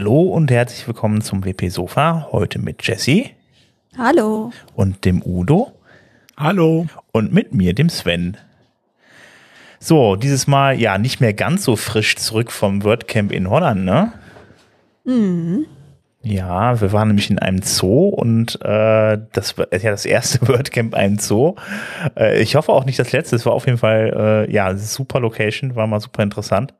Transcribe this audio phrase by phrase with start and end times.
[0.00, 2.28] Hallo und herzlich willkommen zum WP Sofa.
[2.32, 3.26] Heute mit Jesse.
[3.98, 4.50] Hallo.
[4.74, 5.72] Und dem Udo.
[6.38, 6.86] Hallo.
[7.12, 8.38] Und mit mir, dem Sven.
[9.78, 14.14] So, dieses Mal ja nicht mehr ganz so frisch zurück vom WordCamp in Holland, ne?
[15.04, 15.66] Mhm.
[16.22, 20.94] Ja, wir waren nämlich in einem Zoo und äh, das war ja das erste WordCamp
[20.94, 21.56] in einem Zoo.
[22.16, 23.36] Äh, ich hoffe auch nicht das letzte.
[23.36, 26.72] Es war auf jeden Fall äh, ja super Location, war mal super interessant.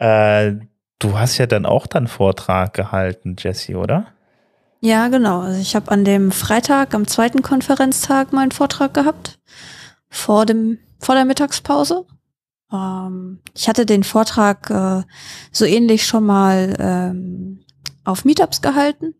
[0.00, 0.54] Äh,
[1.02, 4.06] du hast ja dann auch dann Vortrag gehalten, Jesse, oder?
[4.80, 5.40] Ja, genau.
[5.40, 9.38] Also ich habe an dem Freitag, am zweiten Konferenztag, meinen Vortrag gehabt
[10.08, 12.06] vor dem vor der Mittagspause.
[12.72, 15.02] Ähm, ich hatte den Vortrag äh,
[15.50, 17.60] so ähnlich schon mal ähm,
[18.04, 19.14] auf Meetups gehalten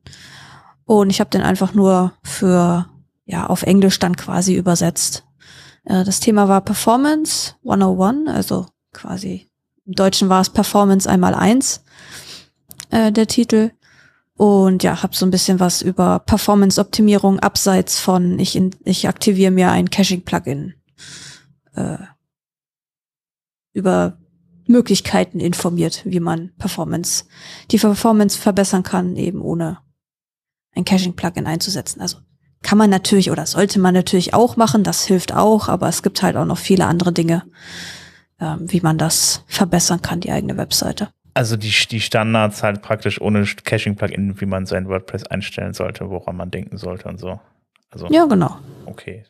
[0.84, 2.86] und ich habe den einfach nur für
[3.24, 5.24] ja auf Englisch dann quasi übersetzt.
[5.84, 9.51] Äh, das Thema war Performance 101, also quasi
[9.86, 11.84] im Deutschen war es Performance einmal eins
[12.90, 13.72] äh, der Titel.
[14.34, 19.50] Und ja, habe so ein bisschen was über Performance-Optimierung abseits von ich, in, ich aktiviere
[19.50, 20.74] mir ein Caching-Plugin
[21.74, 21.98] äh,
[23.72, 24.18] über
[24.66, 27.24] Möglichkeiten informiert, wie man Performance,
[27.70, 29.78] die Performance verbessern kann, eben ohne
[30.74, 32.00] ein Caching-Plugin einzusetzen.
[32.00, 32.18] Also
[32.62, 36.22] kann man natürlich oder sollte man natürlich auch machen, das hilft auch, aber es gibt
[36.22, 37.44] halt auch noch viele andere Dinge,
[38.60, 41.08] wie man das verbessern kann, die eigene Webseite.
[41.34, 46.36] Also die, die Standards halt praktisch ohne Caching-Plugin, wie man sein WordPress einstellen sollte, woran
[46.36, 47.40] man denken sollte und so.
[47.90, 48.58] Also, ja, genau.
[48.86, 49.24] Okay.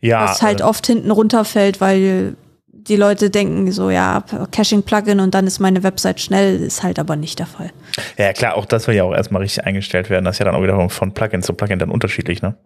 [0.00, 0.24] Ja.
[0.24, 2.36] Was halt äh, oft hinten runterfällt, weil
[2.66, 7.16] die Leute denken so, ja, Caching-Plugin und dann ist meine Website schnell, ist halt aber
[7.16, 7.70] nicht der Fall.
[8.16, 10.24] Ja, klar, auch das will ja auch erstmal richtig eingestellt werden.
[10.24, 12.56] Das ist ja dann auch wieder von Plugin zu Plugin dann unterschiedlich, ne?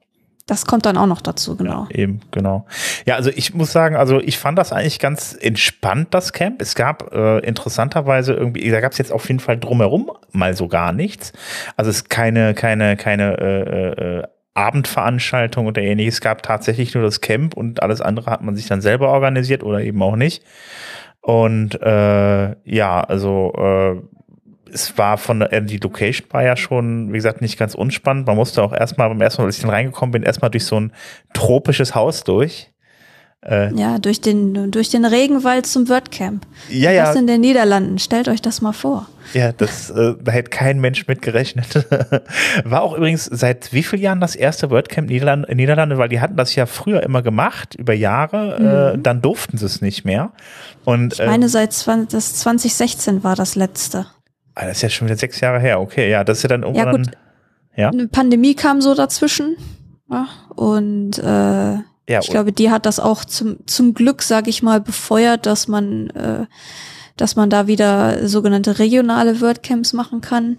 [0.46, 1.86] Das kommt dann auch noch dazu, genau.
[1.90, 2.66] Ja, eben, genau.
[3.06, 6.60] Ja, also ich muss sagen, also ich fand das eigentlich ganz entspannt, das Camp.
[6.60, 10.68] Es gab äh, interessanterweise irgendwie, da gab es jetzt auf jeden Fall drumherum mal so
[10.68, 11.32] gar nichts.
[11.76, 14.22] Also es ist keine, keine, keine äh, äh,
[14.52, 16.14] Abendveranstaltung oder ähnliches.
[16.14, 19.62] Es gab tatsächlich nur das Camp und alles andere hat man sich dann selber organisiert
[19.62, 20.44] oder eben auch nicht.
[21.22, 24.02] Und äh, ja, also äh,
[24.74, 28.26] es war von der, die Location war ja schon, wie gesagt, nicht ganz unspannend.
[28.26, 30.78] Man musste auch erstmal, beim ersten Mal, als ich dann reingekommen bin, erstmal durch so
[30.78, 30.92] ein
[31.32, 32.70] tropisches Haus durch.
[33.46, 36.46] Äh, ja, durch den, durch den Regenwald zum WordCamp.
[36.70, 37.06] Ja, ja.
[37.06, 37.98] Das in den Niederlanden.
[37.98, 39.06] Stellt euch das mal vor.
[39.34, 41.86] Ja, das, äh, da hätte kein Mensch mit gerechnet.
[42.64, 46.36] War auch übrigens seit wie vielen Jahren das erste WordCamp Niederlande, Niederlande, weil die hatten
[46.36, 49.00] das ja früher immer gemacht, über Jahre, äh, mhm.
[49.00, 50.32] äh, dann durften sie es nicht mehr.
[50.84, 54.06] Und, ich meine, äh, seit 20, das 2016 war das letzte.
[54.54, 56.62] Ah, das ist ja schon wieder sechs Jahre her, okay, ja, das ist ja dann
[56.62, 56.86] irgendwann.
[56.86, 57.10] Ja, gut.
[57.76, 57.88] Ja?
[57.90, 59.56] Eine Pandemie kam so dazwischen.
[60.10, 61.78] Ja, und äh,
[62.08, 65.68] ja, ich glaube, die hat das auch zum, zum Glück, sage ich mal, befeuert, dass
[65.68, 66.46] man, äh,
[67.16, 70.58] dass man da wieder sogenannte regionale WordCamps machen kann.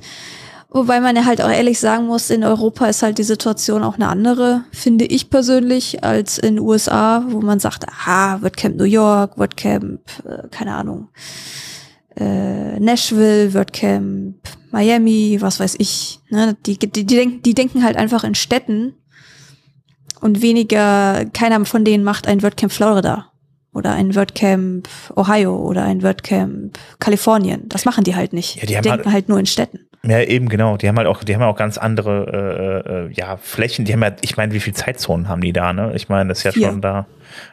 [0.70, 3.96] Wobei man ja halt auch ehrlich sagen muss, in Europa ist halt die Situation auch
[3.96, 9.38] eine andere, finde ich persönlich, als in USA, wo man sagt, aha, WordCamp New York,
[9.38, 11.08] WordCamp, äh, keine Ahnung,
[12.16, 14.36] äh, Nashville, WordCamp,
[14.72, 16.20] Miami, was weiß ich.
[16.30, 16.56] Ne?
[16.66, 18.94] Die, die, die, denken, die denken halt einfach in Städten
[20.22, 23.32] und weniger, keiner von denen macht ein WordCamp Florida
[23.74, 27.68] oder ein WordCamp Ohio oder ein WordCamp Kalifornien.
[27.68, 28.56] Das machen die halt nicht.
[28.56, 29.82] Ja, die, die denken halt, halt nur in Städten.
[30.04, 30.78] Ja, eben genau.
[30.78, 33.86] Die haben halt auch, die haben auch ganz andere äh, äh, ja, Flächen.
[33.86, 35.94] Die haben ja, ich meine, wie viele Zeitzonen haben die da, ne?
[35.96, 36.70] Ich meine, das ist ja Vier.
[36.70, 37.08] schon da.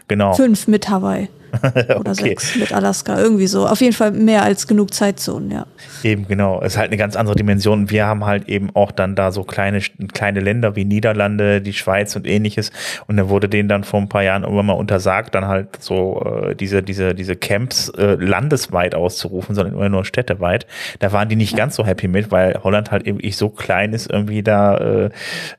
[0.08, 0.34] Genau.
[0.34, 1.28] Fünf mit Hawaii.
[1.62, 2.14] Oder okay.
[2.14, 3.66] sechs mit Alaska, irgendwie so.
[3.66, 5.66] Auf jeden Fall mehr als genug Zeitzonen, ja.
[6.02, 6.60] Eben, genau.
[6.60, 7.90] Es ist halt eine ganz andere Dimension.
[7.90, 9.80] Wir haben halt eben auch dann da so kleine,
[10.12, 12.70] kleine Länder wie Niederlande, die Schweiz und ähnliches.
[13.06, 16.22] Und dann wurde denen dann vor ein paar Jahren irgendwann mal untersagt, dann halt so
[16.24, 20.66] äh, diese, diese, diese Camps äh, landesweit auszurufen, sondern immer nur städteweit.
[21.00, 21.58] Da waren die nicht ja.
[21.58, 25.10] ganz so happy mit, weil Holland halt eben so klein ist, irgendwie da, äh,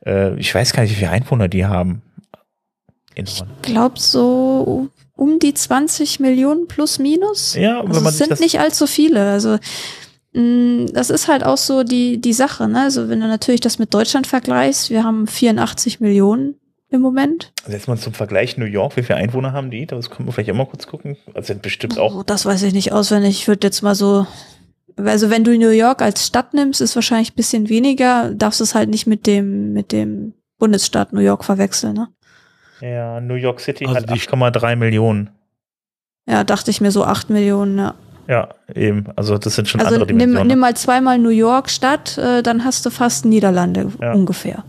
[0.05, 2.01] äh, ich weiß gar nicht, wie viele Einwohner die haben.
[3.15, 7.55] Ich glaube so um die 20 Millionen plus minus.
[7.55, 9.29] Ja, also wenn man es sind nicht allzu viele.
[9.29, 9.57] Also
[10.33, 12.67] mh, mm, das ist halt auch so die die Sache.
[12.67, 12.81] Ne?
[12.81, 16.55] Also wenn du natürlich das mit Deutschland vergleichst, wir haben 84 Millionen
[16.89, 17.51] im Moment.
[17.63, 19.85] Also jetzt mal zum Vergleich New York, wie viele Einwohner haben die?
[19.85, 21.17] Das können wir vielleicht auch mal kurz gucken.
[21.33, 22.15] Also sind bestimmt auch.
[22.15, 23.31] Oh, das weiß ich nicht auswendig.
[23.41, 24.27] Ich würde jetzt mal so
[24.97, 28.63] also wenn du New York als Stadt nimmst, ist wahrscheinlich ein bisschen weniger, darfst du
[28.63, 32.09] es halt nicht mit dem, mit dem Bundesstaat New York verwechseln, ne?
[32.83, 35.29] Ja, New York City also hat 8,3 Millionen.
[36.27, 37.93] Ja, dachte ich mir so 8 Millionen, ja.
[38.27, 39.05] Ja, eben.
[39.15, 40.39] Also das sind schon also andere Dimensionen.
[40.39, 44.11] Nimm, nimm mal zweimal New York Stadt, äh, dann hast du fast Niederlande ja.
[44.11, 44.65] ungefähr.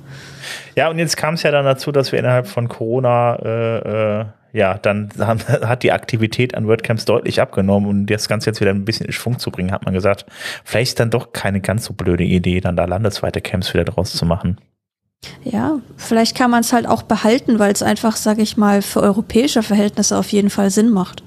[0.76, 4.24] Ja, und jetzt kam es ja dann dazu, dass wir innerhalb von Corona äh, äh,
[4.52, 8.84] ja, dann hat die Aktivität an WordCamps deutlich abgenommen und das Ganze jetzt wieder ein
[8.84, 10.26] bisschen in Schwung zu bringen, hat man gesagt,
[10.64, 14.12] vielleicht ist dann doch keine ganz so blöde Idee, dann da landesweite Camps wieder draus
[14.12, 14.58] zu machen.
[15.44, 19.00] Ja, vielleicht kann man es halt auch behalten, weil es einfach, sage ich mal, für
[19.00, 21.22] europäische Verhältnisse auf jeden Fall Sinn macht.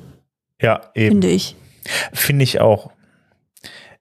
[0.61, 1.13] Ja, eben.
[1.13, 1.55] Finde ich.
[2.13, 2.91] Finde ich auch.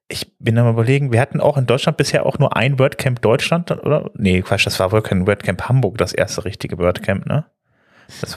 [0.08, 3.70] Ich bin am überlegen, wir hatten auch in Deutschland bisher auch nur ein WordCamp Deutschland,
[3.72, 4.10] oder?
[4.14, 7.44] Nee, Quatsch, das war wohl kein WordCamp Hamburg, das erste richtige WordCamp, ne?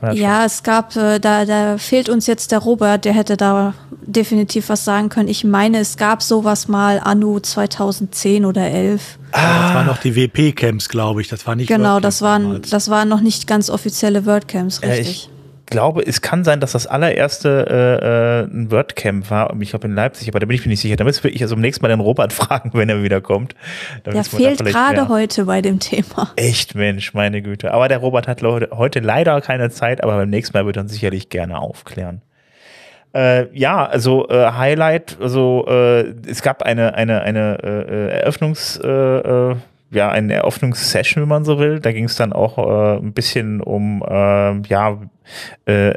[0.01, 3.73] Ja, ja es gab, äh, da, da fehlt uns jetzt der Robert, der hätte da
[4.01, 5.29] definitiv was sagen können.
[5.29, 9.19] Ich meine, es gab sowas mal anno 2010 oder 11.
[9.31, 9.61] Ah.
[9.61, 11.27] Das waren noch die WP-Camps, glaube ich.
[11.27, 11.67] Das war nicht.
[11.67, 15.29] Genau, das waren, das waren noch nicht ganz offizielle WordCamps, richtig.
[15.31, 15.38] Äh,
[15.69, 19.95] glaube, es kann sein, dass das allererste äh, äh, ein WordCamp war, ich glaube in
[19.95, 20.95] Leipzig, aber da bin ich mir nicht sicher.
[20.95, 23.55] Da müssen wir ich also am nächsten Mal den Robert fragen, wenn er wieder kommt.
[24.03, 26.31] Da der fehlt gerade heute bei dem Thema.
[26.35, 27.73] Echt, Mensch, meine Güte.
[27.73, 30.91] Aber der Robert hat heute leider keine Zeit, aber beim nächsten Mal wird er uns
[30.91, 32.21] sicherlich gerne aufklären.
[33.13, 38.87] Äh, ja, also äh, Highlight, also äh, es gab eine eine eine äh, Eröffnungs äh,
[38.87, 39.55] äh
[39.91, 41.79] ja, eine Eröffnungssession, wenn man so will.
[41.79, 44.99] Da ging es dann auch äh, ein bisschen um, äh, ja,
[45.65, 45.93] äh,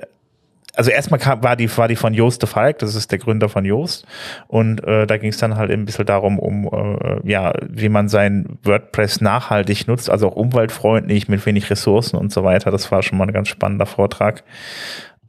[0.74, 3.48] also erstmal kam, war die war die von Joost de Falk, das ist der Gründer
[3.48, 4.06] von Joost
[4.48, 8.08] und äh, da ging es dann halt ein bisschen darum, um äh, ja, wie man
[8.08, 12.70] sein WordPress nachhaltig nutzt, also auch umweltfreundlich mit wenig Ressourcen und so weiter.
[12.70, 14.44] Das war schon mal ein ganz spannender Vortrag.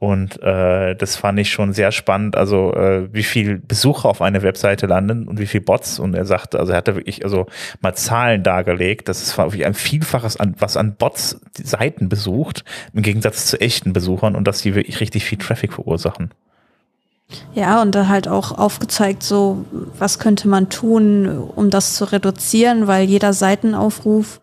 [0.00, 4.42] Und äh, das fand ich schon sehr spannend, also äh, wie viel Besucher auf eine
[4.42, 5.98] Webseite landen und wie viel Bots.
[5.98, 7.46] Und er sagte, also er hatte wirklich also
[7.80, 13.02] mal Zahlen dargelegt, das ist wirklich ein Vielfaches an was an Bots Seiten besucht, im
[13.02, 16.32] Gegensatz zu echten Besuchern und dass die wirklich richtig viel Traffic verursachen.
[17.54, 19.64] Ja, und da halt auch aufgezeigt, so
[19.98, 24.40] was könnte man tun, um das zu reduzieren, weil jeder Seitenaufruf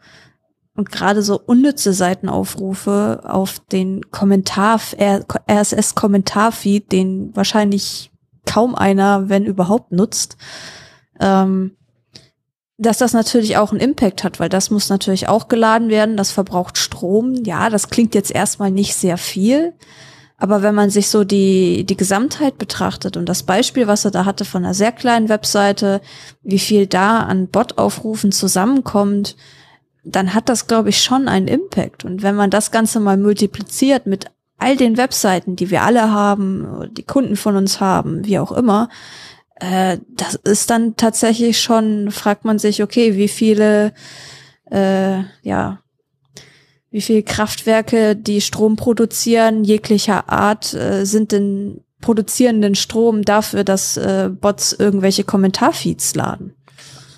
[0.81, 4.81] und gerade so unnütze Seitenaufrufe auf den Kommentar,
[5.47, 8.11] RSS-Kommentarfeed, den wahrscheinlich
[8.47, 10.37] kaum einer, wenn überhaupt, nutzt,
[11.19, 11.77] ähm,
[12.79, 16.31] dass das natürlich auch einen Impact hat, weil das muss natürlich auch geladen werden, das
[16.31, 17.35] verbraucht Strom.
[17.43, 19.73] Ja, das klingt jetzt erstmal nicht sehr viel,
[20.37, 24.25] aber wenn man sich so die, die Gesamtheit betrachtet und das Beispiel, was er da
[24.25, 26.01] hatte von einer sehr kleinen Webseite,
[26.41, 29.35] wie viel da an Bot-Aufrufen zusammenkommt,
[30.03, 32.06] dann hat das, glaube ich, schon einen Impact.
[32.06, 34.25] Und wenn man das Ganze mal multipliziert mit
[34.57, 38.89] all den Webseiten, die wir alle haben, die Kunden von uns haben, wie auch immer,
[39.56, 43.94] äh, das ist dann tatsächlich schon, fragt man sich, okay, wie viele,
[44.71, 45.80] äh, ja,
[46.89, 53.98] wie viele Kraftwerke, die Strom produzieren, jeglicher Art, äh, sind denn produzierenden Strom dafür, dass
[53.98, 56.56] äh, Bots irgendwelche Kommentarfeeds laden.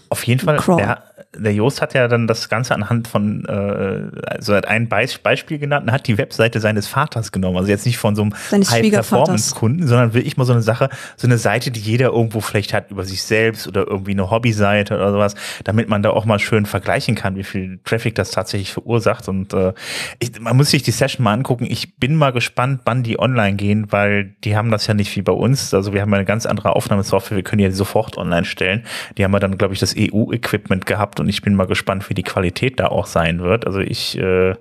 [0.09, 1.03] Auf jeden Fall, ja,
[1.35, 5.59] der Joost hat ja dann das Ganze anhand von, äh, also hat ein Be Beispiel
[5.59, 7.57] genannt und hat die Webseite seines Vaters genommen.
[7.57, 11.37] Also jetzt nicht von so einem High-Performance-Kunden, sondern wirklich mal so eine Sache, so eine
[11.37, 15.35] Seite, die jeder irgendwo vielleicht hat über sich selbst oder irgendwie eine Hobbyseite oder sowas,
[15.63, 19.27] damit man da auch mal schön vergleichen kann, wie viel Traffic das tatsächlich verursacht.
[19.27, 19.73] Und äh,
[20.19, 21.65] ich, man muss sich die Session mal angucken.
[21.69, 25.21] Ich bin mal gespannt, wann die online gehen, weil die haben das ja nicht wie
[25.21, 25.73] bei uns.
[25.73, 28.85] Also wir haben eine ganz andere Aufnahmesoftware, wir können ja sofort online stellen.
[29.17, 32.13] Die haben ja dann, glaube ich, das EU-Equipment gehabt und ich bin mal gespannt, wie
[32.13, 33.65] die Qualität da auch sein wird.
[33.65, 34.55] Also ich äh,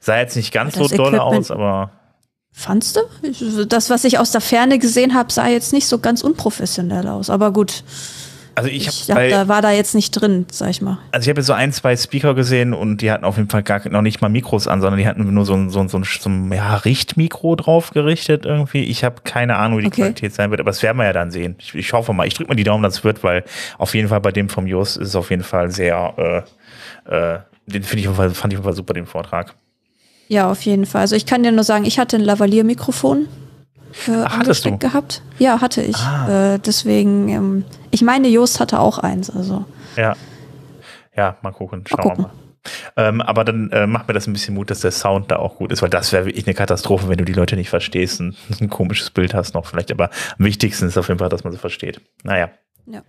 [0.00, 1.90] sah jetzt nicht ganz so doll aus, aber.
[2.52, 3.64] Fandst du?
[3.64, 7.30] Das, was ich aus der Ferne gesehen habe, sah jetzt nicht so ganz unprofessionell aus.
[7.30, 7.82] Aber gut.
[8.54, 10.98] Also ich, ich hab, da war da jetzt nicht drin, sag ich mal.
[11.10, 13.88] Also ich habe so ein, zwei Speaker gesehen und die hatten auf jeden Fall gar
[13.88, 16.04] noch nicht mal Mikros an, sondern die hatten nur so ein, so ein, so ein,
[16.04, 18.84] so ein ja, Richtmikro drauf gerichtet irgendwie.
[18.84, 20.02] Ich habe keine Ahnung, wie die okay.
[20.02, 21.56] Qualität sein wird, aber das werden wir ja dann sehen.
[21.58, 23.44] Ich, ich hoffe mal, ich drücke mal die Daumen, dass es wird, weil
[23.78, 26.44] auf jeden Fall bei dem vom Jos ist es auf jeden Fall sehr,
[27.08, 29.06] äh, äh, den finde ich auf jeden Fall, fand ich auf jeden Fall super, den
[29.06, 29.54] Vortrag.
[30.28, 31.02] Ja, auf jeden Fall.
[31.02, 33.28] Also ich kann dir nur sagen, ich hatte ein Lavalier-Mikrofon
[34.08, 34.76] äh, Ach, hattest du?
[34.78, 35.22] gehabt.
[35.38, 35.96] Ja, hatte ich.
[35.96, 36.54] Ah.
[36.54, 39.30] Äh, deswegen, ähm, ich meine, Jost hatte auch eins.
[39.30, 39.64] Also.
[39.96, 40.16] Ja.
[41.16, 41.84] Ja, mal gucken.
[41.86, 42.24] Schauen mal gucken.
[42.24, 43.08] wir mal.
[43.08, 45.56] Ähm, aber dann äh, macht mir das ein bisschen Mut, dass der Sound da auch
[45.56, 48.36] gut ist, weil das wäre wirklich eine Katastrophe, wenn du die Leute nicht verstehst und
[48.60, 49.92] ein komisches Bild hast noch vielleicht.
[49.92, 52.00] Aber am wichtigsten ist auf jeden Fall, dass man sie versteht.
[52.24, 52.50] Naja.
[52.86, 53.02] Ja.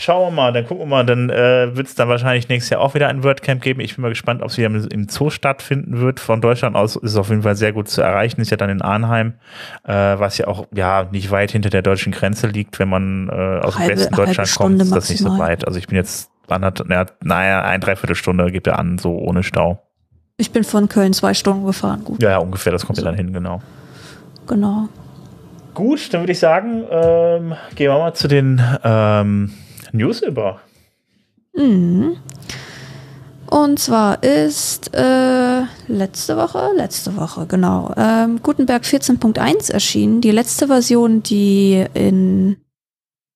[0.00, 2.80] Schauen wir mal, dann gucken wir mal, dann äh, wird es dann wahrscheinlich nächstes Jahr
[2.80, 3.80] auch wieder ein WordCamp geben.
[3.80, 6.20] Ich bin mal gespannt, ob es wieder im, Zoo stattfinden wird.
[6.20, 8.40] Von Deutschland aus ist es auf jeden Fall sehr gut zu erreichen.
[8.40, 9.34] Ist ja dann in Arnheim,
[9.84, 13.60] äh, was ja auch ja nicht weit hinter der deutschen Grenze liegt, wenn man äh,
[13.60, 15.66] aus halbe, dem Westen Deutschland kommt, ist das nicht so weit.
[15.66, 19.82] Also ich bin jetzt naja, ein Dreiviertelstunde gibt er an, so ohne Stau.
[20.38, 22.04] Ich bin von Köln zwei Stunden gefahren.
[22.04, 22.22] Gut.
[22.22, 23.04] Ja, ja ungefähr, das kommt so.
[23.04, 23.60] ja dann hin, genau.
[24.46, 24.88] Genau.
[25.74, 29.52] Gut, dann würde ich sagen, ähm, gehen wir mal zu den ähm,
[29.92, 30.60] News über.
[31.54, 32.16] Mhm.
[33.50, 40.20] Und zwar ist äh, letzte Woche, letzte Woche, genau, ähm, Gutenberg 14.1 erschienen.
[40.20, 42.58] Die letzte Version, die in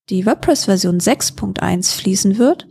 [0.09, 2.69] die WordPress-Version 6.1 fließen wird.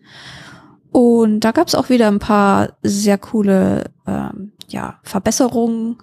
[0.92, 5.98] Und da gab es auch wieder ein paar sehr coole ähm, ja, Verbesserungen.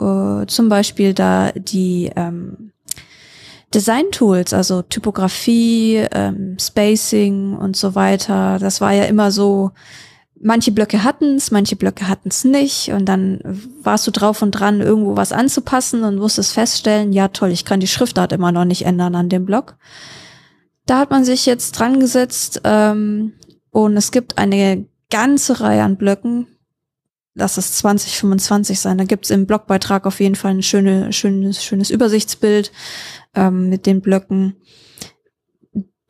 [0.00, 2.72] Äh, zum Beispiel da die ähm,
[3.76, 8.58] Design-Tools, also Typografie, ähm, Spacing und so weiter.
[8.58, 9.72] Das war ja immer so,
[10.40, 12.88] manche Blöcke hatten's, manche Blöcke hatten's nicht.
[12.92, 13.40] Und dann
[13.82, 17.80] warst du drauf und dran, irgendwo was anzupassen und musstest feststellen, ja toll, ich kann
[17.80, 19.76] die Schriftart immer noch nicht ändern an dem Block.
[20.86, 23.34] Da hat man sich jetzt dran gesetzt ähm,
[23.72, 26.46] und es gibt eine ganze Reihe an Blöcken.
[27.38, 28.96] Lass es 2025 sein.
[28.96, 32.72] Da gibt's im Blogbeitrag auf jeden Fall ein schöne, schönes, schönes Übersichtsbild
[33.34, 34.56] ähm, mit den Blöcken,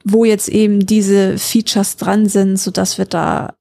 [0.04, 3.56] wo jetzt eben diese Features dran sind, so dass wir da,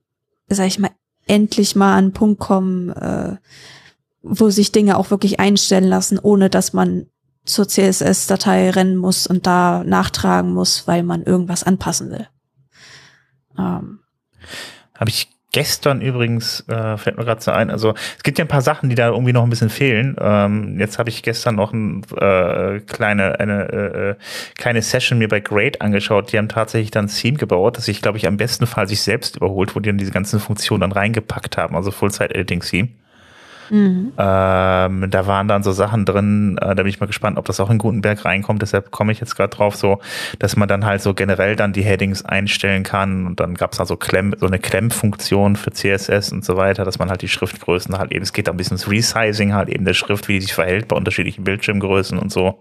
[0.48, 0.92] sag ich mal,
[1.26, 3.38] endlich mal an einen Punkt kommen, äh,
[4.22, 7.08] wo sich Dinge auch wirklich einstellen lassen, ohne dass man
[7.46, 12.28] zur CSS-Datei rennen muss und da nachtragen muss, weil man irgendwas anpassen will.
[13.58, 14.02] Ähm.
[14.94, 18.50] Habe ich gestern übrigens, äh, fällt mir gerade so ein, also es gibt ja ein
[18.50, 20.18] paar Sachen, die da irgendwie noch ein bisschen fehlen.
[20.20, 24.16] Ähm, jetzt habe ich gestern noch ein, äh, kleine, eine äh, äh,
[24.58, 26.34] kleine Session mir bei Great angeschaut.
[26.34, 29.02] Die haben tatsächlich dann ein Theme gebaut, das sich, glaube ich, am besten Fall sich
[29.02, 32.90] selbst überholt, wo die dann diese ganzen Funktionen dann reingepackt haben, also Full-Site-Editing-Theme.
[33.70, 34.14] Mhm.
[34.18, 37.60] Ähm, da waren dann so Sachen drin, äh, da bin ich mal gespannt, ob das
[37.60, 38.62] auch in Gutenberg reinkommt.
[38.62, 40.00] Deshalb komme ich jetzt gerade drauf, so,
[40.40, 43.80] dass man dann halt so generell dann die Headings einstellen kann und dann gab es
[43.80, 47.98] also Klemm, so eine Klemmfunktion für CSS und so weiter, dass man halt die Schriftgrößen
[47.98, 50.42] halt eben, es geht da ein bisschen ins Resizing halt eben der Schrift, wie die
[50.42, 52.60] sich verhält bei unterschiedlichen Bildschirmgrößen und so.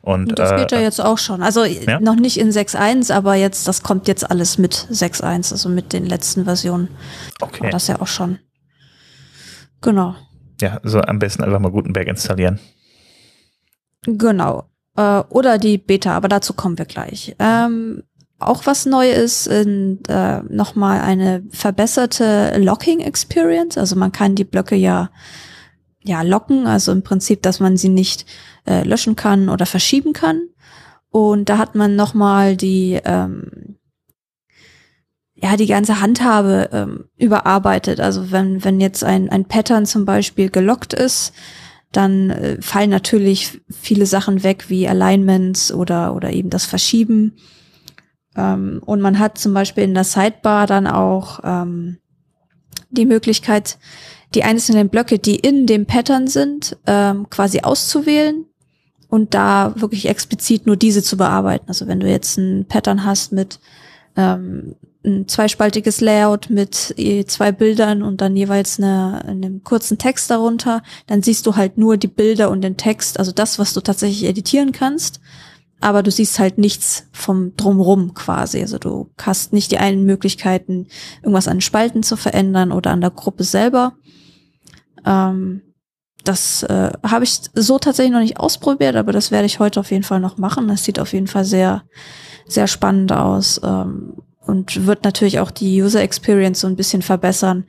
[0.00, 1.42] Und, und das äh, geht ja jetzt auch schon.
[1.42, 2.00] Also ja?
[2.00, 6.06] noch nicht in 6.1, aber jetzt, das kommt jetzt alles mit 6.1, also mit den
[6.06, 6.88] letzten Versionen.
[7.40, 7.64] Okay.
[7.64, 8.38] War das ja auch schon.
[9.82, 10.14] Genau.
[10.60, 12.58] Ja, so am besten einfach mal Gutenberg installieren.
[14.04, 14.64] Genau.
[14.96, 17.34] Äh, oder die Beta, aber dazu kommen wir gleich.
[17.38, 18.02] Ähm,
[18.38, 23.78] auch was neu ist, äh, nochmal eine verbesserte Locking Experience.
[23.78, 25.10] Also man kann die Blöcke ja,
[26.02, 28.26] ja locken, also im Prinzip, dass man sie nicht
[28.66, 30.40] äh, löschen kann oder verschieben kann.
[31.10, 33.71] Und da hat man nochmal die, ähm,
[35.42, 37.98] ja, die ganze Handhabe ähm, überarbeitet.
[37.98, 41.32] Also wenn, wenn jetzt ein, ein Pattern zum Beispiel gelockt ist,
[41.90, 47.34] dann äh, fallen natürlich viele Sachen weg, wie Alignments oder, oder eben das Verschieben.
[48.36, 51.98] Ähm, und man hat zum Beispiel in der Sidebar dann auch ähm,
[52.90, 53.78] die Möglichkeit,
[54.34, 58.46] die einzelnen Blöcke, die in dem Pattern sind, ähm, quasi auszuwählen
[59.08, 61.64] und da wirklich explizit nur diese zu bearbeiten.
[61.66, 63.58] Also wenn du jetzt ein Pattern hast mit
[64.16, 66.94] ähm, ein zweispaltiges Layout mit
[67.26, 71.96] zwei Bildern und dann jeweils eine, einem kurzen Text darunter, dann siehst du halt nur
[71.96, 75.20] die Bilder und den Text, also das, was du tatsächlich editieren kannst,
[75.80, 78.60] aber du siehst halt nichts vom Drumrum quasi.
[78.60, 80.86] Also du hast nicht die einen Möglichkeiten,
[81.22, 83.94] irgendwas an Spalten zu verändern oder an der Gruppe selber.
[85.04, 85.62] Ähm,
[86.24, 89.90] das äh, habe ich so tatsächlich noch nicht ausprobiert, aber das werde ich heute auf
[89.90, 90.68] jeden Fall noch machen.
[90.68, 91.82] Das sieht auf jeden Fall sehr,
[92.46, 93.60] sehr spannend aus.
[93.64, 94.14] Ähm,
[94.46, 97.64] und wird natürlich auch die User Experience so ein bisschen verbessern,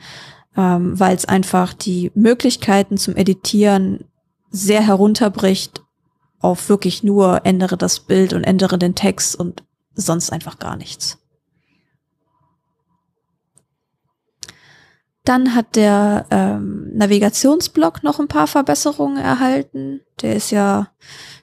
[0.57, 4.05] ähm, weil es einfach die Möglichkeiten zum Editieren
[4.49, 5.81] sehr herunterbricht
[6.39, 9.63] auf wirklich nur ändere das Bild und ändere den Text und
[9.95, 11.17] sonst einfach gar nichts.
[15.23, 20.01] Dann hat der ähm, Navigationsblock noch ein paar Verbesserungen erhalten.
[20.21, 20.89] Der ist ja,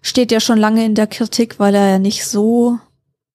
[0.02, 2.78] steht ja schon lange in der Kritik, weil er ja nicht so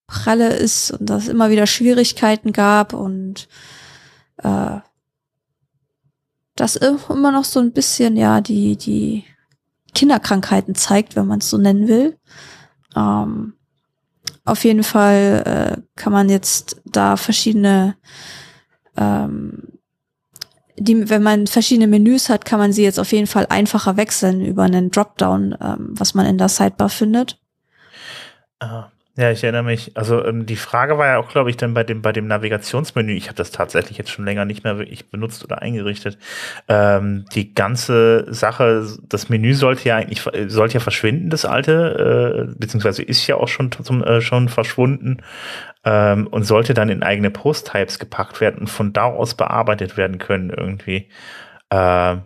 [0.07, 3.47] pralle ist und dass es immer wieder Schwierigkeiten gab und
[4.37, 4.77] äh,
[6.55, 9.25] das immer noch so ein bisschen ja die die
[9.93, 12.17] Kinderkrankheiten zeigt, wenn man es so nennen will.
[12.95, 13.53] Ähm,
[14.43, 17.95] auf jeden Fall äh, kann man jetzt da verschiedene
[18.97, 19.75] ähm,
[20.77, 24.41] die, wenn man verschiedene Menüs hat, kann man sie jetzt auf jeden Fall einfacher wechseln
[24.41, 27.39] über einen Dropdown, ähm, was man in der Sidebar findet.
[28.59, 29.95] Ah, ja, ich erinnere mich.
[29.95, 33.13] Also ähm, die Frage war ja auch, glaube ich, dann bei dem bei dem Navigationsmenü.
[33.13, 36.17] Ich habe das tatsächlich jetzt schon länger nicht mehr wirklich benutzt oder eingerichtet.
[36.67, 42.55] Ähm, die ganze Sache, das Menü sollte ja eigentlich sollte ja verschwinden, das alte, äh,
[42.59, 45.21] beziehungsweise ist ja auch schon zum, äh, schon verschwunden
[45.85, 50.17] ähm, und sollte dann in eigene Post-Types gepackt werden und von da aus bearbeitet werden
[50.17, 51.09] können irgendwie.
[51.69, 52.17] Äh,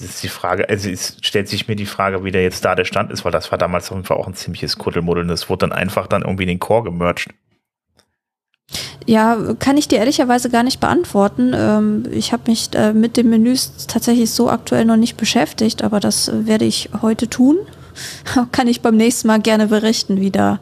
[0.00, 2.84] ist die Frage, also es stellt sich mir die Frage, wie der jetzt da der
[2.84, 5.48] Stand ist, weil das war damals auf jeden Fall auch ein ziemliches Kuddelmuddel und es
[5.48, 7.28] wurde dann einfach dann irgendwie in den Core gemerged.
[9.06, 11.52] Ja, kann ich dir ehrlicherweise gar nicht beantworten.
[11.54, 16.00] Ähm, ich habe mich äh, mit den Menüs tatsächlich so aktuell noch nicht beschäftigt, aber
[16.00, 17.58] das werde ich heute tun.
[18.52, 20.60] kann ich beim nächsten Mal gerne berichten, wie da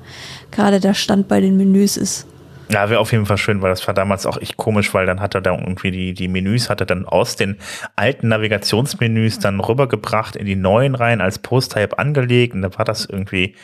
[0.50, 2.26] gerade der Stand bei den Menüs ist.
[2.70, 5.20] Ja, wäre auf jeden Fall schön, weil das war damals auch echt komisch, weil dann
[5.20, 7.56] hat er da irgendwie die, die Menüs, hat er dann aus den
[7.96, 13.06] alten Navigationsmenüs dann rübergebracht in die neuen rein als Post-Type angelegt und da war das
[13.06, 13.54] irgendwie,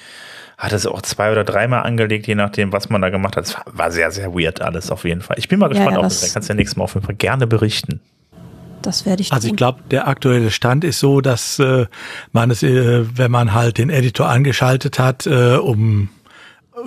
[0.56, 3.44] hat es auch zwei oder dreimal angelegt, je nachdem, was man da gemacht hat.
[3.44, 5.38] Es war sehr, sehr weird alles auf jeden Fall.
[5.38, 7.06] Ich bin mal gespannt, ja, ja, das, da kannst du ja nächstes Mal auf jeden
[7.06, 8.00] Fall gerne berichten.
[8.84, 11.86] Das werde ich Also ich glaube, der aktuelle Stand ist so, dass äh,
[12.32, 16.10] man es, äh, wenn man halt den Editor angeschaltet hat, äh, um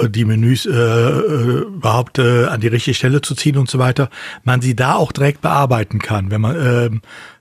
[0.09, 4.09] die Menüs äh, äh, überhaupt äh, an die richtige Stelle zu ziehen und so weiter,
[4.43, 6.29] man sie da auch direkt bearbeiten kann.
[6.29, 6.89] Wenn man äh,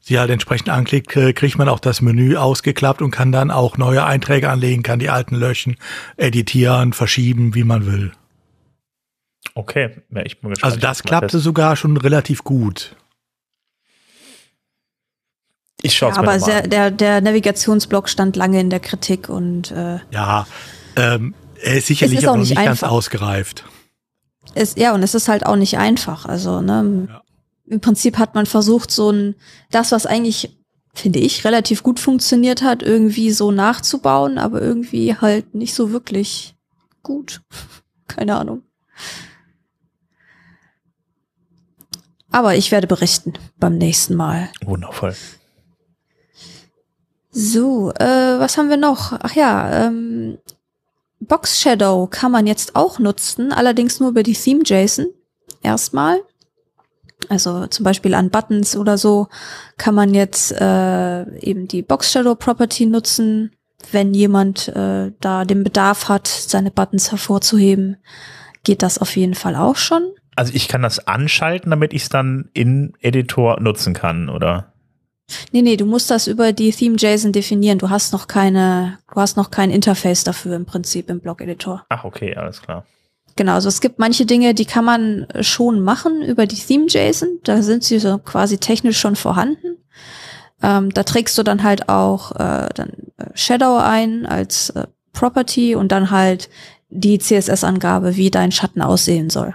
[0.01, 4.05] sie halt entsprechend anklickt, kriegt man auch das Menü ausgeklappt und kann dann auch neue
[4.05, 5.77] Einträge anlegen, kann die alten löschen,
[6.17, 8.13] editieren, verschieben, wie man will.
[9.55, 10.73] Okay, ja, ich bin gespannt.
[10.73, 12.95] Also das klappte sogar schon relativ gut.
[15.83, 19.29] Ich schaue es ja, mir Aber sehr, der, der Navigationsblock stand lange in der Kritik
[19.29, 20.47] und äh ja,
[20.97, 23.65] ähm, er ist sicherlich ist auch, auch nicht, nicht ganz ausgereift.
[24.55, 26.27] Ist, ja, und es ist halt auch nicht einfach.
[26.27, 27.23] Also, ne, ja.
[27.67, 29.35] im Prinzip hat man versucht, so ein,
[29.71, 30.57] das, was eigentlich,
[30.95, 36.55] finde ich, relativ gut funktioniert hat, irgendwie so nachzubauen, aber irgendwie halt nicht so wirklich
[37.03, 37.43] gut.
[38.09, 38.63] Keine Ahnung.
[42.31, 44.51] Aber ich werde berichten beim nächsten Mal.
[44.65, 45.15] Wundervoll.
[47.31, 49.13] So, äh, was haben wir noch?
[49.13, 50.39] Ach ja, ähm,
[51.21, 55.07] Box Shadow kann man jetzt auch nutzen, allerdings nur über die Theme JSON.
[55.63, 56.21] Erstmal.
[57.29, 59.29] Also zum Beispiel an Buttons oder so
[59.79, 63.53] kann man jetzt äh, eben die Box Shadow Property nutzen,
[63.91, 67.97] wenn jemand äh, da den Bedarf hat, seine Buttons hervorzuheben,
[68.65, 70.13] geht das auf jeden Fall auch schon.
[70.35, 74.75] Also ich kann das anschalten, damit ich es dann in Editor nutzen kann, oder?
[75.53, 77.79] Nee, nee, du musst das über die Theme JSON definieren.
[77.79, 81.85] Du hast noch keine, du hast noch kein Interface dafür im Prinzip im Blog-Editor.
[81.89, 82.85] Ach, okay, alles klar.
[83.35, 87.41] Genau, also es gibt manche Dinge, die kann man schon machen über die Theme JSON.
[87.45, 89.77] Da sind sie so quasi technisch schon vorhanden.
[90.63, 95.75] Ähm, da trägst du dann halt auch äh, dann äh, Shadow ein als äh, Property
[95.75, 96.49] und dann halt
[96.89, 99.55] die CSS-Angabe, wie dein Schatten aussehen soll.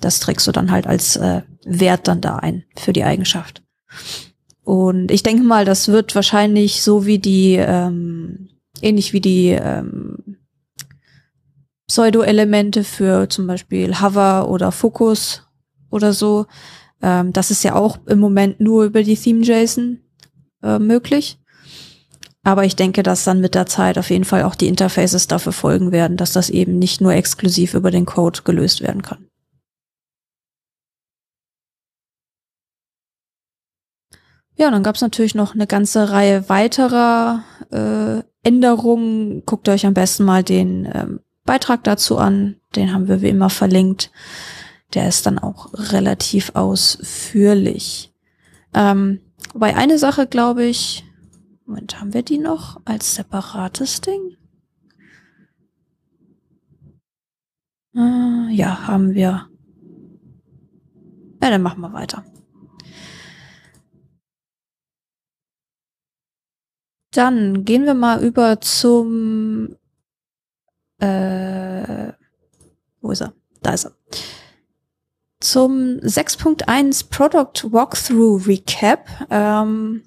[0.00, 3.62] Das trägst du dann halt als äh, Wert dann da ein für die Eigenschaft.
[4.68, 8.50] Und ich denke mal, das wird wahrscheinlich so wie die, ähm,
[8.82, 10.36] ähnlich wie die ähm,
[11.88, 15.48] Pseudo-Elemente für zum Beispiel Hover oder Focus
[15.90, 16.44] oder so.
[17.00, 20.00] Ähm, das ist ja auch im Moment nur über die Theme-JSON
[20.62, 21.38] äh, möglich.
[22.44, 25.52] Aber ich denke, dass dann mit der Zeit auf jeden Fall auch die Interfaces dafür
[25.52, 29.27] folgen werden, dass das eben nicht nur exklusiv über den Code gelöst werden kann.
[34.58, 39.44] Ja, dann gab's natürlich noch eine ganze Reihe weiterer äh, Änderungen.
[39.46, 42.56] Guckt euch am besten mal den ähm, Beitrag dazu an.
[42.74, 44.10] Den haben wir wie immer verlinkt.
[44.94, 48.12] Der ist dann auch relativ ausführlich.
[48.74, 49.20] Ähm,
[49.52, 51.04] wobei eine Sache, glaube ich,
[51.64, 54.36] Moment, haben wir die noch als separates Ding?
[57.94, 59.46] Äh, ja, haben wir.
[61.40, 62.24] Ja, dann machen wir weiter.
[67.18, 69.76] Dann gehen wir mal über zum
[71.00, 72.12] äh,
[73.00, 73.32] wo ist er?
[73.60, 73.92] Da ist er.
[75.40, 79.08] Zum 6.1 Product Walkthrough Recap.
[79.30, 80.02] Ähm,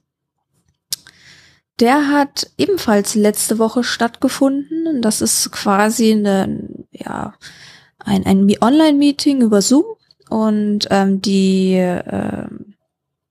[1.82, 5.02] der hat ebenfalls letzte Woche stattgefunden.
[5.02, 7.34] Das ist quasi eine, ja,
[8.00, 9.86] ein, ein Online-Meeting über Zoom
[10.30, 12.71] und ähm, die ähm,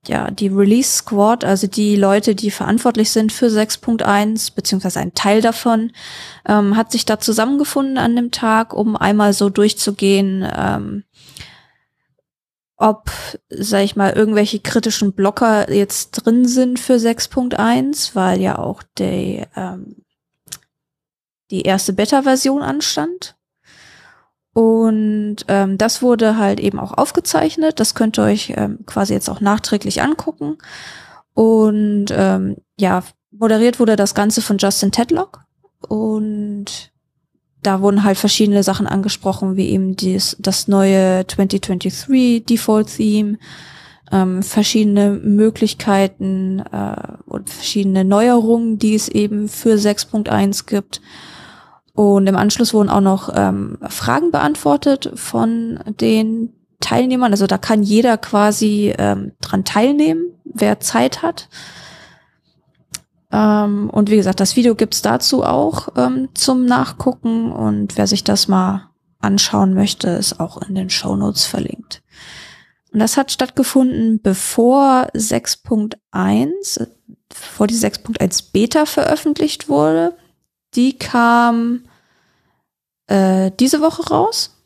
[0.07, 5.41] ja, die Release Squad, also die Leute, die verantwortlich sind für 6.1, beziehungsweise ein Teil
[5.41, 5.91] davon,
[6.47, 11.03] ähm, hat sich da zusammengefunden an dem Tag, um einmal so durchzugehen, ähm,
[12.77, 13.11] ob,
[13.49, 19.45] sag ich mal, irgendwelche kritischen Blocker jetzt drin sind für 6.1, weil ja auch die,
[19.55, 19.97] ähm,
[21.51, 23.35] die erste Beta-Version anstand.
[24.53, 27.79] Und ähm, das wurde halt eben auch aufgezeichnet.
[27.79, 30.57] Das könnt ihr euch ähm, quasi jetzt auch nachträglich angucken.
[31.33, 35.45] Und ähm, ja, moderiert wurde das Ganze von Justin Tedlock.
[35.87, 36.91] Und
[37.63, 43.37] da wurden halt verschiedene Sachen angesprochen, wie eben dies, das neue 2023 Default Theme,
[44.11, 51.01] ähm, verschiedene Möglichkeiten äh, und verschiedene Neuerungen, die es eben für 6.1 gibt
[51.93, 57.31] und im Anschluss wurden auch noch ähm, Fragen beantwortet von den Teilnehmern.
[57.31, 61.49] Also da kann jeder quasi ähm, dran teilnehmen, wer Zeit hat.
[63.31, 67.51] Ähm, und wie gesagt, das Video gibt's dazu auch ähm, zum Nachgucken.
[67.51, 72.01] Und wer sich das mal anschauen möchte, ist auch in den Show Notes verlinkt.
[72.93, 76.87] Und das hat stattgefunden, bevor 6.1,
[77.29, 80.13] bevor die 6.1 Beta veröffentlicht wurde.
[80.75, 81.83] Die kam
[83.07, 84.57] äh, diese Woche raus.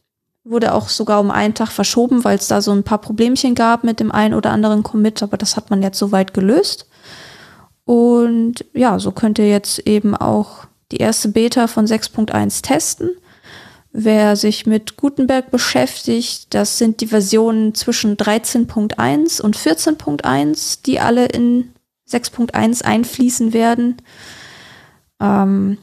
[0.44, 3.84] Wurde auch sogar um einen Tag verschoben, weil es da so ein paar Problemchen gab
[3.84, 6.88] mit dem einen oder anderen Commit, aber das hat man jetzt soweit gelöst.
[7.86, 13.10] Und ja, so könnt ihr jetzt eben auch die erste Beta von 6.1 testen.
[13.92, 21.26] Wer sich mit Gutenberg beschäftigt, das sind die Versionen zwischen 13.1 und 14.1, die alle
[21.28, 21.72] in
[22.10, 23.98] 6.1 einfließen werden.
[25.22, 25.78] Ähm,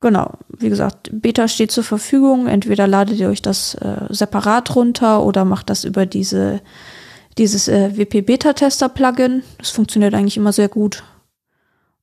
[0.00, 2.46] Genau, wie gesagt, Beta steht zur Verfügung.
[2.46, 6.60] Entweder ladet ihr euch das äh, separat runter oder macht das über diese,
[7.36, 9.42] dieses äh, WP-Beta-Tester-Plugin.
[9.58, 11.02] Das funktioniert eigentlich immer sehr gut.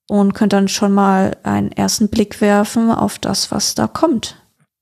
[0.07, 4.41] Und könnt dann schon mal einen ersten Blick werfen auf das, was da kommt.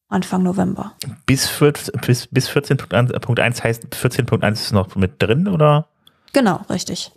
[0.09, 0.93] Anfang November.
[1.25, 5.87] Bis, 14, bis, bis 14.1 heißt 14.1 ist noch mit drin, oder?
[6.33, 7.11] Genau, richtig.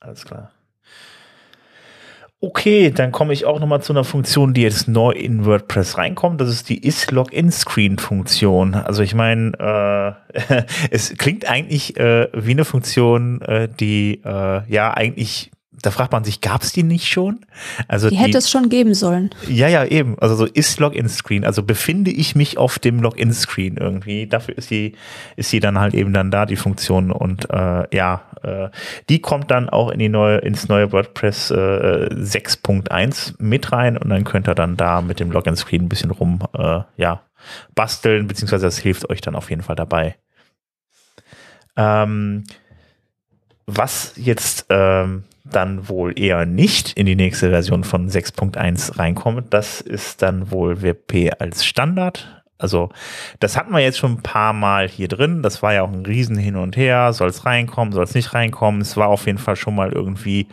[0.00, 0.52] Alles klar.
[2.40, 6.40] Okay, dann komme ich auch nochmal zu einer Funktion, die jetzt neu in WordPress reinkommt.
[6.40, 8.74] Das ist die Is-Login-Screen-Funktion.
[8.74, 14.94] Also ich meine, äh, es klingt eigentlich äh, wie eine Funktion, äh, die äh, ja
[14.94, 15.50] eigentlich
[15.82, 17.40] da fragt man sich, gab es die nicht schon?
[17.86, 19.30] Also die, die hätte es schon geben sollen.
[19.48, 20.18] Ja, ja, eben.
[20.18, 21.44] Also so ist Login-Screen.
[21.44, 24.26] Also befinde ich mich auf dem Login-Screen irgendwie.
[24.26, 24.94] Dafür ist die,
[25.36, 27.10] ist die dann halt eben dann da, die Funktion.
[27.10, 28.68] Und äh, ja, äh,
[29.08, 34.08] die kommt dann auch in die neue, ins neue WordPress äh, 6.1 mit rein und
[34.08, 37.22] dann könnt ihr dann da mit dem Login-Screen ein bisschen rum, äh, ja,
[37.74, 40.16] basteln, beziehungsweise das hilft euch dann auf jeden Fall dabei.
[41.76, 42.44] Ähm,
[43.66, 49.80] was jetzt ähm, dann wohl eher nicht in die nächste Version von 6.1 reinkommt, das
[49.80, 52.42] ist dann wohl WP als Standard.
[52.58, 52.90] Also
[53.38, 55.42] das hatten wir jetzt schon ein paar Mal hier drin.
[55.42, 57.12] Das war ja auch ein Riesen hin und her.
[57.12, 58.80] Soll es reinkommen, soll es nicht reinkommen?
[58.80, 60.48] Es war auf jeden Fall schon mal irgendwie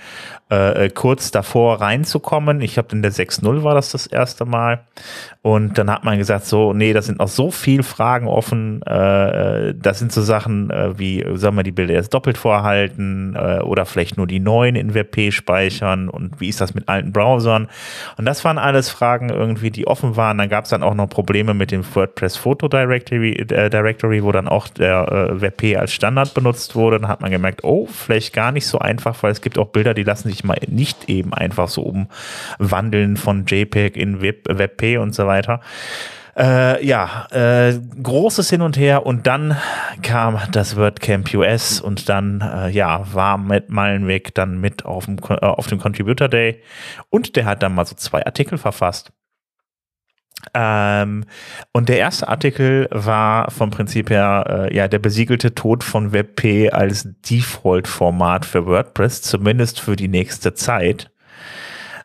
[0.51, 2.62] äh, äh kurz davor reinzukommen.
[2.62, 4.86] Ich habe in der 6.0 war das das erste Mal.
[5.41, 8.81] Und dann hat man gesagt, so, nee, da sind noch so viel Fragen offen.
[8.84, 13.36] Äh, äh, das sind so Sachen äh, wie, sollen wir die Bilder jetzt doppelt vorhalten
[13.36, 17.12] äh, oder vielleicht nur die neuen in WebP speichern und wie ist das mit alten
[17.12, 17.67] Browsern?
[18.17, 20.38] Und das waren alles Fragen irgendwie, die offen waren.
[20.38, 24.31] Dann gab es dann auch noch Probleme mit dem WordPress Photo Directory, äh, Directory wo
[24.31, 26.99] dann auch der äh, WebP als Standard benutzt wurde.
[26.99, 29.93] Dann hat man gemerkt, oh, vielleicht gar nicht so einfach, weil es gibt auch Bilder,
[29.93, 32.07] die lassen sich mal nicht eben einfach so
[32.59, 35.61] umwandeln von JPEG in Web, WebP und so weiter.
[36.37, 39.55] Äh, ja, äh, großes Hin und Her und dann
[40.01, 45.17] kam das WordCamp US und dann, äh, ja, war Matt Malenweg dann mit auf dem,
[45.29, 46.61] äh, auf dem Contributor Day
[47.09, 49.13] und der hat dann mal so zwei Artikel verfasst.
[50.53, 51.25] Ähm,
[51.71, 56.71] und der erste Artikel war vom Prinzip her äh, ja der besiegelte Tod von WebP
[56.71, 61.09] als Default-Format für WordPress, zumindest für die nächste Zeit.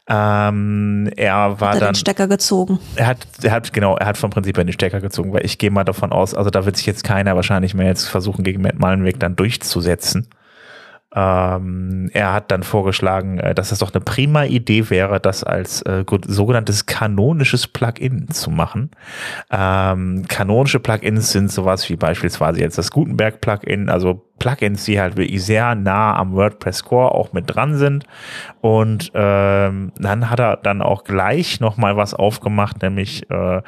[0.08, 1.88] Ähm, er war hat er dann.
[1.90, 2.80] den Stecker gezogen.
[2.96, 5.58] Er hat, er hat, genau, er hat vom Prinzip her den Stecker gezogen, weil ich
[5.58, 8.62] gehe mal davon aus, also da wird sich jetzt keiner wahrscheinlich mehr jetzt versuchen, gegen
[8.62, 10.28] Matt Malenweg dann durchzusetzen.
[11.12, 15.83] Ähm, er hat dann vorgeschlagen, äh, dass es doch eine prima Idee wäre, das als
[15.83, 18.90] äh, sogenanntes kanonisches Plugin zu machen.
[19.51, 25.16] Ähm, kanonische Plugins sind sowas wie beispielsweise jetzt das Gutenberg Plugin, also Plugins, die halt
[25.16, 28.05] wirklich sehr nah am WordPress Core auch mit dran sind.
[28.61, 33.62] Und ähm, dann hat er dann auch gleich nochmal was aufgemacht, nämlich äh,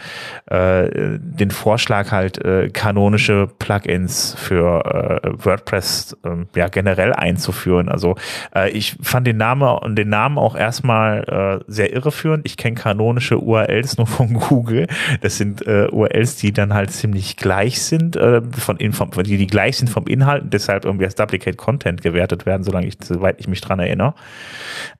[0.46, 7.88] äh, den Vorschlag halt äh, kanonische Plugins für äh, WordPress äh, ja generell einzuführen.
[7.88, 8.16] Also
[8.54, 12.46] äh, ich fand den Namen und den Namen auch erstmal äh, sehr irreführend.
[12.46, 14.86] Ich kenne kanonische URLs nur von Google.
[15.20, 19.46] Das sind äh, URLs, die dann halt ziemlich gleich sind, äh, von Inform die, die
[19.46, 23.48] gleich sind vom Inhalt deshalb irgendwie als Duplicate Content gewertet werden, solange ich, soweit ich
[23.48, 24.14] mich dran erinnere.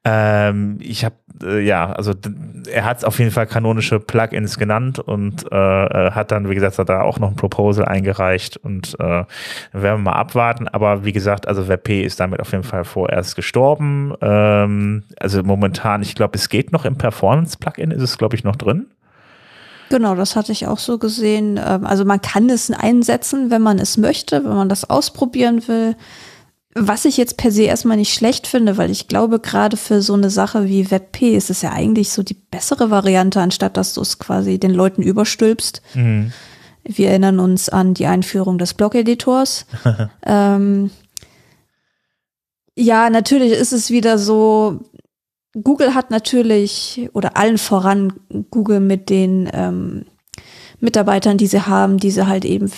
[0.05, 2.13] Ähm, ich habe, äh, ja, also
[2.71, 6.55] er hat es auf jeden Fall kanonische Plugins genannt und äh, äh, hat dann, wie
[6.55, 9.27] gesagt, da auch noch ein Proposal eingereicht und äh, werden
[9.73, 10.69] wir mal abwarten.
[10.69, 14.15] Aber wie gesagt, also WebP ist damit auf jeden Fall vorerst gestorben.
[14.21, 18.57] Ähm, also momentan, ich glaube, es geht noch im Performance-Plugin, ist es, glaube ich, noch
[18.57, 18.87] drin.
[19.93, 21.61] Genau, das hatte ich auch so gesehen.
[21.63, 25.97] Ähm, also man kann es einsetzen, wenn man es möchte, wenn man das ausprobieren will.
[26.75, 30.15] Was ich jetzt per se erstmal nicht schlecht finde, weil ich glaube, gerade für so
[30.15, 34.01] eine Sache wie WebP ist es ja eigentlich so die bessere Variante, anstatt dass du
[34.01, 35.83] es quasi den Leuten überstülpst.
[35.93, 36.33] Mhm.
[36.85, 39.67] Wir erinnern uns an die Einführung des Blog-Editors.
[40.25, 40.91] ähm,
[42.75, 44.81] ja, natürlich ist es wieder so,
[45.61, 48.15] Google hat natürlich, oder allen voran
[48.51, 50.07] Google mit den ähm,
[50.81, 52.71] Mitarbeitern, die sie haben, die sie halt eben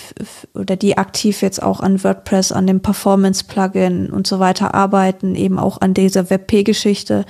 [0.55, 5.59] oder die aktiv jetzt auch an WordPress, an dem Performance-Plugin und so weiter arbeiten, eben
[5.59, 7.25] auch an dieser WebP-Geschichte.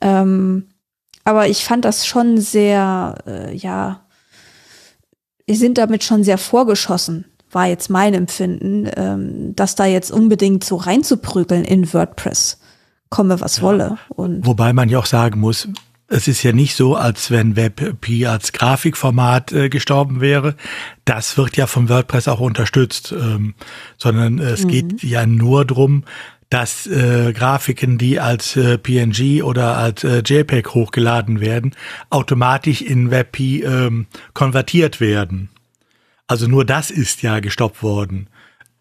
[0.00, 0.68] Ähm,
[1.24, 4.04] aber ich fand das schon sehr, äh, ja,
[5.46, 10.64] wir sind damit schon sehr vorgeschossen, war jetzt mein Empfinden, ähm, dass da jetzt unbedingt
[10.64, 12.58] so reinzuprügeln in WordPress
[13.14, 13.98] komme, was wolle.
[14.08, 15.68] Und Wobei man ja auch sagen muss,
[16.08, 20.54] es ist ja nicht so, als wenn WebP als Grafikformat äh, gestorben wäre.
[21.04, 23.54] Das wird ja vom WordPress auch unterstützt, ähm,
[23.96, 24.68] sondern es mhm.
[24.68, 26.04] geht ja nur drum,
[26.50, 31.74] dass äh, Grafiken, die als äh, PNG oder als äh, JPEG hochgeladen werden,
[32.10, 35.48] automatisch in WebP ähm, konvertiert werden.
[36.26, 38.28] Also nur das ist ja gestoppt worden.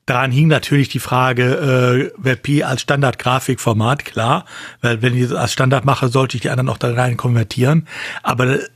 [0.05, 4.45] Daran hing natürlich die Frage, äh, WebP als Standard-Grafikformat, klar,
[4.81, 7.87] weil wenn ich das als Standard mache, sollte ich die anderen auch da rein konvertieren.
[8.21, 8.67] Aber äh,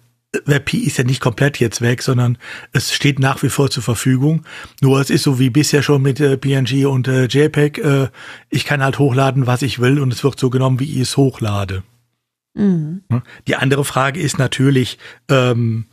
[0.46, 2.38] WebP ist ja nicht komplett jetzt weg, sondern
[2.72, 4.44] es steht nach wie vor zur Verfügung.
[4.82, 7.78] Nur es ist so wie bisher schon mit äh, PNG und äh, JPEG.
[7.78, 8.08] Äh,
[8.50, 11.18] ich kann halt hochladen, was ich will und es wird so genommen, wie ich es
[11.18, 11.84] hochlade.
[12.58, 13.04] Mhm.
[13.48, 14.98] Die andere Frage ist natürlich,
[15.30, 15.86] ähm,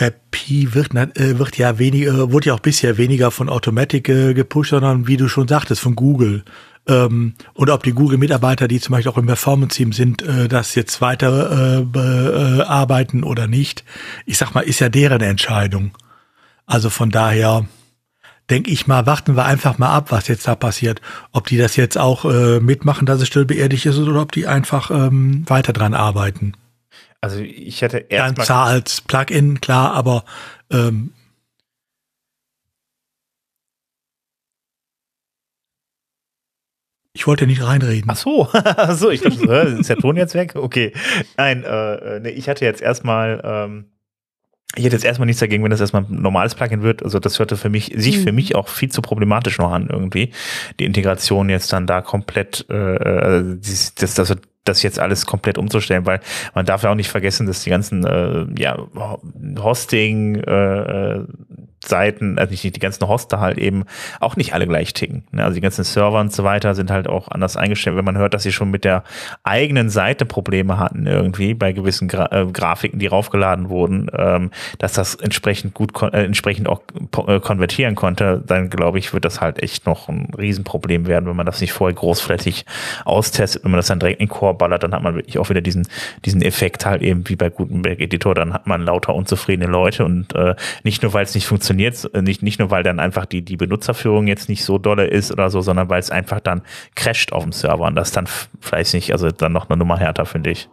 [0.00, 4.70] WebP wird, äh, wird ja weniger, wurde ja auch bisher weniger von Automatic äh, gepusht,
[4.70, 6.44] sondern wie du schon sagtest, von Google.
[6.88, 11.00] Ähm, und ob die Google-Mitarbeiter, die zum Beispiel auch im Performance-Team sind, äh, das jetzt
[11.00, 13.84] weiter äh, bearbeiten oder nicht,
[14.26, 15.92] ich sag mal, ist ja deren Entscheidung.
[16.66, 17.66] Also von daher
[18.48, 21.00] denke ich mal, warten wir einfach mal ab, was jetzt da passiert.
[21.32, 24.46] Ob die das jetzt auch äh, mitmachen, dass es still beerdigt ist, oder ob die
[24.46, 26.54] einfach ähm, weiter dran arbeiten.
[27.20, 30.24] Also ich hätte erst Ganz klar als Plugin, klar, aber
[30.70, 31.12] ähm,
[37.12, 38.08] Ich wollte nicht reinreden.
[38.08, 40.54] Ach so, Ach so ich dachte, ist der Ton jetzt weg?
[40.54, 40.92] Okay.
[41.36, 43.86] Nein, äh, äh, nee, ich hatte jetzt erstmal, ähm,
[44.76, 47.02] ich hätte jetzt erstmal nichts dagegen, wenn das erstmal ein normales Plugin wird.
[47.02, 48.22] Also das hörte für mich, sich mhm.
[48.22, 50.32] für mich auch viel zu problematisch noch an irgendwie.
[50.78, 55.58] Die Integration jetzt dann da komplett, äh, äh das, das, das das jetzt alles komplett
[55.58, 56.20] umzustellen, weil
[56.54, 58.76] man darf ja auch nicht vergessen, dass die ganzen äh, ja,
[59.58, 61.24] Hosting äh, äh
[61.82, 63.84] Seiten, also nicht die ganzen Hoster halt eben
[64.20, 65.24] auch nicht alle gleich ticken.
[65.32, 65.42] Ne?
[65.42, 67.96] Also die ganzen Server und so weiter sind halt auch anders eingestellt.
[67.96, 69.02] Wenn man hört, dass sie schon mit der
[69.44, 74.92] eigenen Seite Probleme hatten irgendwie bei gewissen Gra äh, Grafiken, die raufgeladen wurden, ähm, dass
[74.92, 76.82] das entsprechend gut äh, entsprechend auch
[77.26, 81.36] äh, konvertieren konnte, dann glaube ich, wird das halt echt noch ein Riesenproblem werden, wenn
[81.36, 82.66] man das nicht vorher großflächig
[83.06, 83.64] austestet.
[83.64, 85.86] Wenn man das dann direkt in Core ballert, dann hat man wirklich auch wieder diesen
[86.24, 90.34] diesen Effekt halt eben wie bei Gutenberg Editor, dann hat man lauter unzufriedene Leute und
[90.34, 93.42] äh, nicht nur, weil es nicht funktioniert, äh, nicht, nicht nur, weil dann einfach die,
[93.42, 96.62] die Benutzerführung jetzt nicht so dolle ist oder so, sondern weil es einfach dann
[96.94, 98.28] crasht auf dem Server und das dann
[98.60, 100.68] vielleicht nicht, also dann noch eine Nummer härter, finde ich.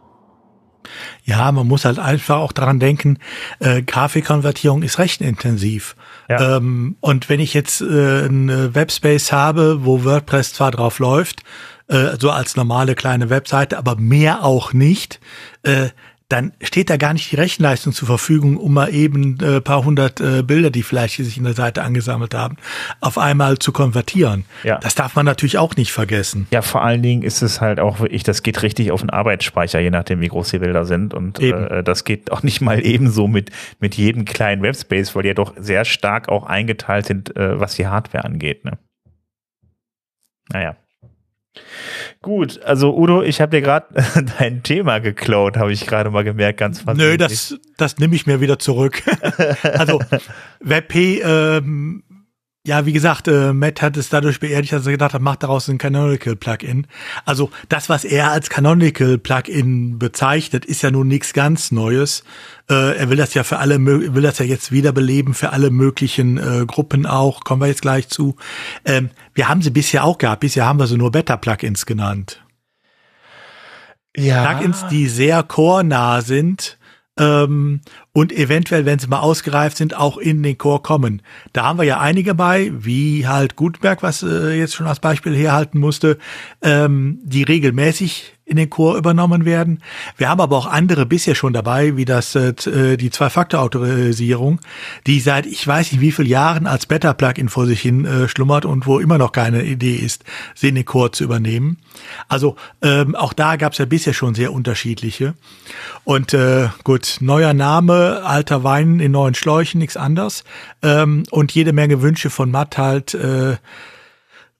[1.23, 3.19] Ja, man muss halt einfach auch daran denken,
[3.59, 5.95] äh, Grafikkonvertierung ist recht intensiv.
[6.29, 6.57] Ja.
[6.57, 11.43] Ähm, und wenn ich jetzt äh, einen Webspace habe, wo WordPress zwar drauf läuft,
[11.87, 15.19] äh, so als normale kleine Webseite, aber mehr auch nicht,
[15.63, 15.89] äh,
[16.29, 20.19] dann steht da gar nicht die Rechenleistung zur Verfügung, um mal eben äh, paar hundert
[20.19, 22.57] äh, Bilder, die vielleicht sich in der Seite angesammelt haben,
[22.99, 24.43] auf einmal zu konvertieren.
[24.63, 24.77] Ja.
[24.79, 26.47] Das darf man natürlich auch nicht vergessen.
[26.51, 29.79] Ja, vor allen Dingen ist es halt auch wirklich, das geht richtig auf den Arbeitsspeicher,
[29.79, 31.13] je nachdem, wie groß die Bilder sind.
[31.13, 35.29] Und äh, das geht auch nicht mal ebenso mit, mit jedem kleinen Webspace, weil die
[35.29, 38.65] ja doch sehr stark auch eingeteilt sind, äh, was die Hardware angeht.
[38.65, 38.77] Ne?
[40.51, 40.75] Naja.
[42.21, 43.87] Gut, also Udo, ich habe dir gerade
[44.39, 46.97] dein Thema geklaut, habe ich gerade mal gemerkt, ganz fast.
[46.97, 49.03] Nö, das, das nehme ich mir wieder zurück.
[49.63, 49.99] also
[50.59, 52.03] WebP ähm,
[52.67, 55.69] ja, wie gesagt, äh, Matt hat es dadurch beerdigt, dass er gedacht hat, macht daraus
[55.69, 56.85] ein Canonical Plugin.
[57.23, 62.25] Also das, was er als Canonical Plugin bezeichnet, ist ja nun nichts ganz Neues.
[62.69, 66.37] Äh, er will das ja für alle, will das ja jetzt wiederbeleben für alle möglichen
[66.37, 67.45] äh, Gruppen auch.
[67.45, 68.35] Kommen wir jetzt gleich zu.
[68.83, 70.41] Ähm, wir haben sie bisher auch gehabt.
[70.41, 72.43] Bisher haben wir sie nur Beta-Plugins genannt.
[74.13, 74.43] Ja.
[74.45, 76.77] Plugins, die sehr core-nah sind
[77.17, 77.81] ähm,
[78.17, 81.21] und eventuell, wenn sie mal ausgereift sind, auch in den Core kommen.
[81.53, 85.35] Da haben wir ja einige bei, wie halt Gutenberg, was äh, jetzt schon als Beispiel
[85.35, 86.17] herhalten musste,
[86.63, 89.83] ähm, die regelmäßig in den Core übernommen werden.
[90.15, 94.61] Wir haben aber auch andere bisher schon dabei, wie das äh, die Zwei-Faktor-Autorisierung,
[95.05, 98.63] die seit ich weiß nicht wie vielen Jahren als Beta-Plugin vor sich hin äh, schlummert
[98.63, 100.23] und wo immer noch keine Idee ist,
[100.55, 101.77] sie in den Core zu übernehmen.
[102.29, 105.33] Also ähm, auch da gab es ja bisher schon sehr unterschiedliche.
[106.05, 110.43] Und äh, gut, neuer Name, alter Wein in neuen Schläuchen, nichts anders.
[110.81, 113.57] Ähm, und jede Menge Wünsche von Matt halt, äh,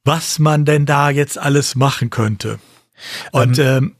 [0.03, 2.60] was man denn da jetzt alles machen könnte.
[3.31, 3.95] Und ähm, ähm,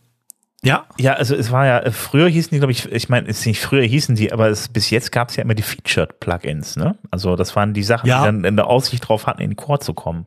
[0.64, 0.86] ja.
[0.98, 3.84] Ja, also es war ja, früher hießen die, glaube ich, ich meine, es nicht früher
[3.84, 6.98] hießen die, aber es, bis jetzt gab es ja immer die Featured-Plugins, ne?
[7.12, 8.20] Also das waren die Sachen, ja.
[8.20, 10.26] die dann in der Aussicht drauf hatten, in den Core zu kommen.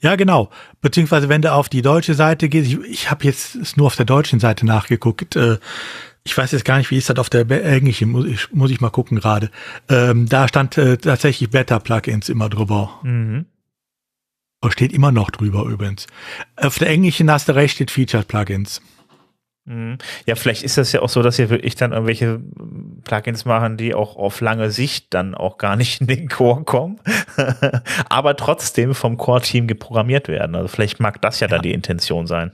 [0.00, 0.50] Ja, genau.
[0.80, 4.06] Beziehungsweise wenn du auf die deutsche Seite gehst, ich, ich habe jetzt nur auf der
[4.06, 5.58] deutschen Seite nachgeguckt, äh,
[6.24, 8.80] ich weiß jetzt gar nicht, wie ist das auf der englischen, muss ich, muss ich
[8.80, 9.50] mal gucken gerade.
[9.88, 13.00] Ähm, da stand äh, tatsächlich Beta-Plugins immer drüber.
[13.02, 13.46] Mhm.
[14.68, 16.06] Steht immer noch drüber übrigens.
[16.56, 18.82] Auf der englischen hast du recht, steht Featured Plugins.
[19.64, 19.98] Mhm.
[20.26, 22.40] Ja, vielleicht ist das ja auch so, dass ihr wirklich dann irgendwelche
[23.04, 27.00] Plugins machen, die auch auf lange Sicht dann auch gar nicht in den Core kommen,
[28.08, 30.54] aber trotzdem vom Core-Team geprogrammiert werden.
[30.56, 32.52] Also vielleicht mag das ja, ja, dann die Intention sein.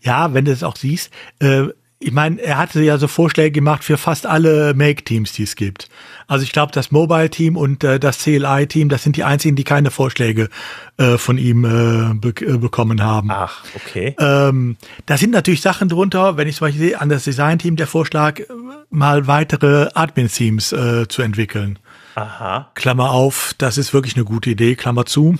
[0.00, 1.68] Ja, wenn du es auch siehst, äh,
[2.02, 5.90] ich meine, er hatte ja so Vorschläge gemacht für fast alle Make-Teams, die es gibt.
[6.26, 9.90] Also ich glaube, das Mobile-Team und äh, das CLI-Team, das sind die einzigen, die keine
[9.90, 10.48] Vorschläge
[10.96, 13.30] äh, von ihm äh, be äh, bekommen haben.
[13.30, 14.16] Ach, okay.
[14.18, 17.86] Ähm, da sind natürlich Sachen drunter, wenn ich zum Beispiel sehe, an das Design-Team der
[17.86, 18.46] Vorschlag, äh,
[18.88, 21.78] mal weitere Admin-Teams äh, zu entwickeln.
[22.14, 22.70] Aha.
[22.74, 25.36] Klammer auf, das ist wirklich eine gute Idee, Klammer zu.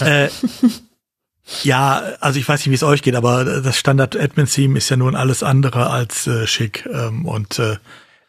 [0.00, 0.28] äh,
[1.62, 5.14] Ja, also ich weiß nicht, wie es euch geht, aber das Standard-Admin-Theme ist ja nun
[5.14, 6.88] alles andere als äh, schick.
[6.90, 7.76] Ähm, und äh,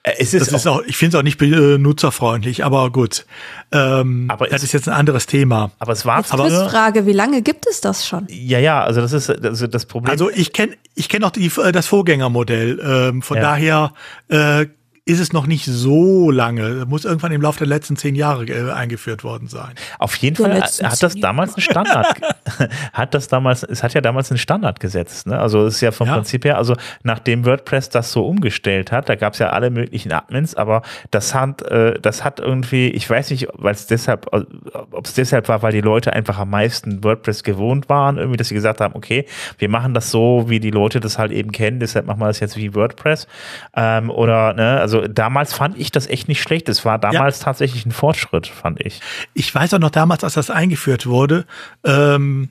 [0.04, 3.26] es ist, das ist auch, ich finde es auch nicht benutzerfreundlich, aber gut.
[3.72, 5.72] Ähm, aber das ist jetzt ein anderes Thema.
[5.80, 8.28] Aber es war aber Frage, wie lange gibt es das schon?
[8.30, 10.12] Ja, ja, also das ist also das Problem.
[10.12, 12.80] Also ich kenne ich kenne auch die, das Vorgängermodell.
[12.84, 13.44] Ähm, von ja.
[13.44, 13.94] daher
[14.28, 14.68] äh,
[15.08, 16.86] ist es noch nicht so lange.
[16.88, 19.76] Muss irgendwann im Laufe der letzten zehn Jahre äh, eingeführt worden sein.
[20.00, 22.08] Auf jeden der Fall hat das damals einen Standard,
[22.94, 25.28] hat das damals, es hat ja damals einen Standard gesetzt.
[25.28, 25.40] Ne?
[25.40, 26.16] Also es ist ja vom ja.
[26.16, 30.12] Prinzip her, also nachdem WordPress das so umgestellt hat, da gab es ja alle möglichen
[30.12, 35.06] Admins, aber das hat, äh, das hat irgendwie, ich weiß nicht, weil es deshalb, ob
[35.06, 38.56] es deshalb war, weil die Leute einfach am meisten WordPress gewohnt waren, irgendwie, dass sie
[38.56, 39.28] gesagt haben, okay,
[39.60, 42.40] wir machen das so, wie die Leute das halt eben kennen, deshalb machen wir das
[42.40, 43.28] jetzt wie WordPress.
[43.76, 46.70] Ähm, oder, ne, also also damals fand ich das echt nicht schlecht.
[46.70, 47.46] Es war damals ja.
[47.46, 49.02] tatsächlich ein Fortschritt, fand ich.
[49.34, 51.46] Ich weiß auch noch damals, als das eingeführt wurde,
[51.84, 52.50] ähm,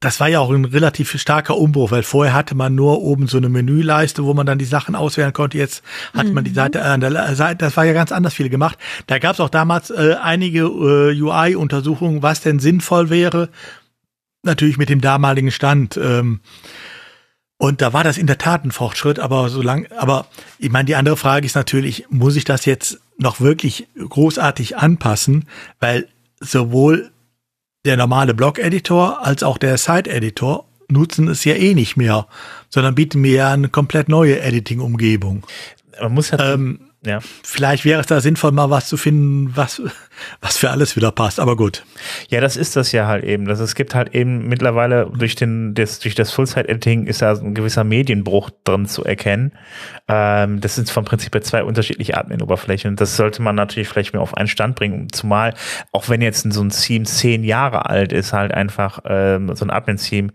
[0.00, 3.36] das war ja auch ein relativ starker Umbruch, weil vorher hatte man nur oben so
[3.36, 5.58] eine Menüleiste, wo man dann die Sachen auswählen konnte.
[5.58, 5.82] Jetzt
[6.14, 6.34] hat mhm.
[6.34, 6.56] man die mhm.
[6.56, 8.78] Seite an der Seite, das war ja ganz anders viel gemacht.
[9.08, 13.48] Da gab es auch damals äh, einige äh, UI-Untersuchungen, was denn sinnvoll wäre.
[14.44, 15.96] Natürlich mit dem damaligen Stand.
[15.96, 16.40] Ähm,
[17.58, 20.26] und da war das in der Tat ein Fortschritt, aber solange, aber
[20.58, 25.48] ich meine, die andere Frage ist natürlich, muss ich das jetzt noch wirklich großartig anpassen?
[25.80, 26.06] Weil
[26.38, 27.10] sowohl
[27.84, 32.28] der normale Blog-Editor als auch der Site-Editor nutzen es ja eh nicht mehr,
[32.70, 35.44] sondern bieten mir ja eine komplett neue Editing-Umgebung.
[36.00, 37.20] Man muss ja, ähm, ja.
[37.44, 39.80] Vielleicht wäre es da sinnvoll, mal was zu finden, was,
[40.40, 41.84] was für alles wieder passt, aber gut.
[42.28, 43.44] Ja, das ist das ja halt eben.
[43.44, 47.54] Das, es gibt halt eben mittlerweile durch den, das, durch das Full-Site-Editing ist da ein
[47.54, 49.52] gewisser Medienbruch drin zu erkennen.
[50.08, 52.96] Ähm, das sind vom Prinzip her zwei unterschiedliche Admin-Oberflächen.
[52.96, 55.06] Das sollte man natürlich vielleicht mehr auf einen Stand bringen.
[55.12, 55.54] Zumal,
[55.92, 59.70] auch wenn jetzt so ein Theme zehn Jahre alt ist, halt einfach ähm, so ein
[59.70, 60.32] Admin-Theme,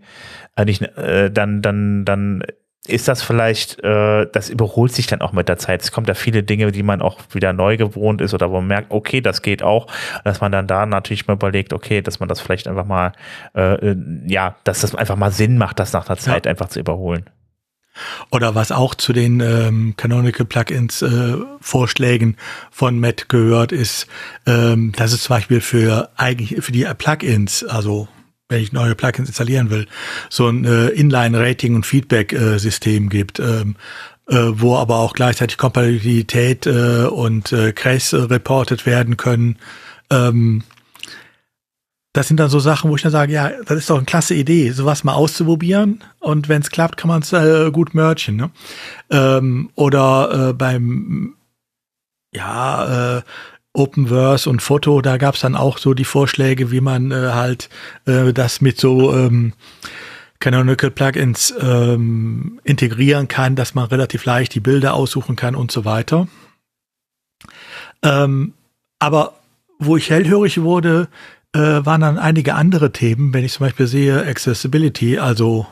[0.56, 2.42] äh, nicht, äh, dann, dann, dann
[2.86, 5.82] ist das vielleicht, äh, das überholt sich dann auch mit der Zeit.
[5.82, 8.66] Es kommt da viele Dinge, die man auch wieder neu gewohnt ist oder wo man
[8.66, 9.86] merkt, okay, das geht auch,
[10.24, 13.12] dass man dann da natürlich mal überlegt, okay, dass man das vielleicht einfach mal,
[13.54, 16.50] äh, äh ja, dass das einfach mal Sinn macht, das nach der Zeit ja.
[16.50, 17.30] einfach zu überholen.
[18.30, 22.36] Oder was auch zu den ähm, Canonical Plugins äh, Vorschlägen
[22.70, 24.08] von Matt gehört, ist,
[24.46, 28.08] ähm, dass es zum Beispiel für eigentlich für die Plugins, also
[28.54, 29.86] wenn ich neue Plugins installieren will,
[30.30, 33.76] so ein äh, Inline-Rating- und Feedback-System gibt, ähm,
[34.28, 39.58] äh, wo aber auch gleichzeitig Kompatibilität äh, und äh, Crash äh, reported werden können.
[40.10, 40.62] Ähm,
[42.12, 44.34] das sind dann so Sachen, wo ich dann sage, ja, das ist doch eine klasse
[44.34, 48.36] Idee, sowas mal auszuprobieren und wenn es klappt, kann man es äh, gut merchen.
[48.36, 48.50] Ne?
[49.10, 51.34] Ähm, oder äh, beim
[52.32, 53.22] ja, äh,
[53.74, 57.68] Openverse und Foto, da gab es dann auch so die Vorschläge, wie man äh, halt
[58.06, 59.52] äh, das mit so ähm,
[60.38, 65.84] Canonical Plugins ähm, integrieren kann, dass man relativ leicht die Bilder aussuchen kann und so
[65.84, 66.28] weiter.
[68.02, 68.54] Ähm,
[68.98, 69.34] aber
[69.78, 71.08] wo ich hellhörig wurde,
[71.52, 75.66] äh, waren dann einige andere Themen, wenn ich zum Beispiel sehe Accessibility, also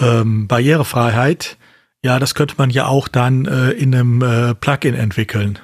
[0.00, 1.56] ähm, Barrierefreiheit,
[2.04, 5.58] ja, das könnte man ja auch dann äh, in einem äh, Plugin entwickeln.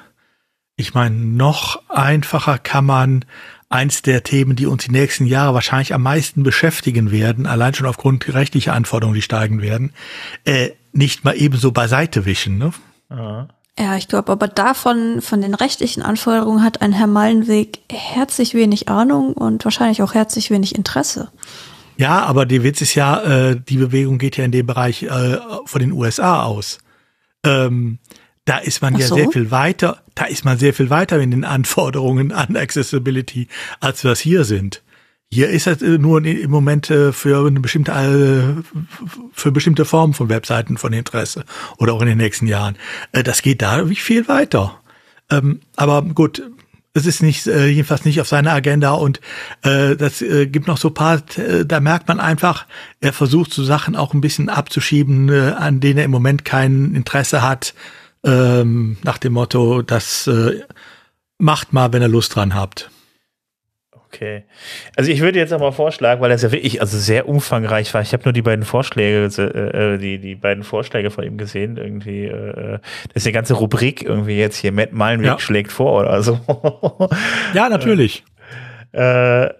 [0.79, 3.25] Ich meine, noch einfacher kann man
[3.69, 7.89] eins der Themen, die uns die nächsten Jahre wahrscheinlich am meisten beschäftigen werden, allein schon
[7.89, 9.93] aufgrund rechtlicher Anforderungen, die steigen werden,
[10.45, 12.59] äh, nicht mal ebenso beiseite wischen.
[12.59, 12.73] Ne?
[13.11, 18.89] Ja, ich glaube, aber davon, von den rechtlichen Anforderungen hat ein Herr Mallenweg herzlich wenig
[18.89, 21.33] Ahnung und wahrscheinlich auch herzlich wenig Interesse.
[21.97, 25.39] Ja, aber der Witz ist ja, äh, die Bewegung geht ja in dem Bereich äh,
[25.65, 26.79] von den USA aus.
[27.45, 27.99] Ähm,
[28.49, 29.17] da ist man Ach ja so?
[29.17, 33.49] sehr viel weiter, da ist man sehr viel weiter in den Anforderungen an Accessibility,
[33.81, 34.83] als wir es hier sind.
[35.31, 38.63] Hier ist es äh, nur im Moment äh, für eine bestimmte äh,
[39.35, 41.45] für bestimmte Formen von Webseiten von Interesse
[41.77, 42.77] oder auch in den nächsten Jahren.
[43.13, 44.81] Das geht da wie viel weiter.
[45.31, 46.43] Ähm, aber gut,
[46.95, 49.21] es ist nicht jedenfalls nicht auf seiner Agenda und
[49.63, 51.23] das gibt noch so paar.
[51.65, 52.67] Da merkt man einfach,
[52.99, 57.43] er versucht so Sachen auch ein bisschen abzuschieben, an denen er im Moment kein Interesse
[57.43, 57.75] hat
[58.25, 60.63] ähm, nach dem Motto, das äh,
[61.39, 62.91] macht mal, wenn ihr Lust dran habt.
[64.11, 64.45] Okay.
[64.97, 68.01] Also ich würde jetzt aber vorschlagen, weil das ja wirklich also sehr umfangreich war.
[68.01, 71.77] Ich habe nur die beiden Vorschläge, äh, äh, die, die beiden Vorschläge von ihm gesehen.
[71.77, 74.73] Irgendwie, äh, das ist eine ganze Rubrik irgendwie jetzt hier.
[74.73, 75.39] Matt Malenweg ja.
[75.39, 76.41] schlägt vor oder so.
[77.55, 78.25] ja, natürlich.
[78.91, 79.51] Äh,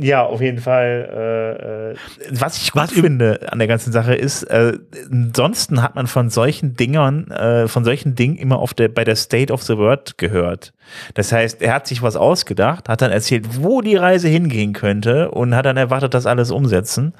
[0.00, 1.90] ja, auf jeden Fall.
[1.90, 1.96] Äh, äh,
[2.30, 4.78] was ich gut finde an der ganzen Sache ist, äh,
[5.10, 9.16] ansonsten hat man von solchen Dingern, äh, von solchen Dingen immer auf der, bei der
[9.16, 10.72] State of the World gehört.
[11.14, 15.32] Das heißt, er hat sich was ausgedacht, hat dann erzählt, wo die Reise hingehen könnte
[15.32, 17.14] und hat dann erwartet, das alles umsetzen.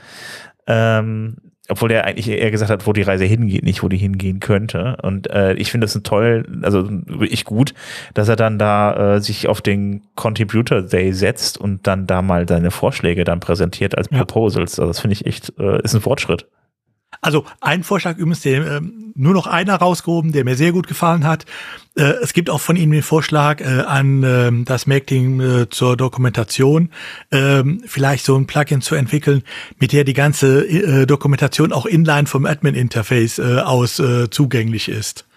[0.68, 1.36] Ähm,
[1.70, 4.96] obwohl er eigentlich eher gesagt hat, wo die Reise hingeht, nicht wo die hingehen könnte.
[5.02, 7.74] Und äh, ich finde das ein toll, also wirklich gut,
[8.14, 12.48] dass er dann da äh, sich auf den Contributor Day setzt und dann da mal
[12.48, 14.18] seine Vorschläge dann präsentiert als ja.
[14.18, 14.78] Proposals.
[14.78, 16.46] Also das finde ich echt, äh, ist ein Fortschritt.
[17.20, 18.80] Also ein Vorschlag übrigens, der äh,
[19.14, 21.44] nur noch einer rausgehoben, der mir sehr gut gefallen hat.
[21.96, 25.96] Äh, es gibt auch von ihm den Vorschlag äh, an äh, das Mac-Team äh, zur
[25.96, 26.90] Dokumentation,
[27.30, 29.42] äh, vielleicht so ein Plugin zu entwickeln,
[29.78, 35.27] mit der die ganze äh, Dokumentation auch inline vom Admin-Interface äh, aus äh, zugänglich ist.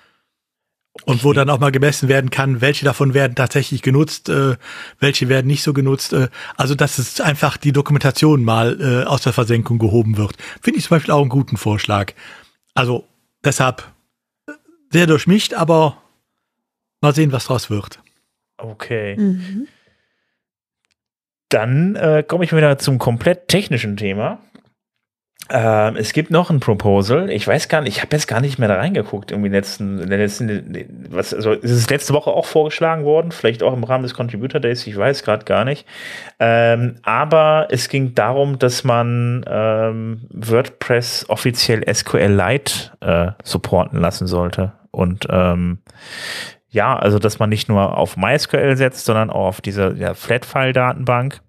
[1.06, 4.58] Und wo dann auch mal gemessen werden kann, welche davon werden tatsächlich genutzt, äh,
[5.00, 6.12] welche werden nicht so genutzt.
[6.12, 6.28] Äh,
[6.58, 10.36] also dass es einfach die Dokumentation mal äh, aus der Versenkung gehoben wird.
[10.62, 12.14] Finde ich zum Beispiel auch einen guten Vorschlag.
[12.74, 13.08] Also
[13.44, 13.84] deshalb
[14.92, 15.98] sehr durchmischt, aber
[17.00, 18.00] mal sehen, was draus wird.
[18.58, 19.16] Okay.
[19.18, 19.68] Mhm.
[21.50, 24.40] Dann äh, komme ich wieder zum komplett technischen Thema.
[25.50, 27.30] Ähm, es gibt noch ein Proposal.
[27.30, 29.32] Ich weiß gar nicht, ich habe jetzt gar nicht mehr da reingeguckt.
[29.32, 33.62] Irgendwie letzten, in der letzten, was, also ist es letzte Woche auch vorgeschlagen worden, vielleicht
[33.64, 35.86] auch im Rahmen des Contributor Days, ich weiß gerade gar nicht.
[36.40, 44.72] Ähm, aber es ging darum, dass man ähm, WordPress offiziell SQLite äh, supporten lassen sollte.
[44.92, 45.80] Und ähm,
[46.70, 51.42] ja, also dass man nicht nur auf MySQL setzt, sondern auch auf diese ja, Flatfile-Datenbank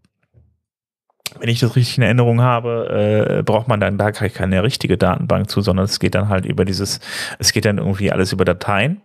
[1.38, 5.50] wenn ich das richtig in Erinnerung habe, äh, braucht man dann da keine richtige Datenbank
[5.50, 7.00] zu, sondern es geht dann halt über dieses,
[7.38, 9.00] es geht dann irgendwie alles über Dateien.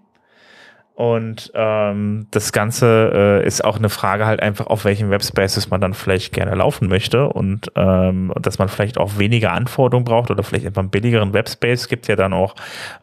[0.97, 5.79] Und ähm, das Ganze äh, ist auch eine Frage halt einfach, auf welchen Webspaces man
[5.79, 10.41] dann vielleicht gerne laufen möchte und ähm, dass man vielleicht auch weniger Anforderungen braucht oder
[10.41, 11.81] vielleicht einfach einen billigeren Webspace.
[11.81, 12.55] Es gibt ja dann auch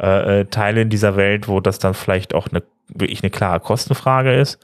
[0.03, 3.61] äh, äh Teile in dieser Welt, wo das dann vielleicht auch eine wirklich eine klare
[3.61, 4.59] Kostenfrage ist.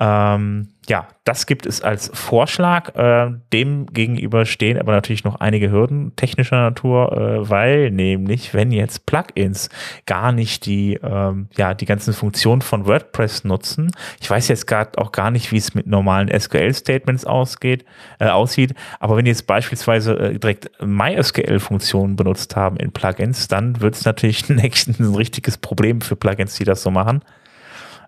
[0.00, 2.94] Ähm, ja, das gibt es als Vorschlag.
[2.94, 8.70] Äh, dem gegenüber stehen aber natürlich noch einige Hürden technischer Natur, äh, weil nämlich, wenn
[8.70, 9.70] jetzt Plugins
[10.06, 13.90] gar nicht die, ähm, ja, die ganzen Funktionen von WordPress nutzen,
[14.20, 17.84] ich weiß jetzt gerade auch gar nicht, wie es mit normalen SQL-Statements ausgeht,
[18.20, 23.96] äh, aussieht, aber wenn jetzt beispielsweise äh, direkt MySQL-Funktionen benutzt haben in Plugins, dann wird
[23.96, 27.22] es natürlich ein, ein richtiges Problem für Plugins, die das so machen.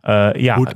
[0.06, 0.56] Äh, ja.
[0.56, 0.70] Gut,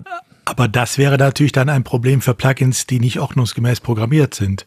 [0.44, 4.66] aber das wäre natürlich dann ein Problem für Plugins, die nicht ordnungsgemäß programmiert sind.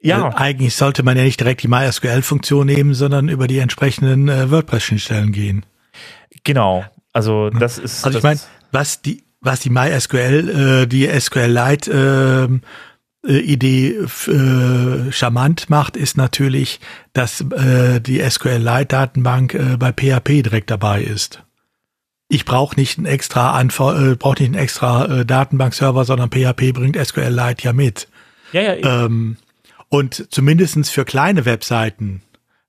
[0.00, 0.28] Ja.
[0.28, 4.50] Äh, eigentlich sollte man ja nicht direkt die MySQL-Funktion nehmen, sondern über die entsprechenden äh,
[4.50, 5.64] WordPress-Schnittstellen gehen.
[6.44, 6.84] Genau.
[7.12, 8.04] Also das ist.
[8.04, 8.40] Also ich meine,
[8.72, 12.50] was die was die MySQL, äh, die SQLite
[13.24, 16.80] äh, äh, Idee äh, charmant macht, ist natürlich,
[17.12, 21.42] dass äh, die SQLite-Datenbank äh, bei PHP direkt dabei ist
[22.28, 26.72] ich brauche nicht einen extra Anfor äh, brauche nicht einen extra äh, Datenbankserver, sondern PHP
[26.72, 28.08] bringt SQLite ja mit.
[28.52, 29.04] Ja, ja.
[29.04, 29.36] Ähm,
[29.88, 32.22] und zumindestens für kleine Webseiten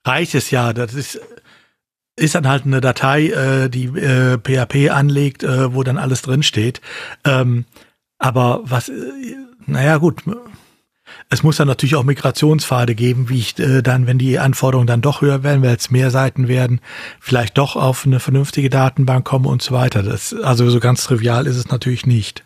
[0.03, 0.74] reicht es ja.
[0.74, 1.20] Das ist
[2.18, 6.43] ist dann halt eine Datei, äh, die äh, PHP anlegt, äh, wo dann alles drin
[6.43, 6.80] steht.
[7.26, 7.66] Ähm,
[8.18, 8.93] aber was, äh,
[9.66, 10.24] naja gut,
[11.30, 15.01] Es muss dann natürlich auch Migrationspfade geben, wie ich äh, dann, wenn die Anforderungen dann
[15.01, 16.82] doch höher werden, weil es mehr Seiten werden,
[17.20, 20.03] vielleicht doch auf eine vernünftige Datenbank kommen und so weiter.
[20.03, 22.43] Das, also so ganz trivial ist es natürlich nicht.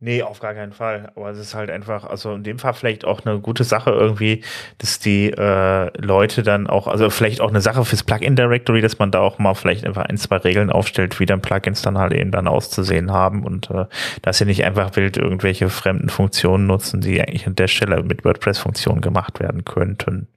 [0.00, 1.10] Nee, auf gar keinen Fall.
[1.16, 4.44] Aber es ist halt einfach, also in dem Fall vielleicht auch eine gute Sache irgendwie,
[4.78, 9.00] dass die äh, Leute dann auch, also vielleicht auch eine Sache fürs Plugin Directory, dass
[9.00, 12.12] man da auch mal vielleicht einfach ein, zwei Regeln aufstellt, wie dann Plugins dann halt
[12.12, 13.86] eben dann auszusehen haben und äh,
[14.22, 18.24] dass sie nicht einfach wild irgendwelche fremden Funktionen nutzen, die eigentlich an der Stelle mit
[18.24, 20.28] WordPress-Funktionen gemacht werden könnten.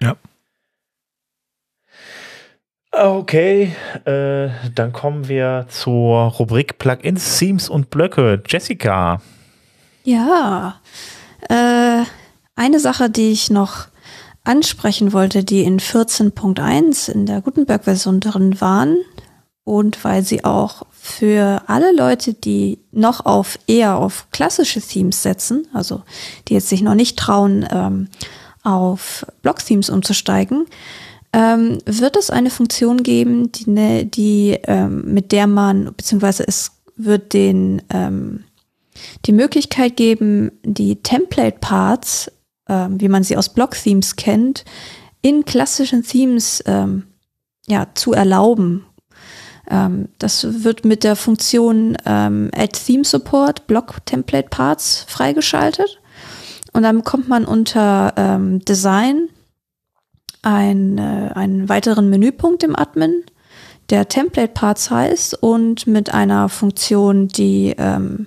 [0.00, 0.16] Ja.
[2.94, 3.74] Okay,
[4.04, 8.42] äh, dann kommen wir zur Rubrik Plugins, Themes und Blöcke.
[8.46, 9.22] Jessica.
[10.04, 10.80] Ja,
[11.48, 12.02] äh,
[12.54, 13.86] eine Sache, die ich noch
[14.44, 18.98] ansprechen wollte, die in 14.1 in der Gutenberg-Version drin waren
[19.64, 25.66] und weil sie auch für alle Leute, die noch auf eher auf klassische Themes setzen,
[25.72, 26.02] also
[26.48, 28.08] die jetzt sich noch nicht trauen, ähm,
[28.64, 30.66] auf Block-Themes umzusteigen,
[31.32, 36.72] ähm, wird es eine Funktion geben, die, ne, die ähm, mit der man, beziehungsweise es
[36.96, 38.44] wird den ähm,
[39.24, 42.30] die Möglichkeit geben, die Template-Parts,
[42.68, 44.64] ähm, wie man sie aus Block-Themes kennt,
[45.22, 47.04] in klassischen Themes ähm,
[47.66, 48.84] ja, zu erlauben.
[49.70, 55.98] Ähm, das wird mit der Funktion Add Theme Support Block Template Parts freigeschaltet.
[56.74, 59.28] Und dann kommt man unter Design
[60.42, 63.24] ein, äh, einen weiteren Menüpunkt im Admin,
[63.90, 68.26] der Template Parts heißt und mit einer Funktion, die ähm,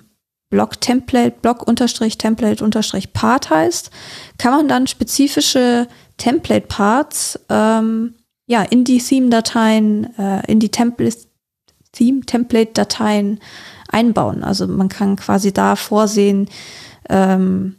[0.50, 3.90] Block Template, Block unterstrich Template unterstrich Part heißt,
[4.38, 5.88] kann man dann spezifische
[6.18, 8.14] Template Parts ähm,
[8.46, 11.16] ja in die Theme-Dateien, äh, in die Template
[11.92, 13.40] Theme Template Dateien
[13.88, 14.44] einbauen.
[14.44, 16.48] Also man kann quasi da vorsehen,
[17.08, 17.76] ähm,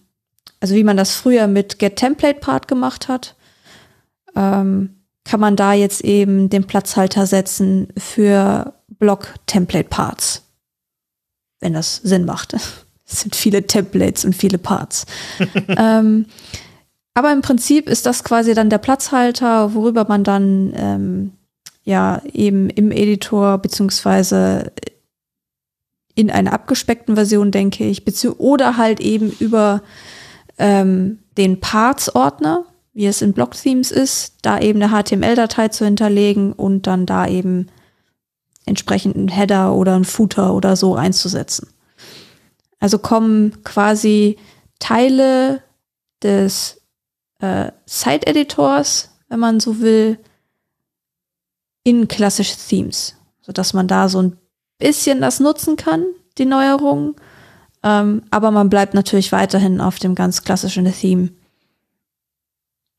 [0.59, 3.35] also wie man das früher mit Get Template Part gemacht hat,
[4.37, 10.43] ähm, kann man da jetzt eben den Platzhalter setzen für Block-Template-Parts.
[11.59, 12.55] Wenn das Sinn macht.
[13.09, 15.05] Es sind viele Templates und viele Parts.
[15.77, 16.25] ähm,
[17.13, 21.31] aber im Prinzip ist das quasi dann der Platzhalter, worüber man dann ähm,
[21.85, 24.73] ja eben im Editor beziehungsweise
[26.15, 28.03] in einer abgespeckten Version, denke ich,
[28.39, 29.83] oder halt eben über
[30.57, 32.65] ähm, den Parts-Ordner,
[32.97, 37.67] wie es in Block-Themes ist, da eben eine HTML-Datei zu hinterlegen und dann da eben
[38.65, 41.69] entsprechend einen Header oder einen Footer oder so einzusetzen.
[42.79, 44.37] Also kommen quasi
[44.79, 45.61] Teile
[46.23, 46.81] des
[47.39, 50.17] äh, Site-Editors, wenn man so will,
[51.83, 54.37] in klassische Themes, sodass man da so ein
[54.79, 56.03] bisschen das nutzen kann,
[56.39, 57.15] die Neuerungen.
[57.83, 61.29] Ähm, aber man bleibt natürlich weiterhin auf dem ganz klassischen Theme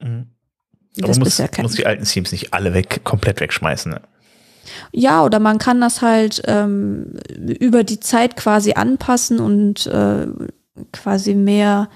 [0.01, 0.27] Mhm.
[1.01, 3.93] Aber man muss, muss die alten Themes nicht alle weg, komplett wegschmeißen.
[3.93, 4.01] Ne?
[4.93, 10.27] Ja, oder man kann das halt ähm, über die Zeit quasi anpassen und äh,
[10.93, 11.89] quasi mehr,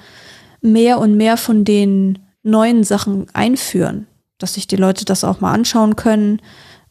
[0.61, 4.07] mehr und mehr von den neuen Sachen einführen,
[4.39, 6.41] dass sich die Leute das auch mal anschauen können,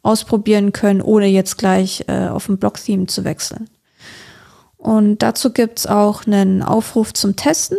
[0.04, 3.70] ausprobieren können, ohne jetzt gleich äh, auf ein Blog-Theme zu wechseln.
[4.78, 7.78] Und dazu gibt's auch einen Aufruf zum Testen.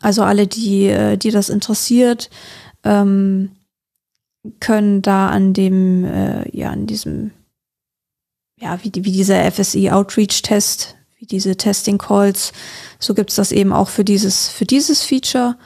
[0.00, 2.30] Also alle, die, äh, die das interessiert,
[2.84, 3.50] ähm,
[4.60, 7.32] können da an dem, äh, ja, an diesem,
[8.58, 12.52] ja, wie, wie dieser FSI Outreach Test, wie diese Testing Calls,
[12.98, 15.56] so gibt's das eben auch für dieses, für dieses Feature.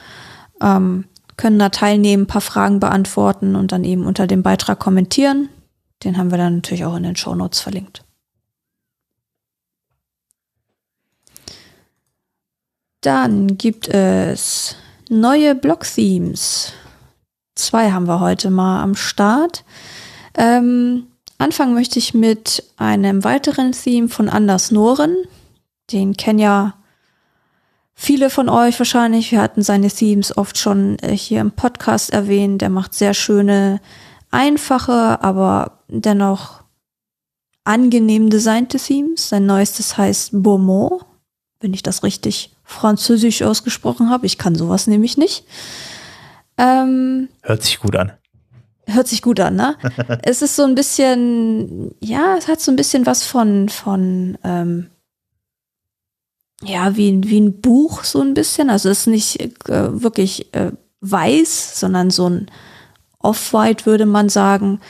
[0.60, 1.04] Ähm,
[1.36, 5.48] können da teilnehmen, paar Fragen beantworten und dann eben unter dem Beitrag kommentieren.
[6.04, 8.04] Den haben wir dann natürlich auch in den Show Notes verlinkt.
[13.00, 14.76] Dann gibt es
[15.08, 16.72] neue Blog-Themes.
[17.54, 19.64] Zwei haben wir heute mal am Start.
[20.34, 21.06] Ähm,
[21.38, 25.16] anfangen möchte ich mit einem weiteren Theme von Anders Noren.
[25.90, 26.74] Den kennen ja
[27.94, 29.32] viele von euch wahrscheinlich.
[29.32, 32.60] Wir hatten seine Themes oft schon äh, hier im Podcast erwähnt.
[32.60, 33.80] Der macht sehr schöne,
[34.30, 36.62] einfache, aber dennoch
[37.64, 39.30] angenehm designte Themes.
[39.30, 41.02] Sein neuestes heißt Beaumont,
[41.60, 44.26] wenn ich das richtig Französisch ausgesprochen habe.
[44.26, 45.44] Ich kann sowas nämlich nicht.
[46.56, 48.12] Ähm, hört sich gut an.
[48.86, 49.76] Hört sich gut an, ne?
[50.22, 54.86] es ist so ein bisschen, ja, es hat so ein bisschen was von, von ähm,
[56.62, 58.70] ja, wie, wie ein Buch so ein bisschen.
[58.70, 62.50] Also es ist nicht äh, wirklich äh, weiß, sondern so ein
[63.18, 64.80] Off-White, würde man sagen.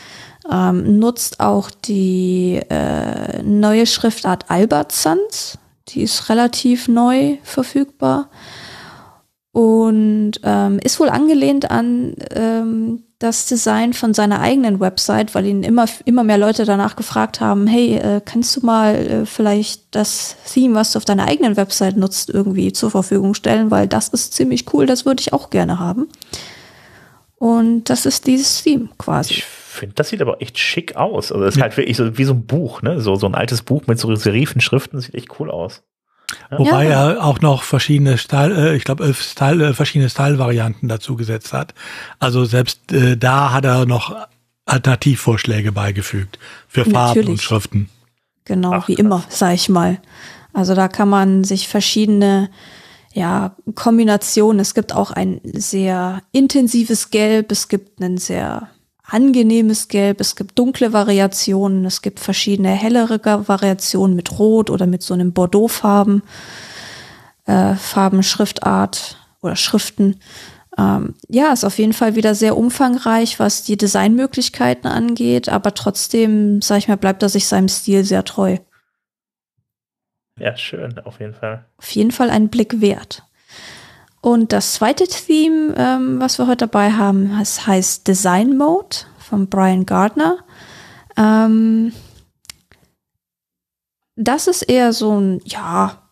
[0.51, 5.59] Ähm, nutzt auch die äh, neue Schriftart Albert Sans
[5.89, 8.31] Die ist relativ neu verfügbar
[9.53, 15.63] und ähm, ist wohl angelehnt an ähm, das Design von seiner eigenen Website, weil ihn
[15.63, 20.37] immer, immer mehr Leute danach gefragt haben, hey, äh, kannst du mal äh, vielleicht das
[20.51, 24.33] Theme, was du auf deiner eigenen Website nutzt, irgendwie zur Verfügung stellen, weil das ist
[24.33, 26.09] ziemlich cool, das würde ich auch gerne haben.
[27.37, 29.35] Und das ist dieses Theme quasi.
[29.35, 29.45] Ich
[29.81, 31.33] finde, das sieht aber echt schick aus.
[31.33, 31.65] Also das ist ja.
[31.65, 33.01] halt wirklich so wie so ein Buch, ne?
[33.01, 35.83] So, so ein altes Buch mit so Serifenschriften, sieht echt cool aus.
[36.51, 37.13] Wobei ja.
[37.13, 41.53] er auch noch verschiedene Style, äh, ich glaube, elf Style, äh, verschiedene Style-Varianten dazu gesetzt
[41.53, 41.75] hat.
[42.19, 44.15] Also selbst äh, da hat er noch
[44.65, 47.29] Alternativvorschläge beigefügt für Farben Natürlich.
[47.29, 47.89] und Schriften.
[48.45, 50.01] Genau, Ach, wie immer, sag ich mal.
[50.53, 52.51] Also da kann man sich verschiedene
[53.13, 54.61] ja, Kombinationen.
[54.61, 58.69] Es gibt auch ein sehr intensives Gelb, es gibt einen sehr
[59.11, 65.03] angenehmes Gelb, es gibt dunkle Variationen, es gibt verschiedene hellere Variationen mit Rot oder mit
[65.03, 66.23] so einem Bordeaux-Farben,
[67.47, 70.21] äh, Farben, Schriftart oder Schriften.
[70.79, 76.63] Ähm, ja, ist auf jeden Fall wieder sehr umfangreich, was die Designmöglichkeiten angeht, aber trotzdem,
[76.63, 78.59] sag ich mal, bleibt er sich seinem Stil sehr treu.
[80.39, 81.67] Ja, schön, auf jeden Fall.
[81.77, 83.25] Auf jeden Fall ein Blick wert.
[84.21, 89.49] Und das zweite Theme, ähm, was wir heute dabei haben, das heißt Design Mode von
[89.49, 90.39] Brian Gardner.
[91.17, 91.93] Ähm,
[94.17, 96.03] das ist eher so ein, ja,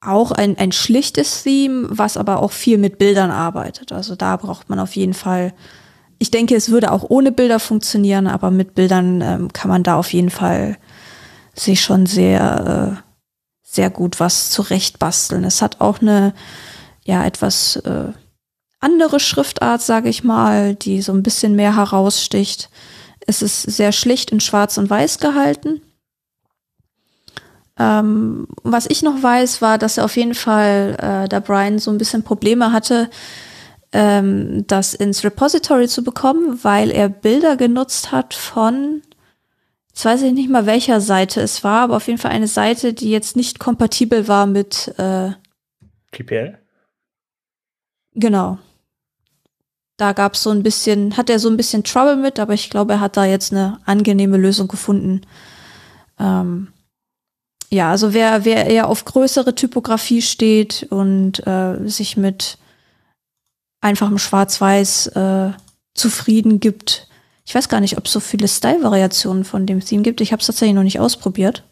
[0.00, 3.92] auch ein, ein schlichtes Theme, was aber auch viel mit Bildern arbeitet.
[3.92, 5.52] Also da braucht man auf jeden Fall,
[6.18, 9.96] ich denke, es würde auch ohne Bilder funktionieren, aber mit Bildern ähm, kann man da
[9.96, 10.78] auf jeden Fall
[11.54, 13.02] sich schon sehr, äh,
[13.62, 15.44] sehr gut was zurechtbasteln.
[15.44, 16.32] Es hat auch eine
[17.10, 18.12] ja etwas äh,
[18.80, 22.70] andere Schriftart, sage ich mal, die so ein bisschen mehr heraussticht.
[23.26, 25.82] Es ist sehr schlicht in Schwarz und Weiß gehalten.
[27.78, 31.90] Ähm, was ich noch weiß, war, dass er auf jeden Fall, äh, da Brian so
[31.90, 33.08] ein bisschen Probleme hatte,
[33.92, 39.02] ähm, das ins Repository zu bekommen, weil er Bilder genutzt hat von,
[39.88, 42.92] jetzt weiß ich nicht mal welcher Seite es war, aber auf jeden Fall eine Seite,
[42.92, 45.30] die jetzt nicht kompatibel war mit äh,
[46.12, 46.58] PPL.
[48.14, 48.58] Genau.
[49.96, 52.70] Da gab es so ein bisschen, hat er so ein bisschen Trouble mit, aber ich
[52.70, 55.22] glaube, er hat da jetzt eine angenehme Lösung gefunden.
[56.18, 56.68] Ähm,
[57.70, 62.58] ja, also wer, wer eher auf größere Typografie steht und äh, sich mit
[63.80, 65.52] einfachem Schwarz-Weiß äh,
[65.94, 67.08] zufrieden gibt.
[67.44, 70.20] Ich weiß gar nicht, ob es so viele Style-Variationen von dem Theme gibt.
[70.20, 71.64] Ich habe es tatsächlich noch nicht ausprobiert.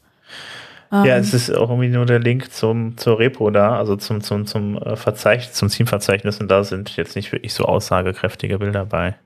[0.91, 4.22] Ja, ähm, es ist auch irgendwie nur der Link zum, zur Repo da, also zum,
[4.22, 8.86] zum, zum äh, Verzeichnis, zum Theme-Verzeichnis und da sind jetzt nicht wirklich so aussagekräftige Bilder
[8.86, 9.16] bei.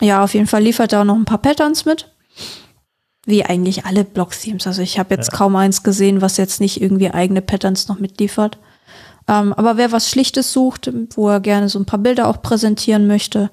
[0.00, 2.10] Ja, auf jeden Fall liefert er auch noch ein paar Patterns mit.
[3.26, 4.66] Wie eigentlich alle Block-Themes.
[4.66, 5.38] Also ich habe jetzt ja.
[5.38, 8.58] kaum eins gesehen, was jetzt nicht irgendwie eigene Patterns noch mitliefert.
[9.26, 13.06] Ähm, aber wer was Schlichtes sucht, wo er gerne so ein paar Bilder auch präsentieren
[13.06, 13.50] möchte,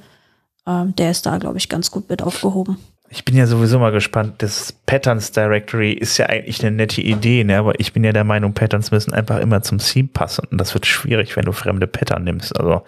[0.67, 2.77] ähm, der ist da, glaube ich, ganz gut mit aufgehoben.
[3.13, 4.35] Ich bin ja sowieso mal gespannt.
[4.37, 7.57] Das Patterns Directory ist ja eigentlich eine nette Idee, ne?
[7.57, 10.47] aber ich bin ja der Meinung, Patterns müssen einfach immer zum Theme passen.
[10.49, 12.57] Und das wird schwierig, wenn du fremde Pattern nimmst.
[12.57, 12.83] Also,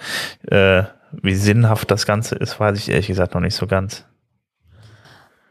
[0.48, 0.84] äh,
[1.22, 4.06] wie sinnhaft das Ganze ist, weiß ich ehrlich gesagt noch nicht so ganz.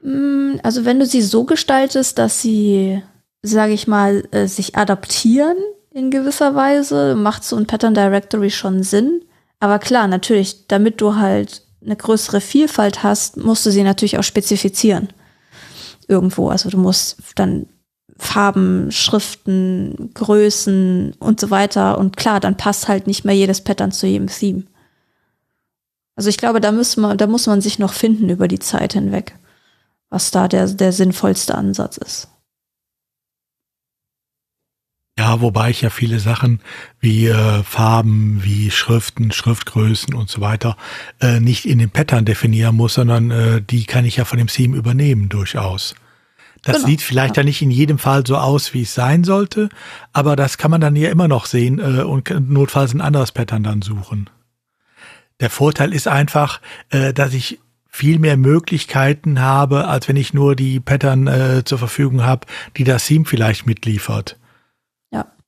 [0.02, 3.02] Mm, also, wenn du sie so gestaltest, dass sie,
[3.42, 5.58] sage ich mal, äh, sich adaptieren
[5.92, 9.20] in gewisser Weise, macht so ein Pattern Directory schon Sinn.
[9.60, 14.24] Aber klar, natürlich, damit du halt eine größere Vielfalt hast, musst du sie natürlich auch
[14.24, 15.08] spezifizieren.
[16.08, 16.48] Irgendwo.
[16.48, 17.66] Also du musst dann
[18.16, 21.98] Farben, Schriften, Größen und so weiter.
[21.98, 24.64] Und klar, dann passt halt nicht mehr jedes Pattern zu jedem Theme.
[26.14, 28.92] Also ich glaube, da muss man, da muss man sich noch finden über die Zeit
[28.92, 29.34] hinweg,
[30.10, 32.28] was da der, der sinnvollste Ansatz ist.
[35.18, 36.60] Ja, wobei ich ja viele Sachen
[36.98, 40.76] wie äh, Farben, wie Schriften, Schriftgrößen und so weiter
[41.20, 44.46] äh, nicht in den Pattern definieren muss, sondern äh, die kann ich ja von dem
[44.46, 45.94] Theme übernehmen durchaus.
[46.62, 46.88] Das genau.
[46.88, 47.42] sieht vielleicht ja.
[47.42, 49.68] nicht in jedem Fall so aus, wie es sein sollte,
[50.14, 53.64] aber das kann man dann ja immer noch sehen äh, und notfalls ein anderes Pattern
[53.64, 54.30] dann suchen.
[55.40, 60.56] Der Vorteil ist einfach, äh, dass ich viel mehr Möglichkeiten habe, als wenn ich nur
[60.56, 62.46] die Pattern äh, zur Verfügung habe,
[62.78, 64.38] die das Theme vielleicht mitliefert.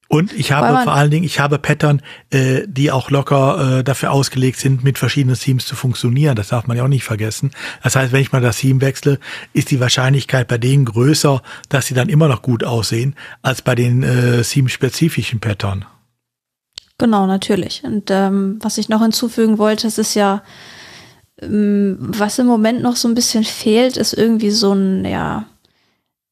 [0.09, 4.13] Und ich habe vor allen Dingen, ich habe Pattern, äh, die auch locker äh, dafür
[4.13, 6.37] ausgelegt sind, mit verschiedenen Themes zu funktionieren.
[6.37, 7.51] Das darf man ja auch nicht vergessen.
[7.83, 9.19] Das heißt, wenn ich mal das Theme wechsle,
[9.55, 13.75] ist die Wahrscheinlichkeit bei denen größer, dass sie dann immer noch gut aussehen, als bei
[13.75, 15.87] den äh, Theme-spezifischen Pattern.
[16.99, 17.83] Genau, natürlich.
[17.83, 20.43] Und ähm, was ich noch hinzufügen wollte, es ist ja,
[21.41, 25.47] ähm, was im Moment noch so ein bisschen fehlt, ist irgendwie so ein, ja,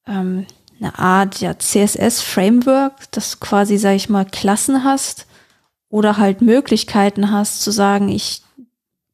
[0.06, 0.46] ähm,
[0.82, 5.26] eine Art ja, CSS-Framework, das quasi, sag ich mal, Klassen hast
[5.88, 8.42] oder halt Möglichkeiten hast zu sagen, ich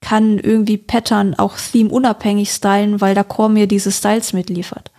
[0.01, 4.91] kann irgendwie Pattern auch theme-unabhängig stylen, weil der Core mir diese Styles mitliefert.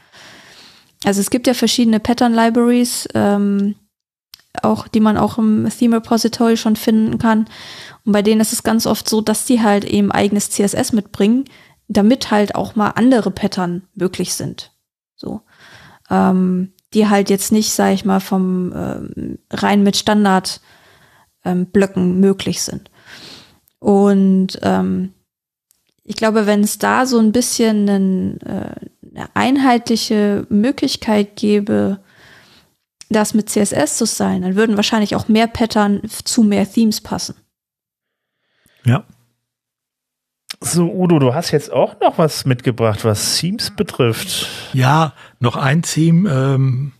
[1.05, 3.75] Also es gibt ja verschiedene Pattern-Libraries, ähm,
[4.61, 7.47] auch, die man auch im Theme Repository schon finden kann.
[8.03, 11.45] Und bei denen ist es ganz oft so, dass die halt eben eigenes CSS mitbringen,
[11.87, 14.71] damit halt auch mal andere Pattern möglich sind.
[15.15, 15.41] So.
[16.09, 20.61] Ähm, die halt jetzt nicht, sag ich mal, vom ähm, rein mit Standard
[21.45, 21.67] ähm,
[22.19, 22.89] möglich sind.
[23.79, 25.13] Und ähm,
[26.03, 28.75] ich glaube, wenn es da so ein bisschen einen, äh,
[29.15, 31.99] eine einheitliche Möglichkeit gäbe,
[33.09, 37.35] das mit CSS zu sein, dann würden wahrscheinlich auch mehr Pattern zu mehr Themes passen.
[38.85, 39.05] Ja.
[40.61, 44.47] So, Udo, du hast jetzt auch noch was mitgebracht, was Themes betrifft.
[44.73, 46.91] Ja, noch ein Theme, ähm,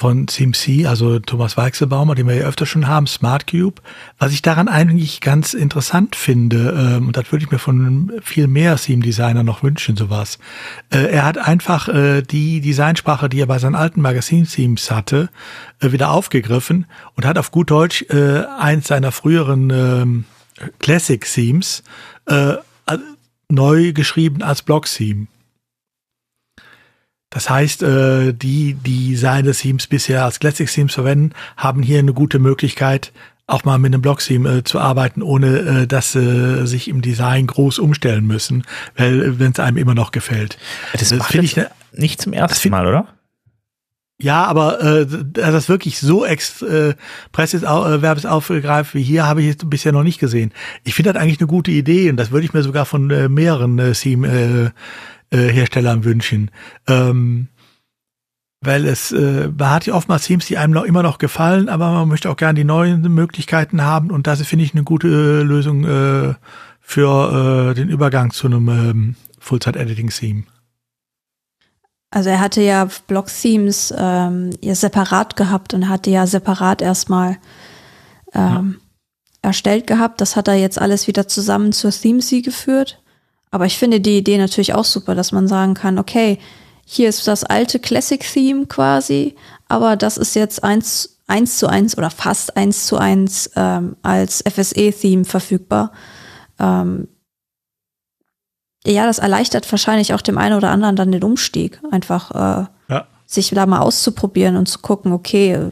[0.00, 3.82] von CMC, also Thomas Weichselbaumer, den wir ja öfter schon haben, Smart Cube.
[4.18, 8.46] Was ich daran eigentlich ganz interessant finde, ähm, und das würde ich mir von viel
[8.46, 10.38] mehr Theme-Designer noch wünschen, sowas.
[10.88, 15.28] Äh, er hat einfach äh, die Designsprache, die er bei seinen alten Magazin-Themes hatte,
[15.80, 20.24] äh, wieder aufgegriffen und hat auf gut Deutsch äh, eins seiner früheren
[20.60, 21.82] ähm, Classic-Themes
[22.26, 22.56] äh,
[23.48, 25.26] neu geschrieben als Block-Theme.
[27.30, 32.12] Das heißt, äh, die, die seine Themes bisher als Classic Themes verwenden, haben hier eine
[32.12, 33.12] gute Möglichkeit,
[33.46, 37.46] auch mal mit einem Block-Theme äh, zu arbeiten, ohne äh, dass sie sich im Design
[37.46, 38.64] groß umstellen müssen,
[38.96, 40.58] weil äh, wenn es einem immer noch gefällt.
[40.92, 43.08] Das, das finde ich ne, nicht zum ersten find, Mal, oder?
[44.22, 49.70] Ja, aber äh, das wirklich so expresses äh, Verbes aufgreift wie hier, habe ich jetzt
[49.70, 50.52] bisher noch nicht gesehen.
[50.84, 53.28] Ich finde das eigentlich eine gute Idee und das würde ich mir sogar von äh,
[53.30, 54.72] mehreren äh, Theme
[55.32, 56.50] äh, äh, Herstellern wünschen.
[56.86, 57.48] Ähm,
[58.60, 61.90] weil es, äh, man hat ja oftmals Themes, die einem noch immer noch gefallen, aber
[61.90, 65.42] man möchte auch gerne die neuen Möglichkeiten haben und das finde ich eine gute äh,
[65.42, 66.34] Lösung äh,
[66.80, 70.44] für äh, den Übergang zu einem ähm, Full-Zeit-Editing-Theme.
[72.10, 77.38] Also er hatte ja Block-Themes ähm, ja separat gehabt und hatte ja separat erstmal
[78.34, 79.48] ähm, ja.
[79.48, 80.20] erstellt gehabt.
[80.20, 83.00] Das hat er jetzt alles wieder zusammen zur Theme-C geführt.
[83.52, 86.38] Aber ich finde die Idee natürlich auch super, dass man sagen kann, okay,
[86.84, 89.36] hier ist das alte Classic-Theme quasi,
[89.68, 94.42] aber das ist jetzt eins, eins zu eins oder fast eins zu eins ähm, als
[94.42, 95.92] FSE-Theme verfügbar.
[96.58, 97.06] Ähm,
[98.86, 103.06] ja, das erleichtert wahrscheinlich auch dem einen oder anderen dann den Umstieg, einfach äh, ja.
[103.26, 105.70] sich da mal auszuprobieren und zu gucken, okay,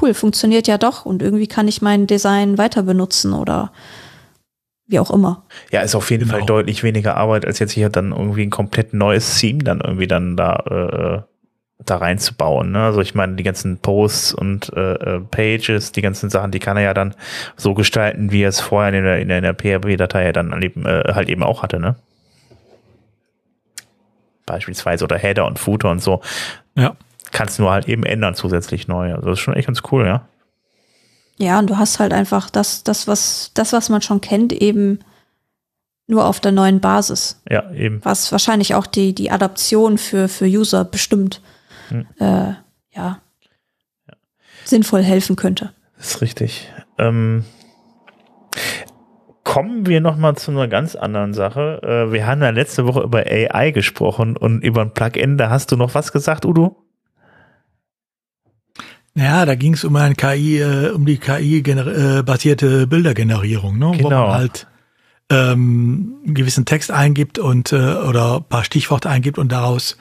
[0.00, 3.72] cool, funktioniert ja doch und irgendwie kann ich mein Design weiter benutzen oder
[4.86, 5.44] wie auch immer.
[5.70, 6.38] Ja, ist auf jeden genau.
[6.38, 10.06] Fall deutlich weniger Arbeit, als jetzt hier dann irgendwie ein komplett neues Theme dann irgendwie
[10.06, 12.70] dann da, äh, da reinzubauen.
[12.72, 12.84] Ne?
[12.84, 16.76] Also ich meine, die ganzen Posts und äh, äh Pages, die ganzen Sachen, die kann
[16.76, 17.14] er ja dann
[17.56, 21.12] so gestalten, wie er es vorher in der, in der, PHP-Datei ja dann eben, äh,
[21.12, 21.96] halt eben auch hatte, ne?
[24.46, 26.22] Beispielsweise oder Header und Footer und so.
[26.76, 26.96] Ja.
[27.32, 29.12] Kannst nur halt eben ändern zusätzlich neu.
[29.12, 30.26] Also das ist schon echt ganz cool, ja.
[31.38, 35.00] Ja, und du hast halt einfach das, das, was, das, was man schon kennt, eben
[36.06, 37.42] nur auf der neuen Basis.
[37.48, 38.00] Ja, eben.
[38.04, 41.42] Was wahrscheinlich auch die, die Adaption für, für User bestimmt
[41.88, 42.06] hm.
[42.18, 42.62] äh, ja,
[42.94, 44.14] ja,
[44.64, 45.72] sinnvoll helfen könnte.
[45.98, 46.72] Das ist richtig.
[46.98, 47.44] Ähm,
[49.56, 51.80] kommen wir noch mal zu einer ganz anderen Sache.
[51.82, 55.38] Äh, wir haben ja letzte Woche über AI gesprochen und über ein Plugin.
[55.38, 56.76] Da hast du noch was gesagt, Udo?
[59.14, 63.92] Ja, da ging es um ein KI, äh, um die KI-basierte äh, Bildergenerierung, ne?
[63.96, 64.04] Genau.
[64.04, 64.66] wo man halt
[65.30, 69.96] ähm, einen gewissen Text eingibt und äh, oder ein paar Stichworte eingibt und daraus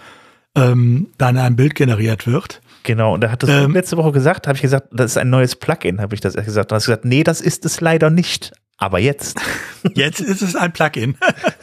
[0.56, 2.62] ähm, dann ein Bild generiert wird.
[2.84, 5.30] Genau, und da hat das ähm, letzte Woche gesagt, habe ich gesagt, das ist ein
[5.30, 6.74] neues Plugin, habe ich das gesagt.
[6.74, 8.52] Und hast gesagt, nee, das ist es leider nicht.
[8.78, 9.40] Aber jetzt.
[9.94, 11.16] Jetzt ist es ein Plugin.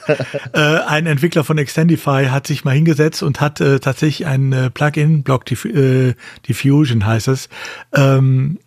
[0.55, 4.71] äh, ein Entwickler von Extendify hat sich mal hingesetzt und hat äh, tatsächlich ein äh,
[4.71, 6.15] Plugin, Block Diff äh,
[6.49, 7.49] Diffusion heißt es,
[7.93, 8.61] ähm,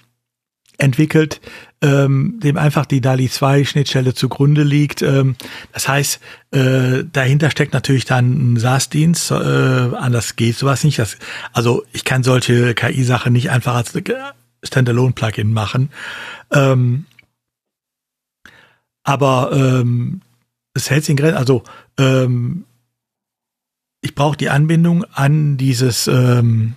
[0.77, 1.39] entwickelt,
[1.81, 5.01] ähm, dem einfach die DALI 2 Schnittstelle zugrunde liegt.
[5.01, 5.37] Ähm,
[5.71, 6.19] das heißt,
[6.51, 10.99] äh, dahinter steckt natürlich dann ein SaaS-Dienst, anders geht sowas nicht.
[10.99, 11.17] Das,
[11.53, 13.93] also ich kann solche KI-Sachen nicht einfach als
[14.63, 15.89] Standalone-Plugin machen.
[16.51, 17.05] Ähm,
[19.05, 20.19] aber ähm,
[20.73, 21.37] es hält sich in Grenzen.
[21.37, 21.63] Also
[21.97, 22.65] ähm,
[24.01, 26.75] ich brauche die Anbindung an dieses ähm,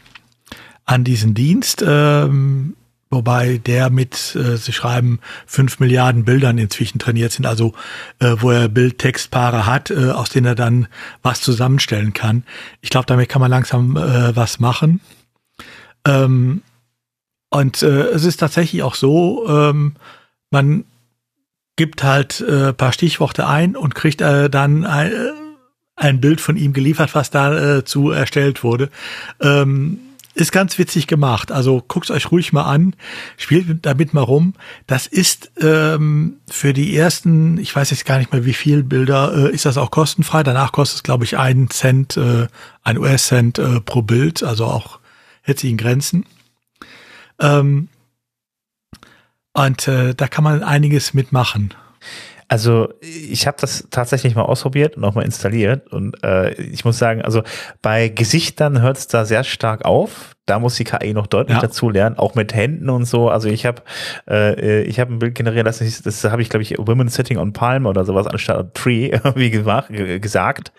[0.84, 2.76] an diesen Dienst ähm,
[3.10, 7.72] wobei der mit, äh, sie schreiben, fünf Milliarden Bildern inzwischen trainiert sind, also
[8.18, 10.88] äh, wo er Bild-Textpaare hat, äh, aus denen er dann
[11.22, 12.44] was zusammenstellen kann.
[12.80, 15.00] Ich glaube, damit kann man langsam äh, was machen.
[16.06, 16.62] Ähm,
[17.50, 19.94] und äh, es ist tatsächlich auch so, ähm,
[20.50, 20.84] man
[21.78, 25.30] gibt halt äh, paar Stichworte ein und kriegt äh, dann ein, äh,
[25.96, 28.90] ein Bild von ihm geliefert, was dazu äh, erstellt wurde.
[29.40, 30.00] Ähm,
[30.34, 31.52] ist ganz witzig gemacht.
[31.52, 32.94] Also guckt euch ruhig mal an,
[33.36, 34.54] spielt damit mal rum.
[34.88, 39.32] Das ist ähm, für die ersten, ich weiß jetzt gar nicht mehr wie viel Bilder,
[39.34, 40.42] äh, ist das auch kostenfrei.
[40.42, 42.48] Danach kostet es, glaube ich, einen Cent, äh,
[42.82, 44.98] ein US-Cent äh, pro Bild, also auch
[45.62, 46.26] in Grenzen.
[47.40, 47.88] Ähm,
[49.58, 51.74] und äh, da kann man einiges mitmachen.
[52.46, 56.98] Also ich habe das tatsächlich mal ausprobiert und auch mal installiert und äh, ich muss
[56.98, 57.42] sagen, also
[57.82, 61.62] bei Gesichtern hört es da sehr stark auf da muss die KI noch deutlich ja.
[61.62, 63.28] dazu lernen, auch mit Händen und so.
[63.28, 63.82] Also ich habe
[64.28, 67.52] äh, ich habe ein Bild generiert das, das habe ich glaube ich Women Sitting on
[67.52, 69.90] Palm oder sowas anstatt Tree wie gemacht,
[70.20, 70.72] gesagt.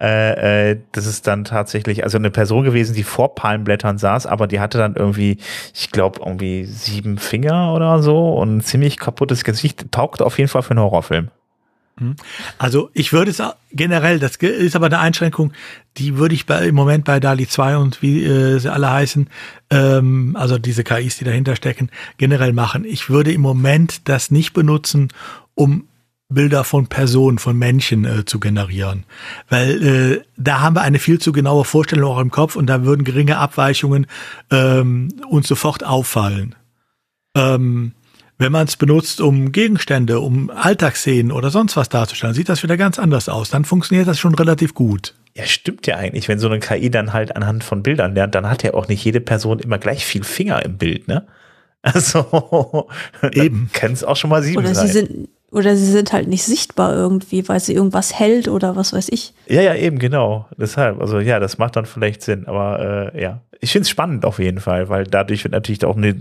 [0.00, 4.46] Äh, äh, das ist dann tatsächlich also eine Person gewesen, die vor Palmblättern saß, aber
[4.46, 5.38] die hatte dann irgendwie,
[5.74, 9.92] ich glaube irgendwie sieben Finger oder so und ein ziemlich kaputtes Gesicht.
[9.92, 11.30] Taugt auf jeden Fall für einen Horrorfilm.
[11.98, 12.16] Hm.
[12.58, 15.52] Also ich würde es generell, das ist aber eine Einschränkung,
[15.98, 19.28] die würde ich bei, im Moment bei DALI 2 und wie äh, sie alle heißen,
[19.70, 22.84] ähm, also diese KIs, die dahinter stecken, generell machen.
[22.84, 25.08] Ich würde im Moment das nicht benutzen,
[25.54, 25.86] um
[26.28, 29.04] Bilder von Personen, von Menschen äh, zu generieren.
[29.50, 32.84] Weil äh, da haben wir eine viel zu genaue Vorstellung auch im Kopf und da
[32.84, 34.06] würden geringe Abweichungen
[34.50, 36.54] ähm, uns sofort auffallen.
[37.36, 37.92] Ähm,
[38.42, 42.76] wenn man es benutzt, um Gegenstände, um Alltagsszenen oder sonst was darzustellen, sieht das wieder
[42.76, 43.50] ganz anders aus.
[43.50, 45.14] Dann funktioniert das schon relativ gut.
[45.34, 46.28] Ja, stimmt ja eigentlich.
[46.28, 49.04] Wenn so eine KI dann halt anhand von Bildern lernt, dann hat ja auch nicht
[49.04, 51.26] jede Person immer gleich viel Finger im Bild, ne?
[51.84, 52.86] Also,
[53.32, 53.68] eben.
[53.72, 54.86] Kann es auch schon mal sieben oder sein.
[54.86, 58.92] Sie sind, oder sie sind halt nicht sichtbar irgendwie, weil sie irgendwas hält oder was
[58.92, 59.34] weiß ich.
[59.48, 60.46] Ja, ja, eben, genau.
[60.56, 64.24] Deshalb, also ja, das macht dann vielleicht Sinn, aber äh, ja ich finde es spannend
[64.24, 66.16] auf jeden Fall, weil dadurch wird natürlich auch eine,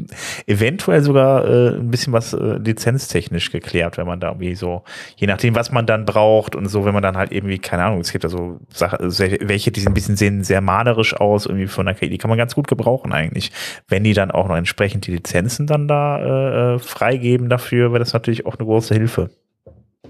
[0.45, 4.83] eventuell sogar äh, ein bisschen was äh, lizenztechnisch geklärt, wenn man da irgendwie so,
[5.15, 8.01] je nachdem, was man dann braucht und so, wenn man dann halt irgendwie, keine Ahnung,
[8.01, 11.87] es gibt ja so Sachen, welche, die ein bisschen sehen sehr malerisch aus, irgendwie von
[11.87, 13.51] der KI, die kann man ganz gut gebrauchen eigentlich.
[13.87, 17.99] Wenn die dann auch noch entsprechend die Lizenzen dann da äh, äh freigeben dafür, wäre
[17.99, 19.31] das natürlich auch eine große Hilfe.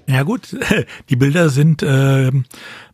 [0.06, 0.54] Ja gut,
[1.10, 2.30] die Bilder sind äh,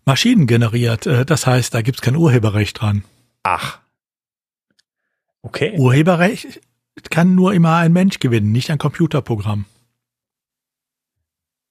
[0.06, 3.04] maschinengeneriert, das heißt, da gibt's kein Urheberrecht dran.
[3.42, 3.80] Ach,
[5.42, 5.78] Okay.
[5.78, 6.62] Urheberrecht
[7.10, 9.66] kann nur immer ein Mensch gewinnen, nicht ein Computerprogramm.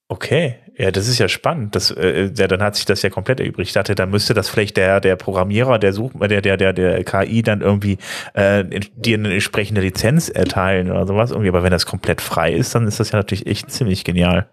[0.08, 1.74] Okay, ja, das ist ja spannend.
[1.74, 3.68] Das, äh, ja, dann hat sich das ja komplett erübrigt.
[3.68, 7.02] Ich dachte, da müsste das vielleicht der, der Programmierer, der Such, der, der, der, der
[7.02, 7.98] KI dann irgendwie
[8.34, 8.62] äh,
[8.94, 11.32] dir eine entsprechende Lizenz erteilen oder sowas.
[11.32, 14.48] Irgendwie, aber wenn das komplett frei ist, dann ist das ja natürlich echt ziemlich genial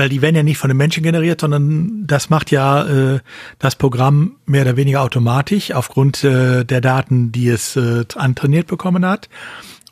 [0.00, 3.20] weil die werden ja nicht von den Menschen generiert, sondern das macht ja äh,
[3.58, 9.04] das Programm mehr oder weniger automatisch aufgrund äh, der Daten, die es äh, antrainiert bekommen
[9.04, 9.28] hat.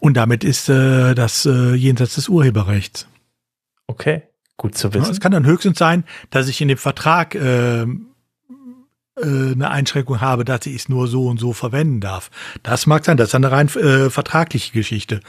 [0.01, 3.07] Und damit ist äh, das äh, jenseits des Urheberrechts.
[3.87, 4.23] Okay,
[4.57, 5.11] gut zu wissen.
[5.11, 7.87] es kann dann höchstens sein, dass ich in dem Vertrag äh, äh,
[9.17, 12.31] eine Einschränkung habe, dass ich es nur so und so verwenden darf.
[12.63, 15.21] Das mag sein, das ist eine rein äh, vertragliche Geschichte.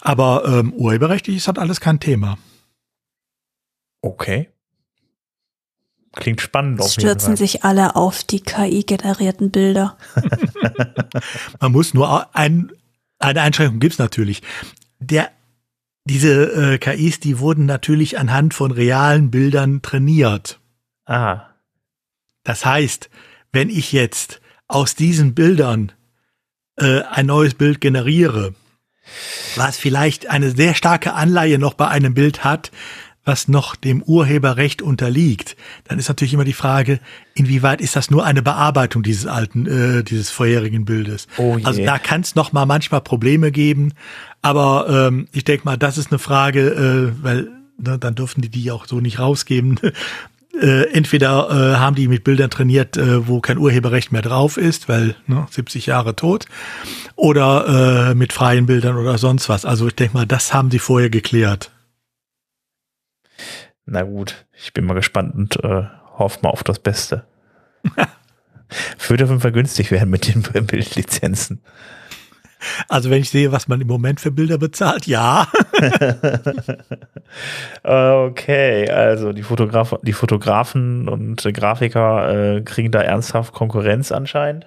[0.00, 2.38] Aber ähm, urheberrechtlich ist das alles kein Thema.
[4.00, 4.48] Okay.
[6.12, 6.80] Klingt spannend.
[6.80, 9.98] Es stürzen sich alle auf die KI-generierten Bilder.
[11.60, 12.72] Man muss nur ein,
[13.18, 14.42] eine Einschränkung gibt's natürlich.
[14.98, 15.30] Der,
[16.04, 20.58] diese äh, KIs, die wurden natürlich anhand von realen Bildern trainiert.
[21.04, 21.50] Aha.
[22.44, 23.10] Das heißt,
[23.52, 25.92] wenn ich jetzt aus diesen Bildern
[26.76, 28.54] äh, ein neues Bild generiere,
[29.56, 32.70] was vielleicht eine sehr starke Anleihe noch bei einem Bild hat,
[33.26, 37.00] was noch dem Urheberrecht unterliegt, dann ist natürlich immer die Frage,
[37.34, 41.26] inwieweit ist das nur eine Bearbeitung dieses alten, äh, dieses vorherigen Bildes.
[41.36, 43.92] Oh also da kann es noch mal manchmal Probleme geben,
[44.42, 47.48] aber ähm, ich denke mal, das ist eine Frage, äh, weil
[47.78, 49.78] ne, dann dürfen die die auch so nicht rausgeben.
[50.58, 54.88] Äh, entweder äh, haben die mit Bildern trainiert, äh, wo kein Urheberrecht mehr drauf ist,
[54.88, 56.46] weil ne, 70 Jahre tot,
[57.14, 59.66] oder äh, mit freien Bildern oder sonst was.
[59.66, 61.72] Also ich denke mal, das haben sie vorher geklärt.
[63.86, 65.84] Na gut, ich bin mal gespannt und äh,
[66.18, 67.24] hoffe mal auf das Beste.
[69.08, 71.62] Würde auf jeden Fall günstig werden mit den Bildlizenzen.
[72.88, 75.46] Also wenn ich sehe, was man im Moment für Bilder bezahlt, ja.
[77.84, 84.66] okay, also die, Fotograf die Fotografen und Grafiker äh, kriegen da ernsthaft Konkurrenz anscheinend.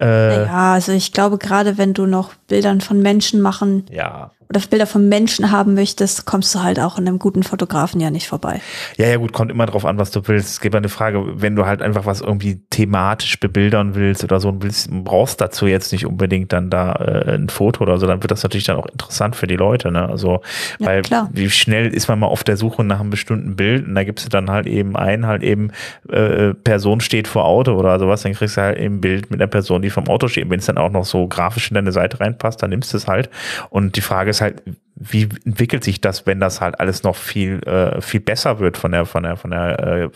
[0.00, 4.60] Äh, ja, also ich glaube, gerade wenn du noch Bildern von Menschen machen ja oder
[4.68, 8.28] Bilder von Menschen haben möchtest, kommst du halt auch in einem guten Fotografen ja nicht
[8.28, 8.60] vorbei.
[8.96, 10.48] Ja, ja, gut, kommt immer drauf an, was du willst.
[10.48, 14.54] Es gibt eine Frage, wenn du halt einfach was irgendwie thematisch bebildern willst oder so,
[14.60, 18.30] willst, brauchst dazu jetzt nicht unbedingt dann da äh, ein Foto oder so, dann wird
[18.30, 20.08] das natürlich dann auch interessant für die Leute, ne?
[20.08, 20.40] Also,
[20.78, 21.28] ja, weil klar.
[21.32, 24.24] wie schnell ist man mal auf der Suche nach einem bestimmten Bild und da gibst
[24.24, 25.72] du dann halt eben ein, halt eben
[26.08, 29.40] äh, Person steht vor Auto oder sowas, dann kriegst du halt eben ein Bild mit
[29.40, 30.48] einer Person, die vom Auto steht.
[30.48, 33.06] Wenn es dann auch noch so grafisch in deine Seite reinpasst, dann nimmst du es
[33.06, 33.28] halt.
[33.70, 34.62] Und die Frage ist, ist halt,
[34.94, 38.92] wie entwickelt sich das, wenn das halt alles noch viel, äh, viel besser wird von
[38.92, 40.10] der, von der, von der, äh,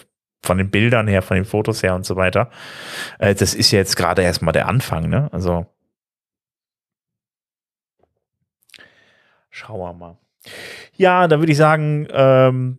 [0.45, 2.51] von den Bildern her, von den Fotos her und so weiter.
[3.19, 5.29] Äh, das ist ja jetzt gerade erstmal der Anfang, ne?
[5.33, 5.67] Also.
[9.51, 10.17] Schauen wir mal.
[10.97, 12.79] Ja, dann würde ich sagen, ähm,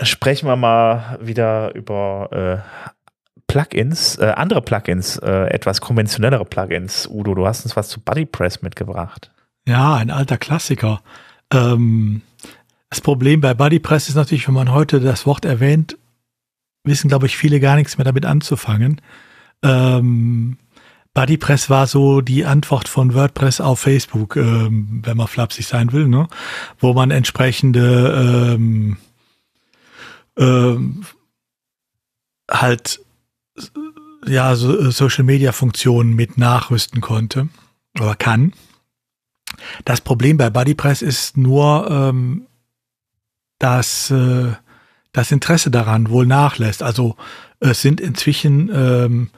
[0.00, 7.06] sprechen wir mal wieder über äh, Plugins, äh, andere Plugins, äh, etwas konventionellere Plugins.
[7.08, 9.30] Udo, du hast uns was zu BuddyPress mitgebracht.
[9.66, 11.02] Ja, ein alter Klassiker.
[11.52, 12.22] Ähm,
[12.90, 15.96] das Problem bei BuddyPress ist natürlich, wenn man heute das Wort erwähnt,
[16.84, 19.00] wissen, glaube ich, viele gar nichts mehr damit anzufangen.
[19.62, 20.58] Ähm,
[21.14, 26.08] BuddyPress war so die Antwort von WordPress auf Facebook, ähm, wenn man flapsig sein will,
[26.08, 26.26] ne?
[26.78, 28.96] wo man entsprechende ähm,
[30.38, 31.04] ähm,
[32.50, 33.00] halt
[34.26, 37.48] ja so Social Media Funktionen mit nachrüsten konnte
[38.00, 38.54] oder kann.
[39.84, 42.46] Das Problem bei BuddyPress ist nur, ähm,
[43.58, 44.52] dass äh,
[45.12, 46.82] das Interesse daran wohl nachlässt.
[46.82, 47.16] Also
[47.60, 49.30] es sind inzwischen ähm,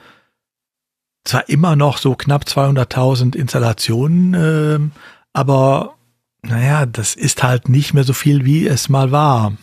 [1.25, 4.93] zwar immer noch so knapp 200.000 Installationen, ähm,
[5.33, 5.95] aber
[6.43, 9.55] naja, das ist halt nicht mehr so viel, wie es mal war.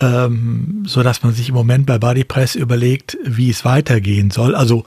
[0.00, 4.54] Ähm, so dass man sich im Moment bei BuddyPress überlegt, wie es weitergehen soll.
[4.54, 4.84] Also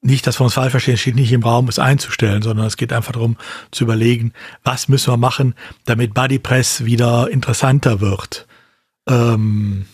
[0.00, 2.92] nicht, dass wir uns falsch verstehen, steht nicht im Raum, es einzustellen, sondern es geht
[2.92, 3.36] einfach darum
[3.70, 4.32] zu überlegen,
[4.62, 8.46] was müssen wir machen, damit Bodypress wieder interessanter wird.
[9.08, 9.86] Ähm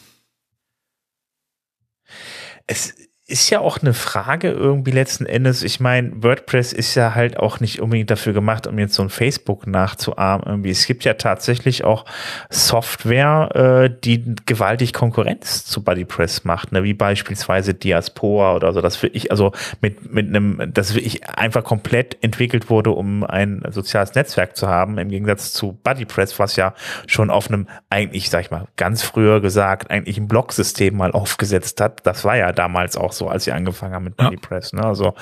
[2.66, 2.94] es
[3.33, 5.62] ist ja auch eine Frage irgendwie letzten Endes.
[5.62, 9.09] Ich meine, WordPress ist ja halt auch nicht unbedingt dafür gemacht, um jetzt so ein
[9.09, 10.45] Facebook nachzuahmen.
[10.47, 10.70] Irgendwie.
[10.70, 12.05] Es gibt ja tatsächlich auch
[12.51, 16.85] Software, äh, die gewaltig Konkurrenz zu BuddyPress macht, ne?
[16.85, 18.83] wie beispielsweise Diaspora oder so.
[18.83, 23.62] Das für ich, also mit, mit einem, das wirklich einfach komplett entwickelt wurde, um ein
[23.70, 26.74] soziales Netzwerk zu haben, im Gegensatz zu BuddyPress, was ja
[27.07, 31.80] schon auf einem eigentlich, sag ich mal, ganz früher gesagt, eigentlich ein Blogsystem mal aufgesetzt
[31.80, 32.07] hat.
[32.07, 34.73] Das war ja damals auch so so, als sie angefangen haben mit BuddyPress.
[34.73, 34.83] Ne?
[34.83, 35.14] Also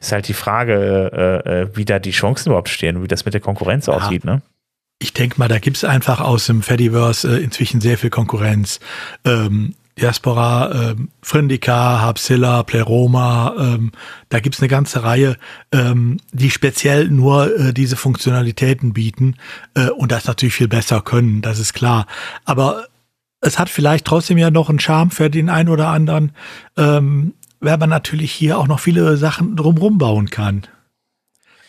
[0.00, 3.34] ist halt die Frage, äh, äh, wie da die Chancen überhaupt stehen, wie das mit
[3.34, 3.94] der Konkurrenz ja.
[3.94, 4.24] aussieht.
[4.24, 4.42] Ne?
[5.00, 8.80] Ich denke mal, da gibt es einfach aus dem Fediverse äh, inzwischen sehr viel Konkurrenz.
[9.24, 13.90] Ähm, Diaspora, ähm, Frindika, Habsilla, Pleroma, ähm,
[14.28, 15.36] da gibt's eine ganze Reihe,
[15.72, 19.34] ähm, die speziell nur äh, diese Funktionalitäten bieten
[19.74, 22.06] äh, und das natürlich viel besser können, das ist klar.
[22.44, 22.86] Aber
[23.40, 26.32] es hat vielleicht trotzdem ja noch einen Charme für den einen oder anderen,
[26.76, 30.66] ähm, weil man natürlich hier auch noch viele Sachen drumherum bauen kann.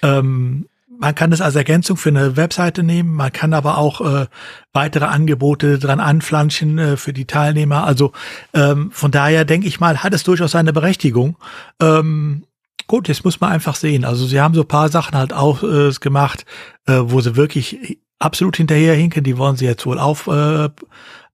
[0.02, 0.68] Ähm,
[1.00, 4.28] man kann das als Ergänzung für eine Webseite nehmen, man kann aber auch äh,
[4.74, 7.86] weitere Angebote dran anflanschen äh, für die Teilnehmer.
[7.86, 8.12] Also
[8.54, 11.38] ähm, von daher denke ich mal, hat es durchaus seine Berechtigung.
[11.82, 12.44] Ähm,
[12.88, 14.04] gut, jetzt muss man einfach sehen.
[14.04, 16.46] Also sie haben so paar Sachen halt auch äh, gemacht,
[16.86, 19.24] äh, wo sie wirklich absolut hinterherhinken.
[19.24, 20.70] Die wollen sie jetzt wohl auf äh,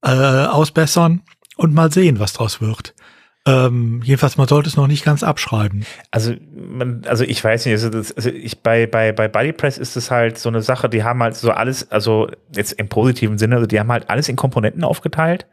[0.04, 1.24] äh, ausbessern
[1.58, 2.94] und mal sehen, was draus wird.
[3.48, 5.86] Ähm, jedenfalls, man sollte es noch nicht ganz abschreiben.
[6.10, 9.96] Also, man, also ich weiß nicht, also, das, also ich bei, bei, bei BuddyPress ist
[9.96, 13.56] es halt so eine Sache, die haben halt so alles, also jetzt im positiven Sinne,
[13.56, 15.46] also die haben halt alles in Komponenten aufgeteilt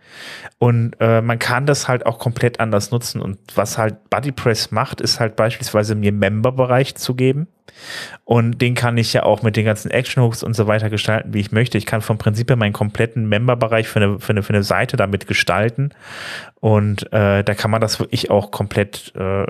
[0.59, 3.21] und äh, man kann das halt auch komplett anders nutzen.
[3.21, 7.49] Und was halt BuddyPress macht, ist halt beispielsweise mir Member-Bereich zu geben.
[8.25, 11.41] Und den kann ich ja auch mit den ganzen Action-Hooks und so weiter gestalten, wie
[11.41, 11.77] ich möchte.
[11.77, 14.97] Ich kann vom Prinzip her meinen kompletten Member-Bereich für eine, für, eine, für eine Seite
[14.97, 15.91] damit gestalten.
[16.61, 19.43] Und äh, da kann man das wirklich auch komplett äh,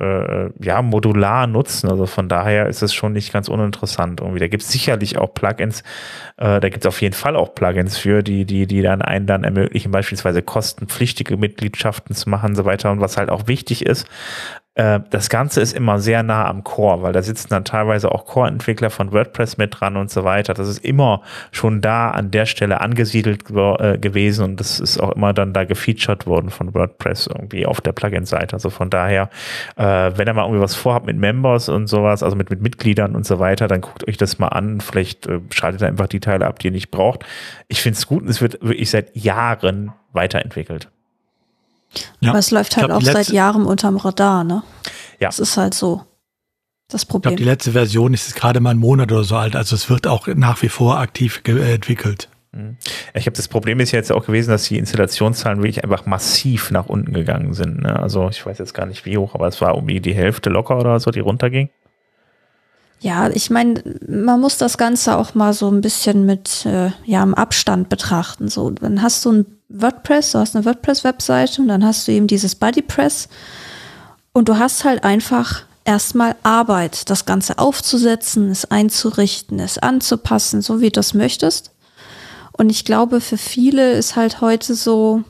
[0.46, 1.90] äh, ja, modular nutzen.
[1.90, 4.20] Also von daher ist es schon nicht ganz uninteressant.
[4.20, 4.40] Irgendwie.
[4.40, 5.82] Da gibt es sicherlich auch Plugins,
[6.38, 9.26] äh, da gibt es auf jeden Fall auch Plugins für, die, die, die dann einen
[9.26, 12.90] dann ermöglichen, beispielsweise kostenpflichtige Mitgliedschaften zu machen und so weiter.
[12.90, 14.06] Und was halt auch wichtig ist,
[14.74, 18.88] das Ganze ist immer sehr nah am Core, weil da sitzen dann teilweise auch Core-Entwickler
[18.88, 20.54] von WordPress mit dran und so weiter.
[20.54, 21.20] Das ist immer
[21.50, 25.64] schon da an der Stelle angesiedelt äh, gewesen und das ist auch immer dann da
[25.64, 28.54] gefeatured worden von WordPress irgendwie auf der Plugin-Seite.
[28.54, 29.28] Also von daher,
[29.76, 33.14] äh, wenn ihr mal irgendwie was vorhabt mit Members und sowas, also mit, mit Mitgliedern
[33.14, 34.80] und so weiter, dann guckt euch das mal an.
[34.80, 37.26] Vielleicht äh, schaltet ihr einfach die Teile ab, die ihr nicht braucht.
[37.68, 40.88] Ich finde es gut und es wird wirklich seit Jahren weiterentwickelt.
[42.20, 42.30] Ja.
[42.30, 44.62] Aber es läuft halt glaub, auch seit Jahren unterm Radar, ne?
[45.20, 45.28] Ja.
[45.28, 46.03] Es ist halt so.
[46.88, 47.32] das Problem.
[47.32, 49.88] Ich glaube, die letzte Version ist gerade mal einen Monat oder so alt, also es
[49.90, 52.28] wird auch nach wie vor aktiv entwickelt.
[52.53, 52.76] Mhm.
[53.14, 56.70] Ich habe das Problem ist ja jetzt auch gewesen, dass die Installationszahlen wirklich einfach massiv
[56.70, 57.82] nach unten gegangen sind.
[57.82, 57.99] Ne?
[57.99, 60.78] Also ich weiß jetzt gar nicht wie hoch, aber es war irgendwie die Hälfte locker
[60.78, 61.70] oder so, die runterging.
[63.01, 67.22] Ja, ich meine, man muss das Ganze auch mal so ein bisschen mit äh, ja
[67.22, 68.49] im Abstand betrachten.
[68.49, 72.26] So, dann hast du ein WordPress, du hast eine WordPress-Webseite und dann hast du eben
[72.26, 73.28] dieses BuddyPress
[74.32, 80.80] und du hast halt einfach erstmal Arbeit, das Ganze aufzusetzen, es einzurichten, es anzupassen, so
[80.80, 81.72] wie du das möchtest.
[82.52, 85.24] Und ich glaube, für viele ist halt heute so,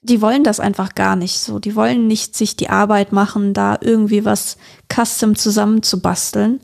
[0.00, 1.58] die wollen das einfach gar nicht so.
[1.58, 4.56] Die wollen nicht sich die Arbeit machen, da irgendwie was
[4.92, 6.60] custom zusammenzubasteln.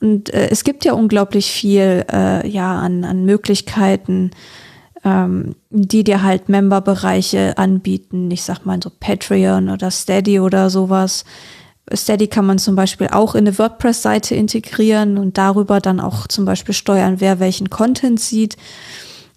[0.00, 4.30] Und äh, es gibt ja unglaublich viel äh, ja an, an Möglichkeiten,
[5.06, 8.28] ähm, die dir halt Memberbereiche anbieten.
[8.32, 11.24] Ich sag mal so Patreon oder Steady oder sowas.
[11.94, 16.44] Steady kann man zum Beispiel auch in eine WordPress-Seite integrieren und darüber dann auch zum
[16.44, 18.56] Beispiel steuern, wer welchen Content sieht.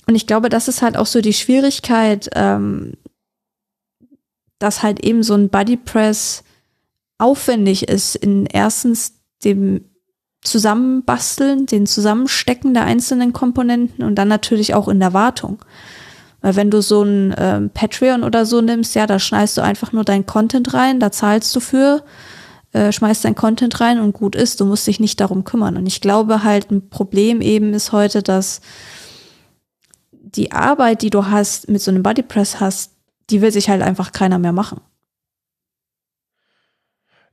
[0.08, 2.94] Und ich glaube, das ist halt auch so die Schwierigkeit, ähm,
[4.58, 6.44] dass halt eben so ein Bodypress
[7.20, 9.86] aufwendig ist in erstens dem
[10.42, 15.60] Zusammenbasteln, den Zusammenstecken der einzelnen Komponenten und dann natürlich auch in der Wartung.
[16.42, 19.92] Weil wenn du so ein ähm, Patreon oder so nimmst, ja, da schneidest du einfach
[19.92, 22.04] nur dein Content rein, da zahlst du für,
[22.72, 25.76] äh, schmeißt dein Content rein und gut ist, du musst dich nicht darum kümmern.
[25.76, 28.62] Und ich glaube halt, ein Problem eben ist heute, dass
[30.12, 32.94] die Arbeit, die du hast, mit so einem Bodypress hast,
[33.30, 34.80] die will sich halt einfach keiner mehr machen.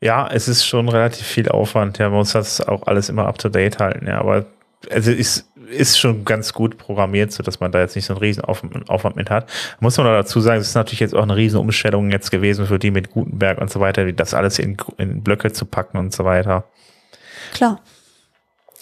[0.00, 1.98] Ja, es ist schon relativ viel Aufwand.
[1.98, 4.06] Ja, man muss das auch alles immer up to date halten.
[4.06, 4.46] Ja, aber
[4.90, 8.20] also ist, ist schon ganz gut programmiert, so dass man da jetzt nicht so einen
[8.20, 9.50] riesen Aufwand mit hat.
[9.80, 12.78] Muss man dazu sagen, es ist natürlich jetzt auch eine riesen Umstellung jetzt gewesen für
[12.78, 16.24] die mit Gutenberg und so weiter, das alles in, in Blöcke zu packen und so
[16.24, 16.64] weiter.
[17.52, 17.80] Klar.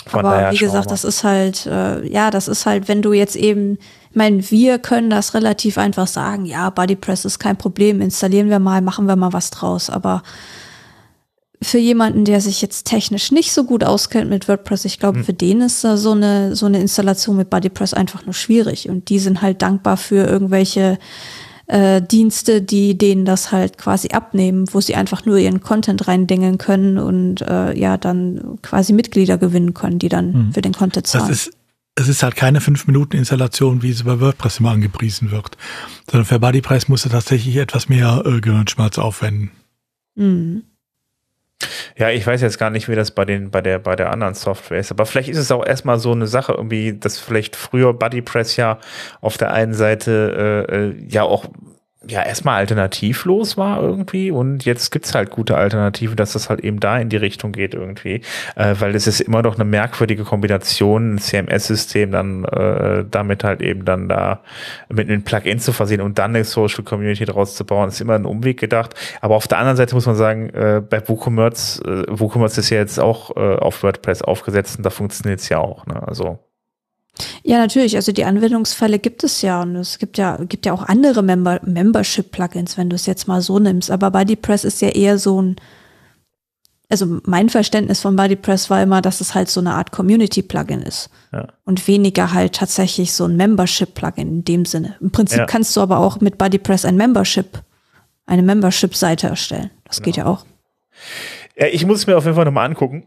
[0.06, 3.36] Von Aber wie gesagt, das ist halt, äh, ja, das ist halt, wenn du jetzt
[3.36, 3.78] eben,
[4.10, 8.58] ich meine, wir können das relativ einfach sagen, ja, BodyPress ist kein Problem, installieren wir
[8.58, 9.88] mal, machen wir mal was draus.
[9.88, 10.22] Aber
[11.64, 15.24] für jemanden, der sich jetzt technisch nicht so gut auskennt mit WordPress, ich glaube, mhm.
[15.24, 18.88] für den ist da so eine, so eine Installation mit BuddyPress einfach nur schwierig.
[18.88, 20.98] Und die sind halt dankbar für irgendwelche
[21.66, 26.58] äh, Dienste, die denen das halt quasi abnehmen, wo sie einfach nur ihren Content reindingeln
[26.58, 30.52] können und äh, ja, dann quasi Mitglieder gewinnen können, die dann mhm.
[30.52, 31.28] für den Content zahlen.
[31.28, 31.56] Das ist
[31.96, 35.56] es ist halt keine 5-Minuten-Installation, wie es bei WordPress immer angepriesen wird,
[36.10, 39.52] sondern für BuddyPress musst du tatsächlich etwas mehr äh, Gehirnschmerz aufwenden.
[40.16, 40.64] Mhm.
[41.96, 44.34] Ja, ich weiß jetzt gar nicht, wie das bei den, bei der, bei der anderen
[44.34, 44.90] Software ist.
[44.90, 48.78] Aber vielleicht ist es auch erstmal so eine Sache, irgendwie, dass vielleicht früher BuddyPress ja
[49.20, 51.46] auf der einen Seite äh, äh ja auch
[52.08, 56.80] ja erstmal alternativlos war irgendwie und jetzt gibt's halt gute Alternativen, dass das halt eben
[56.80, 58.22] da in die Richtung geht irgendwie,
[58.56, 63.60] äh, weil es ist immer noch eine merkwürdige Kombination, ein CMS-System dann äh, damit halt
[63.60, 64.40] eben dann da
[64.88, 68.14] mit einem Plugin zu versehen und dann eine Social Community daraus zu bauen, ist immer
[68.14, 68.94] ein Umweg gedacht.
[69.20, 72.78] Aber auf der anderen Seite muss man sagen, äh, bei WooCommerce, äh, WooCommerce ist ja
[72.78, 75.86] jetzt auch äh, auf WordPress aufgesetzt und da funktioniert es ja auch.
[75.86, 76.02] Ne?
[76.06, 76.38] Also
[77.42, 77.96] ja, natürlich.
[77.96, 81.60] Also die Anwendungsfälle gibt es ja und es gibt ja, gibt ja auch andere Member
[81.64, 83.90] Membership-Plugins, wenn du es jetzt mal so nimmst.
[83.90, 85.56] Aber BuddyPress ist ja eher so ein,
[86.88, 91.08] also mein Verständnis von BuddyPress war immer, dass es halt so eine Art Community-Plugin ist.
[91.32, 91.48] Ja.
[91.64, 94.96] Und weniger halt tatsächlich so ein Membership-Plugin in dem Sinne.
[95.00, 95.46] Im Prinzip ja.
[95.46, 97.62] kannst du aber auch mit BuddyPress ein Membership,
[98.26, 99.70] eine Membership-Seite erstellen.
[99.84, 100.04] Das genau.
[100.04, 100.44] geht ja auch.
[101.56, 103.04] Ja, ich muss es mir auf jeden Fall nochmal angucken.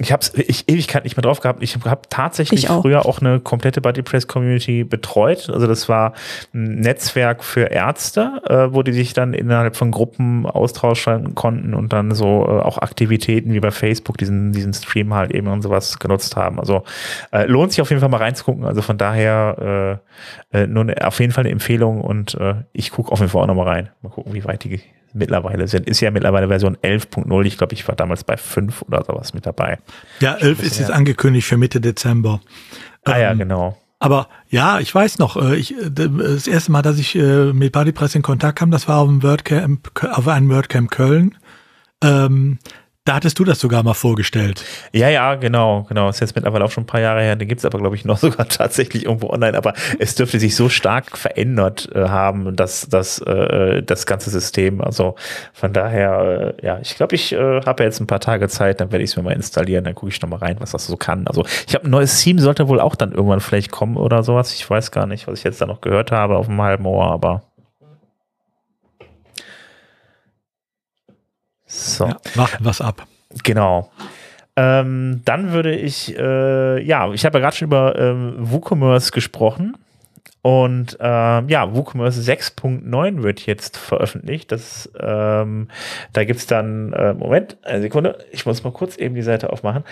[0.00, 1.62] Ich habe es ich Ewigkeit nicht mehr drauf gehabt.
[1.62, 2.82] Ich habe tatsächlich ich auch.
[2.82, 5.50] früher auch eine komplette Bodypress Community betreut.
[5.50, 6.12] Also das war
[6.54, 11.92] ein Netzwerk für Ärzte, äh, wo die sich dann innerhalb von Gruppen austauschen konnten und
[11.92, 15.98] dann so äh, auch Aktivitäten wie bei Facebook diesen diesen Stream halt eben und sowas
[15.98, 16.60] genutzt haben.
[16.60, 16.84] Also
[17.32, 18.64] äh, lohnt sich auf jeden Fall mal reinzugucken.
[18.64, 20.00] Also von daher
[20.52, 23.30] äh, äh, nur eine, auf jeden Fall eine Empfehlung und äh, ich gucke auf jeden
[23.30, 23.90] Fall auch nochmal rein.
[24.02, 24.80] Mal gucken, wie weit die
[25.12, 25.88] mittlerweile sind.
[25.88, 27.44] Ist ja mittlerweile Version 11.0.
[27.44, 29.78] Ich glaube, ich war damals bei 5 oder sowas mit dabei.
[30.20, 32.40] Ja, 11 ist jetzt angekündigt für Mitte Dezember.
[33.04, 33.76] Ah ja, ähm, genau.
[34.00, 37.72] Aber ja, ich weiß noch, äh, ich, äh, das erste Mal, dass ich äh, mit
[37.72, 41.34] Bodypress in Kontakt kam, das war auf einem WordCamp, auf einem WordCamp Köln.
[42.02, 42.58] Ähm,
[43.08, 44.62] da hattest du das sogar mal vorgestellt.
[44.92, 46.10] Ja, ja, genau, genau.
[46.10, 47.36] Ist jetzt mittlerweile auch schon ein paar Jahre her.
[47.36, 49.56] Den gibt's aber, glaube ich, noch sogar tatsächlich irgendwo online.
[49.56, 54.82] Aber es dürfte sich so stark verändert äh, haben, dass das, äh, das ganze System.
[54.82, 55.14] Also
[55.54, 58.92] von daher, äh, ja, ich glaube, ich äh, habe jetzt ein paar Tage Zeit, dann
[58.92, 60.98] werde ich es mir mal installieren, dann gucke ich noch mal rein, was das so
[60.98, 61.26] kann.
[61.26, 64.52] Also ich habe ein neues Theme, sollte wohl auch dann irgendwann vielleicht kommen oder sowas.
[64.52, 67.10] Ich weiß gar nicht, was ich jetzt da noch gehört habe auf dem halben Ohr,
[67.10, 67.47] aber
[71.68, 72.06] So.
[72.06, 73.06] Ja, warten was ab.
[73.44, 73.90] Genau.
[74.56, 79.76] Ähm, dann würde ich, äh, ja, ich habe ja gerade schon über ähm, WooCommerce gesprochen.
[80.40, 84.50] Und ähm, ja, WooCommerce 6.9 wird jetzt veröffentlicht.
[84.50, 85.68] Das, ähm,
[86.12, 89.84] da gibt's dann, äh, Moment, eine Sekunde, ich muss mal kurz eben die Seite aufmachen.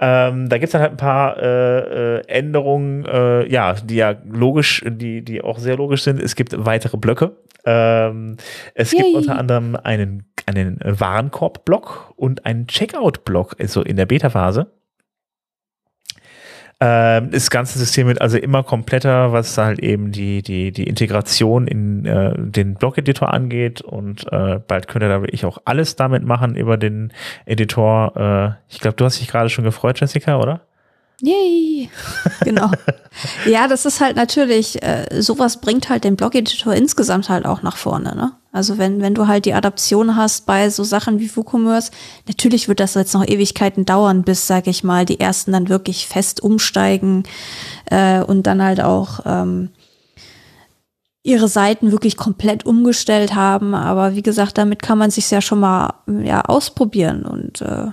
[0.00, 4.84] Ähm, da gibt's dann halt ein paar äh, äh, Änderungen, äh, ja, die ja logisch,
[4.86, 6.20] die, die auch sehr logisch sind.
[6.20, 7.36] Es gibt weitere Blöcke.
[7.64, 8.36] Ähm,
[8.74, 9.02] es Yay.
[9.02, 14.70] gibt unter anderem einen, einen Warenkorb-Block und einen Checkout-Block, also in der Beta-Phase.
[16.84, 21.68] Ähm, das ganze System wird also immer kompletter, was halt eben die, die, die Integration
[21.68, 26.24] in äh, den Blog-Editor angeht und äh, bald könnt ihr da wirklich auch alles damit
[26.24, 27.12] machen über den
[27.46, 28.16] Editor.
[28.16, 30.62] Äh, ich glaube, du hast dich gerade schon gefreut, Jessica, oder?
[31.20, 31.88] Yay!
[32.42, 32.68] Genau.
[33.46, 37.76] ja, das ist halt natürlich, äh, sowas bringt halt den Blog-Editor insgesamt halt auch nach
[37.76, 38.32] vorne, ne?
[38.52, 41.90] Also wenn, wenn du halt die Adaption hast bei so Sachen wie WooCommerce,
[42.28, 46.06] natürlich wird das jetzt noch Ewigkeiten dauern, bis, sag ich mal, die ersten dann wirklich
[46.06, 47.22] fest umsteigen
[47.86, 49.70] äh, und dann halt auch ähm,
[51.22, 53.74] ihre Seiten wirklich komplett umgestellt haben.
[53.74, 57.86] Aber wie gesagt, damit kann man sich ja schon mal ja, ausprobieren und äh,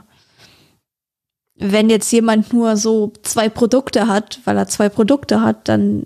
[1.62, 6.06] wenn jetzt jemand nur so zwei Produkte hat, weil er zwei Produkte hat, dann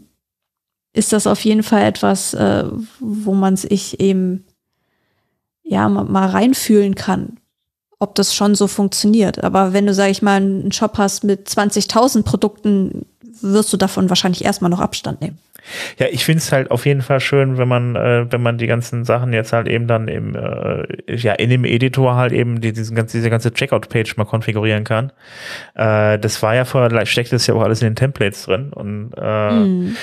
[0.93, 2.65] ist das auf jeden Fall etwas, äh,
[2.99, 4.45] wo man sich eben
[5.63, 7.39] ja mal, reinfühlen kann,
[7.99, 9.43] ob das schon so funktioniert.
[9.43, 13.05] Aber wenn du, sag ich mal, einen Shop hast mit 20.000 Produkten,
[13.41, 15.39] wirst du davon wahrscheinlich erstmal noch Abstand nehmen.
[15.97, 18.67] Ja, ich finde es halt auf jeden Fall schön, wenn man, äh, wenn man die
[18.67, 22.73] ganzen Sachen jetzt halt eben dann im, äh, ja, in dem Editor halt eben die,
[22.73, 25.11] diesen, diese ganze Checkout-Page mal konfigurieren kann.
[25.75, 29.11] Äh, das war ja vorher, steckt das ja auch alles in den Templates drin und
[29.11, 29.95] mm.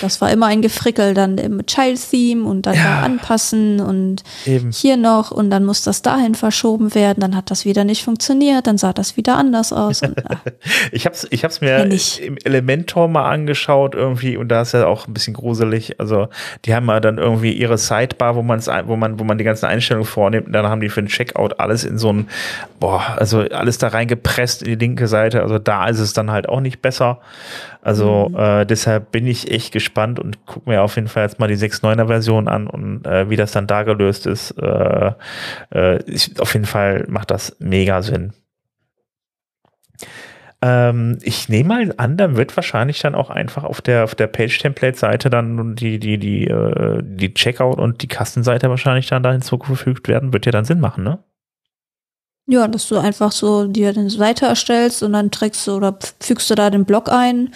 [0.00, 4.70] das war immer ein Gefrickel dann im Child-Theme und dann ja, anpassen und eben.
[4.70, 8.66] hier noch und dann muss das dahin verschoben werden, dann hat das wieder nicht funktioniert,
[8.66, 10.02] dann sah das wieder anders aus.
[10.02, 10.16] Und,
[10.92, 15.05] ich hab's, ich hab's mir im Elementor mal angeschaut irgendwie und da ist ja auch
[15.08, 15.98] ein bisschen gruselig.
[16.00, 16.28] Also
[16.64, 19.66] die haben ja dann irgendwie ihre Sidebar, wo man wo man, wo man die ganzen
[19.66, 20.46] Einstellungen vornimmt.
[20.46, 22.28] Und dann haben die für den Checkout alles in so ein,
[22.80, 25.42] boah, also alles da reingepresst in die linke Seite.
[25.42, 27.20] Also da ist es dann halt auch nicht besser.
[27.82, 28.36] Also mhm.
[28.36, 31.56] äh, deshalb bin ich echt gespannt und gucke mir auf jeden Fall jetzt mal die
[31.56, 34.50] 6.9er Version an und äh, wie das dann da gelöst ist.
[34.52, 35.12] Äh,
[35.72, 38.32] äh, ich, auf jeden Fall macht das mega Sinn.
[40.66, 44.26] Ähm, ich nehme mal an, dann wird wahrscheinlich dann auch einfach auf der, auf der
[44.26, 50.08] Page-Template-Seite dann die, die, die, äh, die Checkout und die Kastenseite wahrscheinlich dann da hinzugefügt
[50.08, 50.32] werden.
[50.32, 51.20] Wird ja dann Sinn machen, ne?
[52.48, 56.50] Ja, dass du einfach so dir eine Seite erstellst und dann trägst du oder fügst
[56.50, 57.50] du da den Blog ein.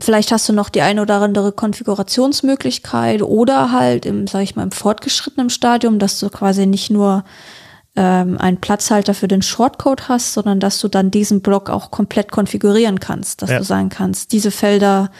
[0.00, 4.64] Vielleicht hast du noch die eine oder andere Konfigurationsmöglichkeit oder halt im, sag ich mal,
[4.64, 7.24] im fortgeschrittenen Stadium, dass du quasi nicht nur
[7.96, 12.30] ähm, einen Platzhalter für den Shortcode hast, sondern dass du dann diesen Block auch komplett
[12.32, 13.58] konfigurieren kannst, dass ja.
[13.58, 15.10] du sagen kannst, diese Felder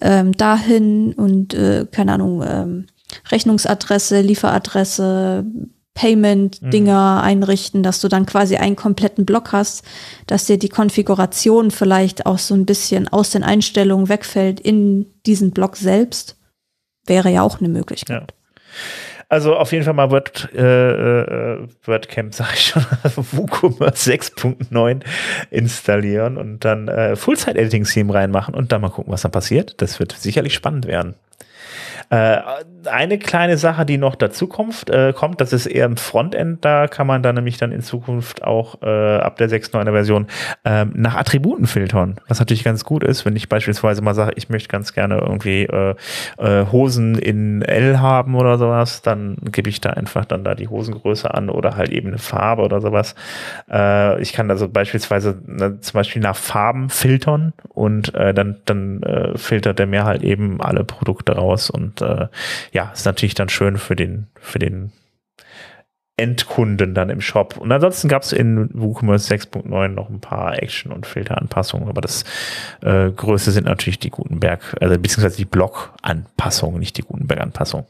[0.00, 2.86] ähm, dahin und äh, keine Ahnung, ähm,
[3.30, 5.44] Rechnungsadresse, Lieferadresse,
[5.94, 7.24] Payment-Dinger mhm.
[7.24, 9.82] einrichten, dass du dann quasi einen kompletten Block hast,
[10.26, 15.50] dass dir die Konfiguration vielleicht auch so ein bisschen aus den Einstellungen wegfällt in diesen
[15.50, 16.36] Block selbst,
[17.04, 18.30] wäre ja auch eine Möglichkeit.
[18.30, 18.36] Ja.
[19.30, 22.84] Also auf jeden Fall mal Word, äh, äh, WordCamp, sag ich schon,
[23.32, 25.02] WooCommerce 6.9
[25.50, 29.80] installieren und dann äh, Full-Site-Editing-Theme reinmachen und dann mal gucken, was dann passiert.
[29.82, 31.14] Das wird sicherlich spannend werden.
[32.10, 32.38] Äh,
[32.88, 36.88] eine kleine Sache, die noch dazu kommt, äh, kommt, das ist eher im Frontend, da
[36.88, 40.26] kann man dann nämlich dann in Zukunft auch äh, ab der 6.9er Version
[40.64, 44.48] äh, nach Attributen filtern, was natürlich ganz gut ist, wenn ich beispielsweise mal sage, ich
[44.48, 45.94] möchte ganz gerne irgendwie äh,
[46.38, 50.68] äh, Hosen in L haben oder sowas, dann gebe ich da einfach dann da die
[50.68, 53.14] Hosengröße an oder halt eben eine Farbe oder sowas.
[53.70, 59.02] Äh, ich kann also beispielsweise ne, zum Beispiel nach Farben filtern und dann, dann
[59.36, 62.26] filtert er mir halt eben alle Produkte raus und äh,
[62.78, 64.92] ja, ist natürlich dann schön für den, für den
[66.16, 67.56] Endkunden dann im Shop.
[67.56, 72.22] Und ansonsten gab es in WooCommerce 6.9 noch ein paar Action- und Filteranpassungen, aber das
[72.82, 77.84] äh, Größte sind natürlich die Gutenberg, also beziehungsweise die Blog-Anpassungen, nicht die Gutenberg-Anpassung.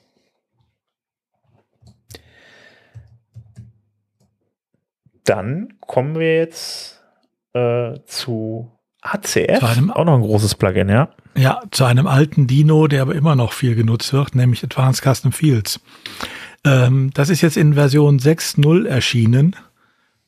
[5.24, 7.04] Dann kommen wir jetzt
[7.52, 11.10] äh, zu ACF, zu auch noch ein großes Plugin, ja.
[11.36, 15.32] Ja, zu einem alten Dino, der aber immer noch viel genutzt wird, nämlich Advanced Custom
[15.32, 15.80] Fields.
[16.64, 19.54] Ähm, das ist jetzt in Version 6.0 erschienen.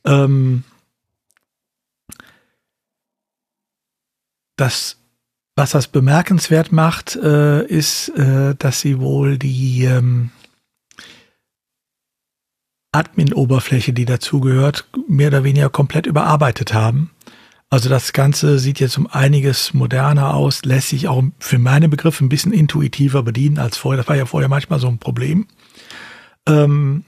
[0.05, 0.62] Ähm,
[4.56, 4.98] das,
[5.56, 10.30] was das bemerkenswert macht, äh, ist, äh, dass sie wohl die ähm,
[12.92, 17.10] Admin-Oberfläche, die dazugehört, mehr oder weniger komplett überarbeitet haben.
[17.72, 22.24] Also das Ganze sieht jetzt um einiges moderner aus, lässt sich auch für meine Begriffe
[22.24, 23.98] ein bisschen intuitiver bedienen als vorher.
[23.98, 25.47] Das war ja vorher manchmal so ein Problem.
[26.47, 27.05] Ähm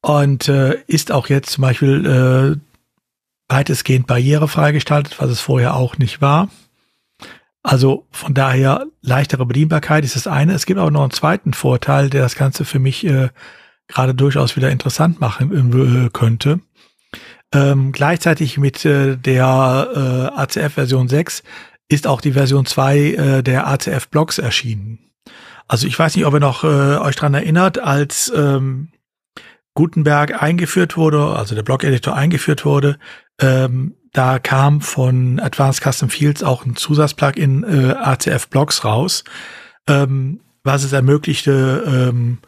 [0.00, 5.98] und äh, ist auch jetzt zum Beispiel äh, weitestgehend barrierefrei gestaltet, was es vorher auch
[5.98, 6.48] nicht war.
[7.62, 10.54] Also von daher leichtere Bedienbarkeit ist das eine.
[10.54, 13.28] Es gibt auch noch einen zweiten Vorteil, der das Ganze für mich äh,
[13.88, 16.60] gerade durchaus wieder interessant machen äh, könnte.
[17.52, 21.42] Ähm, gleichzeitig mit äh, der äh, ACF Version 6
[21.88, 24.98] ist auch die Version 2 äh, der ACF Blocks erschienen.
[25.68, 28.88] Also ich weiß nicht, ob ihr noch äh, euch dran erinnert, als ähm,
[29.74, 32.98] Gutenberg eingeführt wurde, also der Block-Editor eingeführt wurde,
[33.40, 39.24] ähm, da kam von Advanced Custom Fields auch ein Zusatzplugin äh, ACF Blocks raus,
[39.86, 42.38] ähm, was es ermöglichte, ähm,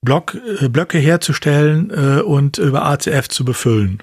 [0.00, 4.02] Block, äh, Blöcke herzustellen äh, und über ACF zu befüllen.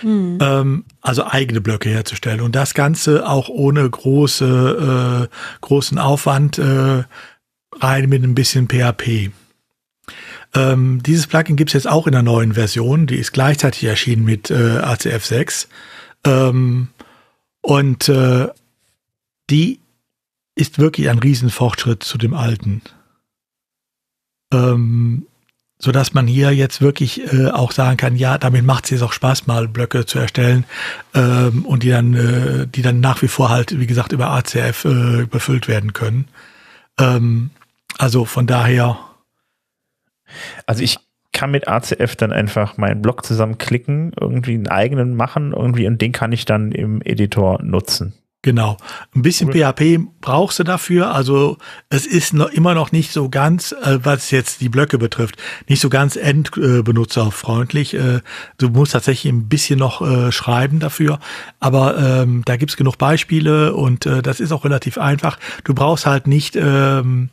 [0.00, 0.38] Hm.
[0.40, 7.04] Ähm, also eigene Blöcke herzustellen und das Ganze auch ohne große, äh, großen Aufwand äh,
[7.80, 9.30] rein mit ein bisschen PHP.
[10.54, 14.24] Ähm, dieses Plugin gibt es jetzt auch in der neuen Version, die ist gleichzeitig erschienen
[14.24, 15.68] mit äh, ACF 6
[16.24, 16.88] ähm,
[17.60, 18.48] und äh,
[19.50, 19.80] die
[20.54, 22.82] ist wirklich ein Riesenfortschritt zu dem alten.
[24.52, 25.26] Ähm,
[25.78, 29.02] so dass man hier jetzt wirklich äh, auch sagen kann, ja, damit macht es jetzt
[29.02, 30.64] auch Spaß, mal Blöcke zu erstellen
[31.14, 34.84] ähm, und die dann, äh, die dann nach wie vor halt, wie gesagt, über ACF
[34.86, 36.28] äh, befüllt werden können.
[36.98, 37.50] Ähm,
[37.98, 38.98] also von daher.
[40.66, 40.98] Also ich
[41.32, 46.12] kann mit ACF dann einfach meinen Block zusammenklicken, irgendwie einen eigenen machen, irgendwie und den
[46.12, 48.14] kann ich dann im Editor nutzen.
[48.42, 48.76] Genau.
[49.14, 49.72] Ein bisschen cool.
[49.72, 51.12] PHP brauchst du dafür.
[51.12, 51.58] Also
[51.88, 55.36] es ist noch immer noch nicht so ganz, äh, was jetzt die Blöcke betrifft,
[55.68, 57.94] nicht so ganz endbenutzerfreundlich.
[57.94, 58.20] Äh,
[58.58, 61.18] du musst tatsächlich ein bisschen noch äh, schreiben dafür.
[61.58, 65.40] Aber ähm, da gibt's genug Beispiele und äh, das ist auch relativ einfach.
[65.64, 67.30] Du brauchst halt nicht ähm,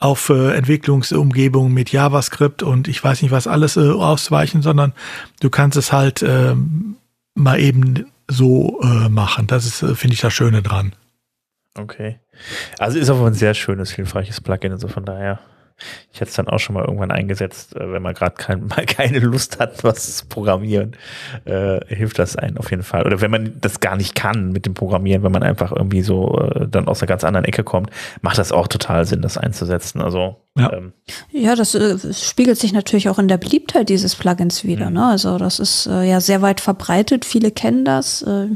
[0.00, 4.94] auf äh, Entwicklungsumgebungen mit JavaScript und ich weiß nicht was alles äh, ausweichen, sondern
[5.38, 6.56] du kannst es halt äh,
[7.34, 9.46] mal eben so äh, machen.
[9.46, 10.94] Das ist, äh, finde ich, das Schöne dran.
[11.78, 12.20] Okay.
[12.78, 15.40] Also ist aber ein sehr schönes, hilfreiches Plugin, also von daher.
[16.12, 18.86] Ich hätte es dann auch schon mal irgendwann eingesetzt, äh, wenn man gerade kein, mal
[18.86, 20.96] keine Lust hat, was zu programmieren,
[21.44, 23.04] äh, hilft das einen auf jeden Fall.
[23.06, 26.38] Oder wenn man das gar nicht kann mit dem Programmieren, wenn man einfach irgendwie so
[26.38, 27.90] äh, dann aus einer ganz anderen Ecke kommt,
[28.22, 30.00] macht das auch total Sinn, das einzusetzen.
[30.00, 30.92] Also ja, ähm,
[31.30, 34.88] ja das äh, spiegelt sich natürlich auch in der Beliebtheit dieses Plugins wieder.
[34.88, 34.94] Mhm.
[34.94, 35.06] Ne?
[35.06, 37.24] Also das ist äh, ja sehr weit verbreitet.
[37.24, 38.22] Viele kennen das.
[38.22, 38.48] Äh,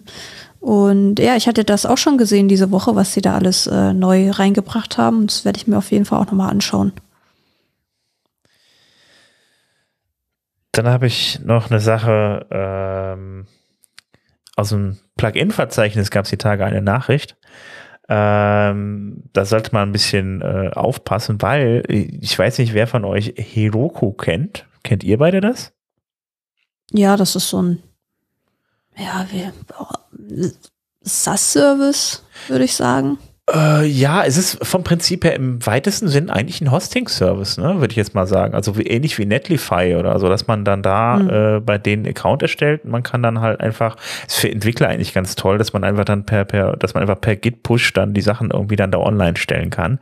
[0.61, 3.95] und ja, ich hatte das auch schon gesehen diese Woche, was sie da alles äh,
[3.95, 5.27] neu reingebracht haben.
[5.27, 6.93] Das werde ich mir auf jeden Fall auch nochmal anschauen.
[10.83, 13.47] Dann habe ich noch eine Sache ähm,
[14.57, 17.37] aus dem Plugin-Verzeichnis gab es die Tage eine Nachricht.
[18.09, 23.35] Ähm, da sollte man ein bisschen äh, aufpassen, weil ich weiß nicht, wer von euch
[23.37, 24.67] Heroku kennt.
[24.83, 25.75] Kennt ihr beide das?
[26.93, 27.83] Ja, das ist so ein
[28.97, 29.51] ja, wie,
[31.03, 33.19] SaaS-Service, würde ich sagen.
[33.53, 37.93] Äh, ja, es ist vom Prinzip her im weitesten Sinn eigentlich ein Hosting-Service, ne, würde
[37.93, 38.55] ich jetzt mal sagen.
[38.55, 41.31] Also wie, ähnlich wie Netlify oder so, dass man dann da mhm.
[41.31, 42.85] äh, bei denen Account erstellt.
[42.85, 43.97] Man kann dann halt einfach,
[44.27, 47.21] ist für Entwickler eigentlich ganz toll, dass man einfach dann per, per, dass man einfach
[47.21, 49.99] per Git-Push dann die Sachen irgendwie dann da online stellen kann.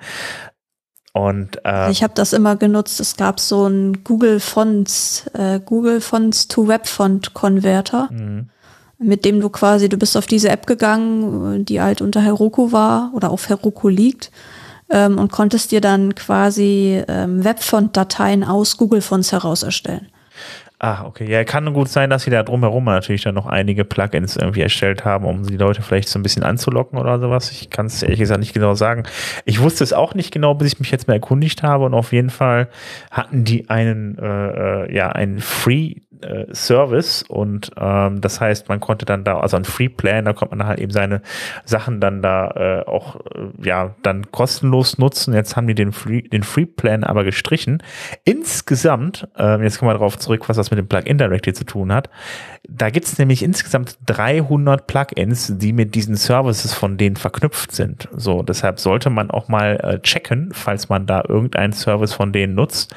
[1.12, 3.00] Und, äh, ich habe das immer genutzt.
[3.00, 8.08] Es gab so ein Google Fonts, äh, Google Fonts to Web Font Converter.
[8.12, 8.50] Mhm
[8.98, 13.12] mit dem du quasi, du bist auf diese App gegangen, die halt unter Heroku war
[13.14, 14.30] oder auf Heroku liegt
[14.90, 20.08] ähm, und konntest dir dann quasi ähm, Webfont-Dateien aus Google Fonts heraus erstellen.
[20.80, 21.28] Ah, okay.
[21.28, 25.04] Ja, kann gut sein, dass sie da drumherum natürlich dann noch einige Plugins irgendwie erstellt
[25.04, 27.50] haben, um die Leute vielleicht so ein bisschen anzulocken oder sowas.
[27.50, 29.02] Ich kann es ehrlich gesagt nicht genau sagen.
[29.44, 32.12] Ich wusste es auch nicht genau, bis ich mich jetzt mal erkundigt habe und auf
[32.12, 32.68] jeden Fall
[33.10, 38.80] hatten die einen, äh, äh ja, einen Free äh, Service und ähm, das heißt, man
[38.80, 41.22] konnte dann da, also ein Free Plan, da konnte man halt eben seine
[41.64, 45.34] Sachen dann da äh, auch äh, ja dann kostenlos nutzen.
[45.34, 47.82] Jetzt haben die den Free, den Free Plan aber gestrichen.
[48.24, 51.92] Insgesamt, äh, jetzt kommen wir darauf zurück, was das mit dem Plugin Directory zu tun
[51.92, 52.10] hat.
[52.68, 58.08] Da gibt es nämlich insgesamt 300 Plugins, die mit diesen Services von denen verknüpft sind.
[58.12, 62.54] So, deshalb sollte man auch mal äh, checken, falls man da irgendeinen Service von denen
[62.54, 62.94] nutzt,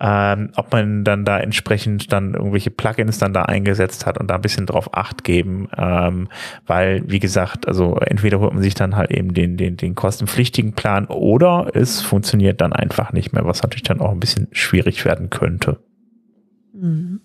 [0.00, 4.28] ähm, ob man dann da entsprechend dann irgendwie irgendwelche Plugins dann da eingesetzt hat und
[4.28, 6.28] da ein bisschen drauf Acht geben, ähm,
[6.66, 10.72] weil, wie gesagt, also entweder holt man sich dann halt eben den, den, den kostenpflichtigen
[10.72, 15.04] Plan oder es funktioniert dann einfach nicht mehr, was natürlich dann auch ein bisschen schwierig
[15.04, 15.78] werden könnte.
[16.72, 17.20] Mhm.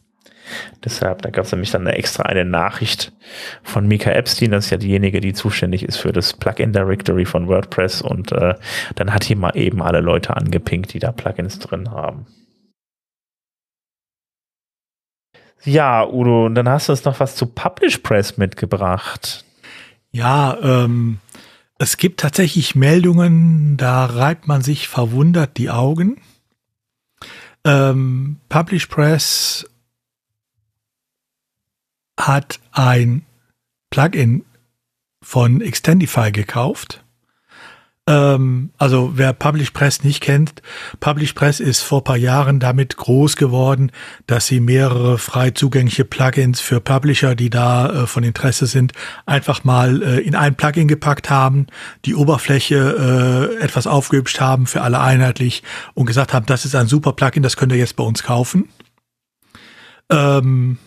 [0.84, 3.14] Deshalb, da gab es nämlich dann extra eine Nachricht
[3.64, 7.48] von Mika Epstein, das ist ja diejenige, die zuständig ist für das Plugin Directory von
[7.48, 8.56] WordPress und äh,
[8.96, 12.26] dann hat hier mal eben alle Leute angepinkt, die da Plugins drin haben.
[15.66, 19.46] Ja, Udo, und dann hast du uns noch was zu Publish Press mitgebracht.
[20.12, 21.20] Ja, ähm,
[21.80, 26.22] es gibt tatsächlich Meldungen, da reibt man sich verwundert die Augen.
[27.66, 29.66] Ähm, Publish Press
[32.20, 33.26] hat ein
[33.90, 34.46] Plugin
[35.24, 37.03] von Extendify gekauft.
[38.06, 40.62] Ähm, also wer PublishPress nicht kennt,
[41.00, 43.94] PublishPress ist vor paar Jahren damit groß geworden,
[44.28, 48.92] dass sie mehrere frei zugängliche Plugins für Publisher, die da äh, von Interesse sind,
[49.26, 51.68] einfach mal äh, in ein Plugin gepackt haben,
[52.04, 55.64] die Oberfläche äh, etwas aufgehübscht haben für alle einheitlich
[55.94, 58.68] und gesagt haben, das ist ein super Plugin, das könnt ihr jetzt bei uns kaufen.
[60.10, 60.78] Ähm,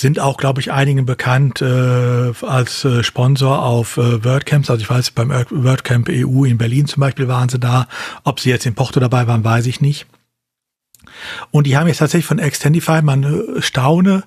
[0.00, 4.70] sind auch, glaube ich, einigen bekannt äh, als äh, Sponsor auf äh, WordCamps.
[4.70, 7.88] Also ich weiß, beim WordCamp EU in Berlin zum Beispiel waren sie da.
[8.24, 10.06] Ob sie jetzt in Porto dabei waren, weiß ich nicht.
[11.50, 14.24] Und die haben jetzt tatsächlich von Extendify, man äh, staune,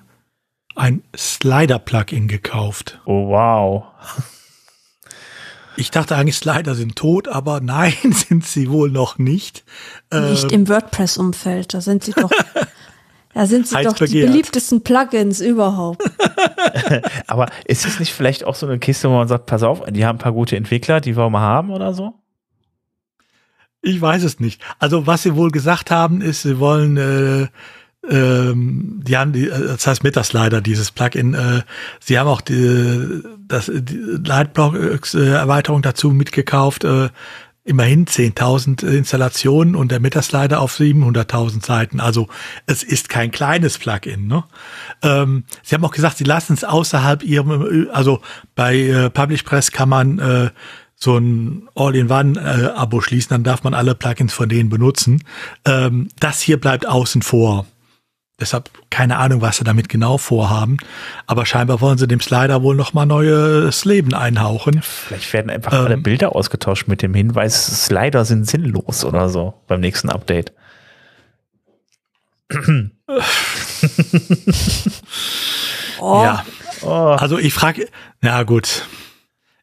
[0.74, 3.00] ein Slider-Plugin gekauft.
[3.04, 3.84] Oh, wow.
[5.76, 9.64] Ich dachte eigentlich, Slider sind tot, aber nein, sind sie wohl noch nicht.
[10.12, 12.30] Nicht ähm, im WordPress-Umfeld, da sind sie doch
[13.32, 16.02] Da sind sie doch die beliebtesten Plugins überhaupt.
[17.28, 20.04] Aber ist es nicht vielleicht auch so eine Kiste, wo man sagt, pass auf, die
[20.04, 22.14] haben ein paar gute Entwickler, die wir mal haben oder so?
[23.82, 24.60] Ich weiß es nicht.
[24.78, 27.46] Also was sie wohl gesagt haben, ist, sie wollen, äh,
[28.08, 31.62] ähm, die haben die, äh, das heißt Metaslider, dieses Plugin, äh,
[32.00, 37.10] sie haben auch die, das, die Lightblock-Erweiterung dazu mitgekauft, äh,
[37.70, 42.00] immerhin 10.000 Installationen und der Metaslider auf 700.000 Seiten.
[42.00, 42.28] Also
[42.66, 44.26] es ist kein kleines Plugin.
[44.26, 44.44] Ne?
[45.02, 48.20] Ähm, Sie haben auch gesagt, Sie lassen es außerhalb Ihrem, also
[48.54, 50.50] bei äh, Publish Press kann man äh,
[50.96, 55.24] so ein All-in-One-Abo äh, schließen, dann darf man alle Plugins von denen benutzen.
[55.64, 57.66] Ähm, das hier bleibt außen vor.
[58.40, 60.78] Deshalb keine Ahnung, was sie damit genau vorhaben.
[61.26, 64.80] Aber scheinbar wollen sie dem Slider wohl noch mal neues Leben einhauchen.
[64.82, 69.54] Vielleicht werden einfach ähm, alle Bilder ausgetauscht mit dem Hinweis, Slider sind sinnlos oder so
[69.66, 70.52] beim nächsten Update.
[76.00, 76.22] oh.
[76.24, 76.44] Ja.
[76.82, 77.16] Oh.
[77.18, 77.88] Also ich frage,
[78.20, 78.86] na gut.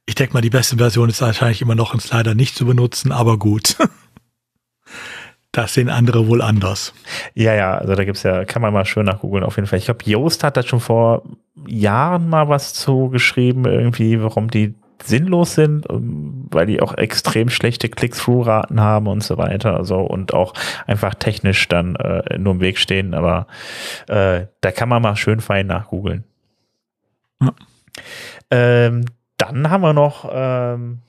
[0.06, 3.12] Ich denke mal, die beste Version ist wahrscheinlich immer noch ein Slider nicht zu benutzen,
[3.12, 3.76] aber gut.
[5.58, 6.94] Das sehen andere wohl anders.
[7.34, 9.80] Ja, ja, also da gibt's ja, kann man mal schön nachgoogeln auf jeden Fall.
[9.80, 11.24] Ich glaube, Joost hat da schon vor
[11.66, 17.50] Jahren mal was zu geschrieben, irgendwie, warum die sinnlos sind, ähm, weil die auch extrem
[17.50, 19.76] schlechte Click-Through-Raten haben und so weiter.
[19.76, 20.54] Also und auch
[20.86, 23.16] einfach technisch dann äh, nur im Weg stehen.
[23.16, 23.48] Aber
[24.08, 26.24] äh, da kann man mal schön fein nachgoogeln.
[27.42, 27.54] Ja.
[28.52, 29.06] Ähm,
[29.38, 31.00] dann haben wir noch, ähm,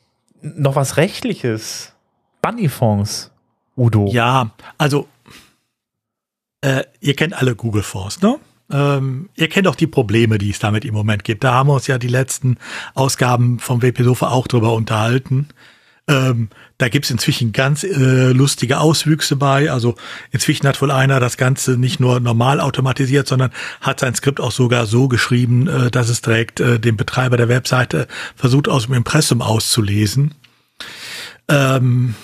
[0.40, 1.94] noch was Rechtliches.
[2.40, 3.30] Bunny-Fonds.
[3.78, 4.08] Udo.
[4.10, 5.08] Ja, also
[6.60, 8.38] äh, ihr kennt alle Google Fonds, ne?
[8.70, 11.42] Ähm, ihr kennt auch die Probleme, die es damit im Moment gibt.
[11.44, 12.58] Da haben wir uns ja die letzten
[12.94, 15.48] Ausgaben vom WP Sofa auch drüber unterhalten.
[16.06, 16.48] Ähm,
[16.78, 19.70] da gibt's inzwischen ganz äh, lustige Auswüchse bei.
[19.70, 19.94] Also
[20.32, 23.50] inzwischen hat wohl einer das Ganze nicht nur normal automatisiert, sondern
[23.80, 27.48] hat sein Skript auch sogar so geschrieben, äh, dass es direkt äh, dem Betreiber der
[27.48, 28.06] Webseite
[28.36, 30.34] versucht aus dem Impressum auszulesen.
[31.48, 32.14] Ähm,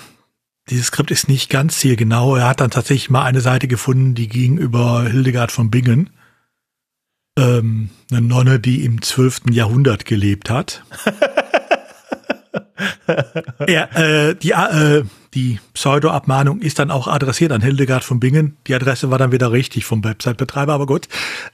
[0.69, 2.35] dieses Skript ist nicht ganz hier genau.
[2.35, 6.09] Er hat dann tatsächlich mal eine Seite gefunden, die ging über Hildegard von Bingen.
[7.37, 9.51] Ähm, eine Nonne, die im 12.
[9.51, 10.83] Jahrhundert gelebt hat.
[13.67, 18.57] ja, äh, die, äh, die Pseudo-Abmahnung ist dann auch adressiert an Hildegard von Bingen.
[18.67, 21.07] Die Adresse war dann wieder richtig vom Website-Betreiber, aber gut.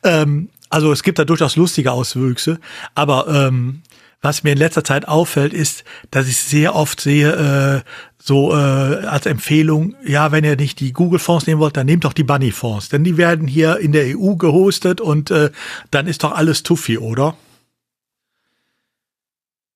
[0.03, 2.59] Ähm, also es gibt da durchaus lustige Auswüchse,
[2.95, 3.81] aber ähm,
[4.21, 7.89] was mir in letzter Zeit auffällt, ist, dass ich sehr oft sehe, äh,
[8.21, 12.13] so äh, als Empfehlung, ja, wenn ihr nicht die Google-Fonds nehmen wollt, dann nehmt doch
[12.13, 12.89] die Bunny-Fonds.
[12.89, 15.49] Denn die werden hier in der EU gehostet und äh,
[15.89, 17.35] dann ist doch alles Tuffi, oder?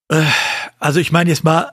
[0.09, 0.23] Äh,
[0.77, 1.71] also ich meine jetzt mal,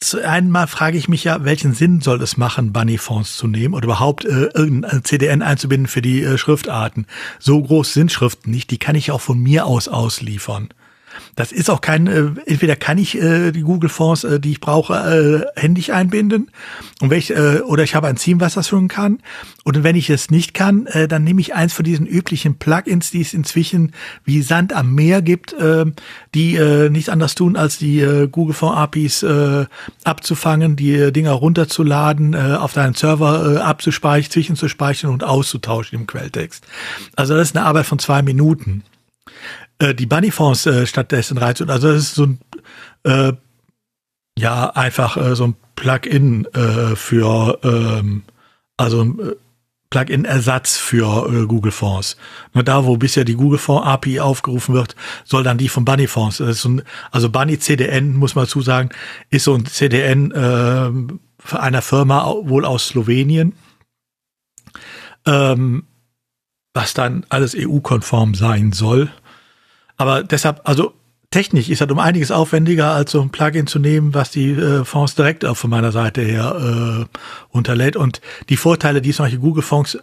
[0.00, 3.84] zu einmal frage ich mich ja, welchen Sinn soll es machen, Bunny-Fonds zu nehmen oder
[3.84, 7.06] überhaupt äh, irgendein CDN einzubinden für die äh, Schriftarten.
[7.38, 10.68] So groß sind Schriften nicht, die kann ich auch von mir aus ausliefern.
[11.34, 14.60] Das ist auch kein, äh, entweder kann ich äh, die Google Fonds, äh, die ich
[14.60, 16.50] brauche, äh, händisch einbinden
[17.00, 19.18] und welch, äh, oder ich habe ein Theme, was das schon kann.
[19.64, 23.10] Und wenn ich es nicht kann, äh, dann nehme ich eins von diesen üblichen Plugins,
[23.10, 23.92] die es inzwischen
[24.24, 25.84] wie Sand am Meer gibt, äh,
[26.34, 29.66] die äh, nichts anderes tun, als die äh, Google Fonds APIs äh,
[30.04, 36.06] abzufangen, die äh, Dinger runterzuladen, äh, auf deinen Server äh, abzuspeichern, zwischenzuspeichern und auszutauschen im
[36.06, 36.66] Quelltext.
[37.14, 38.84] Also das ist eine Arbeit von zwei Minuten
[39.78, 41.62] äh, die Bunnyfonds äh, stattdessen reizt.
[41.62, 42.38] Also das ist so ein
[43.04, 43.32] äh,
[44.38, 48.22] ja einfach äh, so ein Plugin äh, für ähm,
[48.76, 49.36] also äh,
[49.90, 52.16] Plugin-Ersatz für äh, Google Fonds.
[52.52, 56.06] Nur da, wo bisher die Google Fonds API aufgerufen wird, soll dann die von Bunny
[56.06, 56.38] Fonds.
[56.38, 56.82] So ein,
[57.12, 58.90] also Bunny CDN, muss man zusagen,
[59.30, 60.90] ist so ein CDN äh,
[61.54, 63.54] einer Firma wohl aus Slowenien,
[65.24, 65.84] ähm,
[66.74, 69.10] was dann alles EU-konform sein soll.
[69.96, 70.94] Aber deshalb, also
[71.30, 74.84] technisch ist das um einiges aufwendiger, als so ein Plugin zu nehmen, was die äh,
[74.84, 77.18] Fonds direkt auch von meiner Seite her äh,
[77.50, 77.96] unterlädt.
[77.96, 79.98] Und die Vorteile, die solche Google Fonds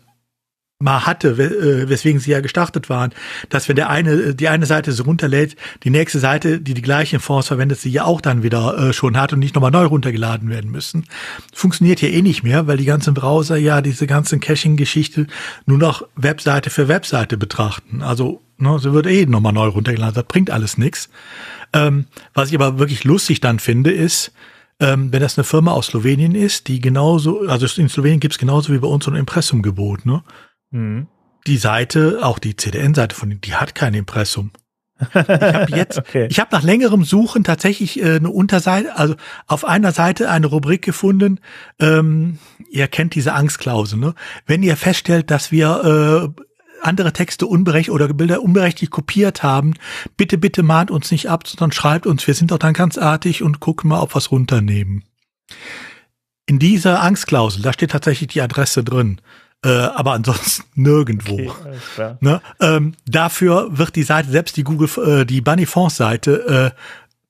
[0.84, 3.14] mal hatte, äh, weswegen sie ja gestartet waren,
[3.50, 7.20] dass wenn der eine die eine Seite so runterlädt, die nächste Seite, die die gleichen
[7.20, 10.50] Fonds verwendet, sie ja auch dann wieder äh, schon hat und nicht nochmal neu runtergeladen
[10.50, 11.06] werden müssen.
[11.54, 15.28] Funktioniert hier eh nicht mehr, weil die ganzen Browser ja diese ganzen Caching-Geschichte
[15.66, 18.02] nur noch Webseite für Webseite betrachten.
[18.02, 21.10] Also ne, sie wird eh nochmal neu runtergeladen, das bringt alles nichts.
[21.74, 24.32] Ähm, was ich aber wirklich lustig dann finde, ist,
[24.80, 28.74] ähm, wenn das eine Firma aus Slowenien ist, die genauso, also in Slowenien gibt's genauso
[28.74, 30.24] wie bei uns so ein Impressumgebot, ne?
[30.72, 31.08] Mhm.
[31.46, 34.52] Die Seite, auch die CDN-Seite von denen, die hat kein Impressum.
[35.00, 36.28] Ich habe jetzt, okay.
[36.30, 39.16] ich habe nach längerem Suchen tatsächlich äh, eine Unterseite, also
[39.48, 41.40] auf einer Seite eine Rubrik gefunden.
[41.80, 44.16] Ähm, ihr kennt diese Angstklausel, ne?
[44.46, 46.42] Wenn ihr feststellt, dass wir äh,
[46.84, 49.74] andere Texte unberechtigt oder Bilder unberechtigt kopiert haben,
[50.18, 52.28] bitte, bitte mahnt uns nicht ab, sondern schreibt uns.
[52.28, 55.04] Wir sind doch dann ganz artig und gucken mal, ob wir es runternehmen.
[56.46, 59.22] In dieser Angstklausel, da steht tatsächlich die Adresse drin
[59.66, 61.36] äh, aber ansonsten nirgendwo.
[61.36, 62.42] Okay, ne?
[62.60, 66.80] ähm, dafür wird die Seite, selbst die Google, äh, die Bunny Fonds Seite, äh,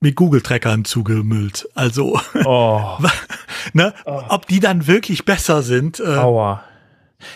[0.00, 1.68] mit Google-Trackern zugemüllt.
[1.74, 2.98] Also, oh.
[3.72, 3.94] ne?
[4.04, 4.22] Oh.
[4.28, 6.00] ob die dann wirklich besser sind.
[6.00, 6.64] Äh, Aua.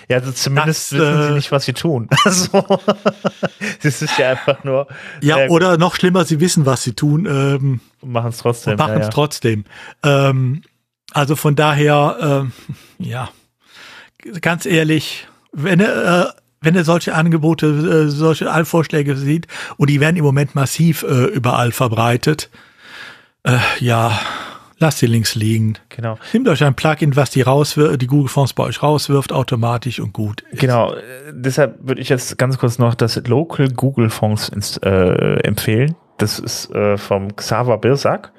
[0.09, 2.09] Ja, also zumindest das, wissen sie äh, nicht, was sie tun.
[2.25, 2.63] Also,
[3.83, 4.87] das ist ja einfach nur.
[5.23, 7.27] Ja, äh, oder noch schlimmer, sie wissen, was sie tun.
[7.27, 8.77] Ähm, machen es trotzdem.
[8.77, 9.09] Machen es ja, ja.
[9.09, 9.65] trotzdem.
[10.03, 10.63] Ähm,
[11.13, 12.53] also von daher, ähm,
[12.99, 13.31] ja
[14.41, 19.47] ganz ehrlich, wenn er, äh, wenn er solche Angebote, äh, solche Allvorschläge sieht,
[19.77, 22.51] und die werden im Moment massiv äh, überall verbreitet,
[23.45, 24.19] äh, ja,
[24.79, 25.75] lasst die links liegen.
[25.89, 26.19] Genau.
[26.33, 30.13] Nehmt euch ein Plugin, was die rauswirft, die Google Fonts bei euch rauswirft, automatisch und
[30.13, 30.43] gut.
[30.51, 30.61] Ist.
[30.61, 30.95] Genau.
[31.33, 35.95] Deshalb würde ich jetzt ganz kurz noch das Local Google Fonts äh, empfehlen.
[36.19, 38.33] Das ist äh, vom Xaver Birsack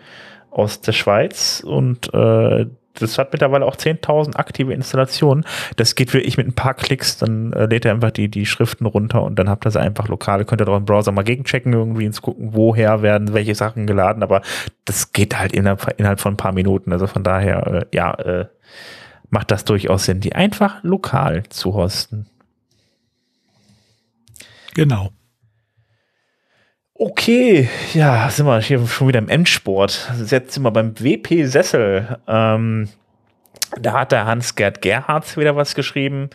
[0.51, 2.65] aus der Schweiz und äh,
[2.99, 5.45] das hat mittlerweile auch 10.000 aktive Installationen.
[5.75, 8.85] Das geht wirklich mit ein paar Klicks, dann äh, lädt er einfach die, die Schriften
[8.85, 10.45] runter und dann habt ihr sie einfach lokal.
[10.45, 14.23] Könnt ihr doch im Browser mal gegenchecken, irgendwie ins gucken, woher werden welche Sachen geladen,
[14.23, 14.41] aber
[14.85, 16.91] das geht halt innerhalb, innerhalb von ein paar Minuten.
[16.91, 18.45] Also von daher, äh, ja, äh,
[19.29, 22.25] macht das durchaus Sinn, die einfach lokal zu hosten.
[24.73, 25.11] Genau.
[27.01, 30.11] Okay, ja, sind wir hier schon wieder im Endsport.
[30.27, 32.17] Jetzt sind wir beim WP Sessel.
[32.27, 32.89] Ähm,
[33.79, 36.29] da hat der Hans-Gerd Gerhardt wieder was geschrieben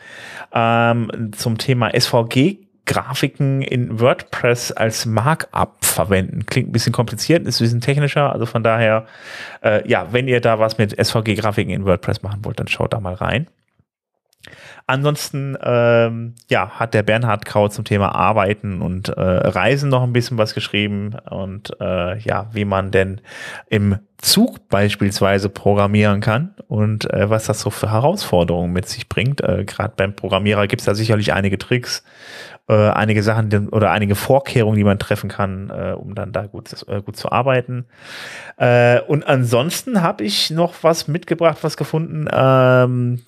[0.55, 2.61] ähm, zum Thema SVG.
[2.87, 6.47] Grafiken in WordPress als Markup verwenden.
[6.47, 8.33] Klingt ein bisschen kompliziert, ist ein bisschen technischer.
[8.33, 9.05] Also von daher,
[9.63, 13.01] äh, ja, wenn ihr da was mit SVG-Grafiken in WordPress machen wollt, dann schaut da
[13.01, 13.49] mal rein.
[14.87, 20.13] Ansonsten ähm, ja, hat der Bernhard Kraut zum Thema Arbeiten und äh, Reisen noch ein
[20.13, 23.23] bisschen was geschrieben und äh, ja, wie man denn
[23.69, 29.41] im Zug beispielsweise programmieren kann und äh, was das so für Herausforderungen mit sich bringt.
[29.41, 32.05] Äh, Gerade beim Programmierer gibt es da sicherlich einige Tricks,
[32.69, 36.87] äh, einige Sachen oder einige Vorkehrungen, die man treffen kann, äh, um dann da gut,
[36.89, 37.87] äh, gut zu arbeiten.
[38.59, 42.29] Äh, und ansonsten habe ich noch was mitgebracht, was gefunden.
[42.31, 43.23] Ähm,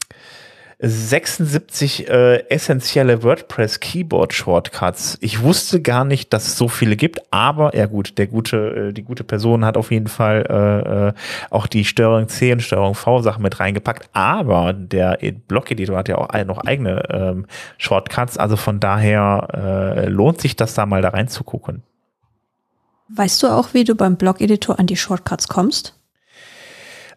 [0.78, 5.16] 76 äh, essentielle WordPress Keyboard Shortcuts.
[5.22, 8.92] Ich wusste gar nicht, dass es so viele gibt, aber ja gut, der gute, äh,
[8.92, 11.12] die gute Person hat auf jeden Fall äh, äh,
[11.48, 16.18] auch die Steuerung C und Steuerung V Sachen mit reingepackt, aber der Blog-Editor hat ja
[16.18, 17.46] auch noch eigene ähm,
[17.78, 21.84] Shortcuts, also von daher äh, lohnt sich das da mal da reinzugucken.
[23.08, 25.98] Weißt du auch, wie du beim Blog-Editor an die Shortcuts kommst?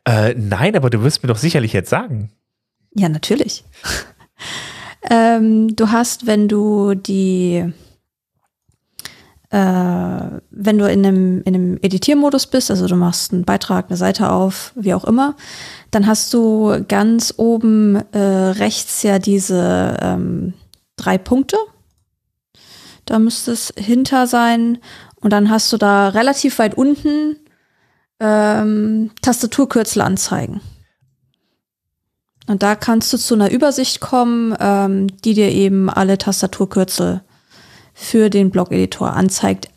[0.06, 2.31] Äh, nein, aber du wirst mir doch sicherlich jetzt sagen.
[2.93, 3.63] Ja, natürlich.
[5.09, 7.73] ähm, du hast, wenn du die
[9.51, 9.57] äh,
[10.51, 14.31] wenn du in einem, in einem Editiermodus bist, also du machst einen Beitrag, eine Seite
[14.31, 15.35] auf, wie auch immer,
[15.91, 20.53] dann hast du ganz oben äh, rechts ja diese ähm,
[20.97, 21.57] drei Punkte.
[23.05, 24.77] Da müsste es hinter sein.
[25.15, 27.37] Und dann hast du da relativ weit unten
[28.19, 30.61] ähm, Tastaturkürzel anzeigen.
[32.49, 37.21] Und da kannst du zu einer Übersicht kommen, ähm, die dir eben alle Tastaturkürzel
[37.93, 39.69] für den Blog-Editor anzeigt,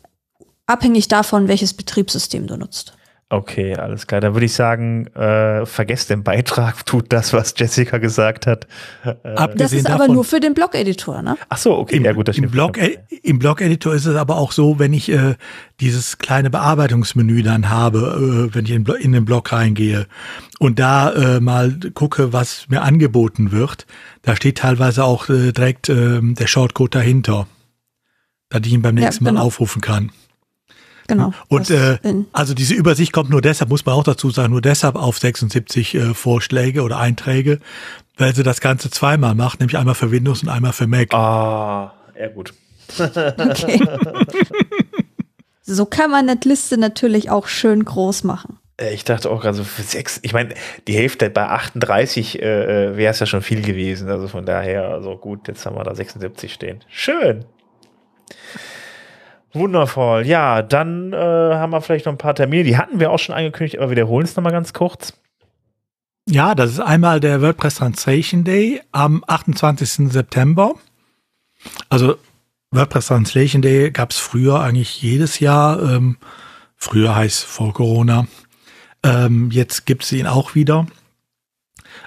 [0.65, 2.95] abhängig davon, welches Betriebssystem du nutzt.
[3.29, 4.21] Okay, alles klar.
[4.21, 8.67] Dann würde ich sagen, äh, vergesst den Beitrag, tut das, was Jessica gesagt hat.
[9.03, 11.35] Äh, das ist aber nur für den Blog-Editor, ne?
[11.49, 12.27] Ach so, okay, Im, ja gut.
[12.27, 12.77] Das im, Blog,
[13.23, 15.35] Im Blog-Editor ist es aber auch so, wenn ich äh,
[15.79, 20.05] dieses kleine Bearbeitungsmenü dann habe, äh, wenn ich in, in, den Blog reingehe
[20.59, 23.87] und da äh, mal gucke, was mir angeboten wird,
[24.21, 27.47] da steht teilweise auch äh, direkt äh, der Shortcode dahinter,
[28.49, 29.41] dass ich ihn beim nächsten ja, genau.
[29.41, 30.11] Mal aufrufen kann.
[31.17, 31.33] Genau.
[31.47, 31.97] Und äh,
[32.31, 35.95] also diese Übersicht kommt nur deshalb, muss man auch dazu sagen, nur deshalb auf 76
[35.95, 37.59] äh, Vorschläge oder Einträge,
[38.17, 41.13] weil sie das Ganze zweimal macht, nämlich einmal für Windows und einmal für Mac.
[41.13, 42.53] Ah, ja gut.
[42.99, 43.79] okay.
[45.61, 48.57] so kann man eine Liste natürlich auch schön groß machen.
[48.77, 50.53] Äh, ich dachte auch, also für sechs, ich meine,
[50.87, 52.45] die Hälfte bei 38 äh,
[52.91, 54.09] äh wäre es ja schon viel gewesen.
[54.09, 56.83] Also von daher, also gut, jetzt haben wir da 76 stehen.
[56.89, 57.45] Schön.
[59.53, 60.25] Wundervoll.
[60.25, 62.63] Ja, dann äh, haben wir vielleicht noch ein paar Termine.
[62.63, 65.13] Die hatten wir auch schon angekündigt, aber wiederholen es nochmal ganz kurz.
[66.27, 70.11] Ja, das ist einmal der WordPress Translation Day am 28.
[70.11, 70.73] September.
[71.89, 72.15] Also
[72.71, 75.81] WordPress Translation Day gab es früher eigentlich jedes Jahr.
[75.81, 76.17] Ähm,
[76.75, 78.25] früher heißt vor Corona.
[79.03, 80.87] Ähm, jetzt gibt es ihn auch wieder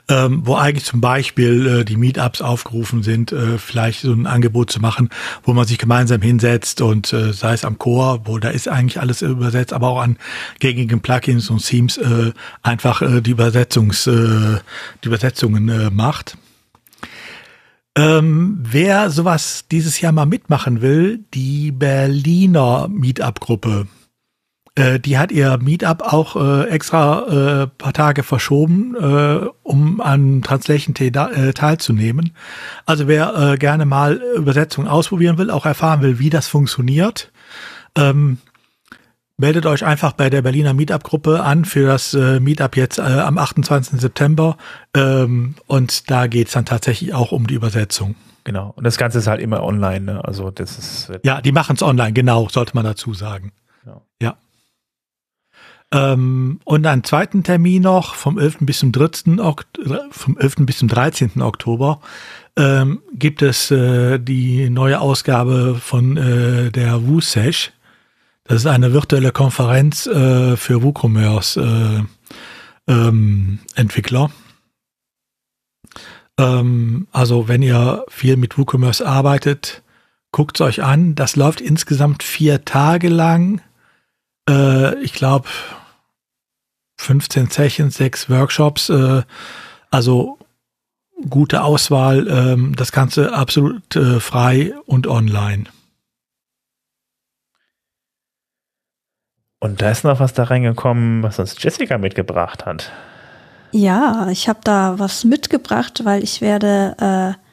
[0.09, 4.71] ähm, wo eigentlich zum Beispiel äh, die Meetups aufgerufen sind, äh, vielleicht so ein Angebot
[4.71, 5.11] zu machen,
[5.43, 9.01] wo man sich gemeinsam hinsetzt und äh, sei es am Core, wo da ist eigentlich
[9.01, 10.17] alles übersetzt, aber auch an
[10.61, 14.59] gängigen Plugins und Themes äh, einfach äh, die Übersetzungs, äh,
[15.03, 16.37] die Übersetzungen äh, macht.
[17.99, 23.87] Ähm, wer sowas dieses Jahr mal mitmachen will, die Berliner Meetup-Gruppe
[24.77, 30.43] äh, die hat ihr Meetup auch äh, extra äh, paar Tage verschoben, äh, um an
[30.43, 32.33] Translation T äh, teilzunehmen.
[32.85, 37.33] Also wer äh, gerne mal Übersetzungen ausprobieren will, auch erfahren will, wie das funktioniert,
[37.97, 38.39] ähm,
[39.39, 43.39] meldet euch einfach bei der Berliner Meetup-Gruppe an für das äh, Meetup jetzt äh, am
[43.39, 44.01] 28.
[44.01, 44.59] September.
[44.95, 48.15] Ähm, und da geht's dann tatsächlich auch um die Übersetzung.
[48.45, 48.73] Genau.
[48.77, 50.01] Und das Ganze ist halt immer online.
[50.01, 50.25] Ne?
[50.25, 51.13] Also das ist.
[51.25, 53.53] Ja, die machen es online, genau, sollte man dazu sagen.
[53.85, 54.01] Ja.
[54.23, 54.37] ja.
[55.93, 58.59] Ähm, und einen zweiten Termin noch vom 11.
[58.61, 59.39] bis zum 3.
[59.39, 60.55] Oktober, vom 11.
[60.61, 61.43] bis zum 13.
[61.43, 62.01] Oktober
[62.57, 67.73] ähm, gibt es äh, die neue Ausgabe von äh, der WooSesh.
[68.45, 71.57] Das ist eine virtuelle Konferenz äh, für WooCommerce
[72.89, 74.31] äh, ähm, Entwickler.
[76.39, 79.83] Ähm, also wenn ihr viel mit WooCommerce arbeitet,
[80.33, 81.15] guckt es euch an.
[81.15, 83.61] Das läuft insgesamt vier Tage lang
[84.49, 85.49] äh, ich glaube,
[86.97, 89.23] 15 Sessions, sechs Workshops, äh,
[89.91, 90.39] also
[91.29, 95.65] gute Auswahl, ähm, das Ganze absolut äh, frei und online.
[99.59, 102.93] Und da ist noch was da reingekommen, was uns Jessica mitgebracht hat.
[103.73, 106.95] Ja, ich habe da was mitgebracht, weil ich werde
[107.37, 107.46] äh,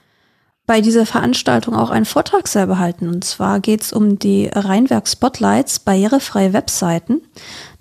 [0.65, 3.07] bei dieser Veranstaltung auch einen Vortrag selber halten.
[3.09, 7.21] Und zwar geht es um die Rheinwerk Spotlights, barrierefreie Webseiten.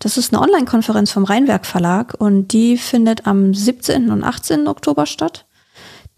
[0.00, 4.10] Das ist eine Online-Konferenz vom Rheinwerk Verlag und die findet am 17.
[4.10, 4.66] und 18.
[4.66, 5.46] Oktober statt.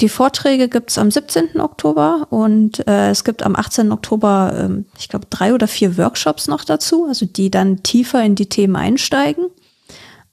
[0.00, 1.60] Die Vorträge gibt's am 17.
[1.60, 3.92] Oktober und äh, es gibt am 18.
[3.92, 8.34] Oktober, äh, ich glaube, drei oder vier Workshops noch dazu, also die dann tiefer in
[8.34, 9.50] die Themen einsteigen.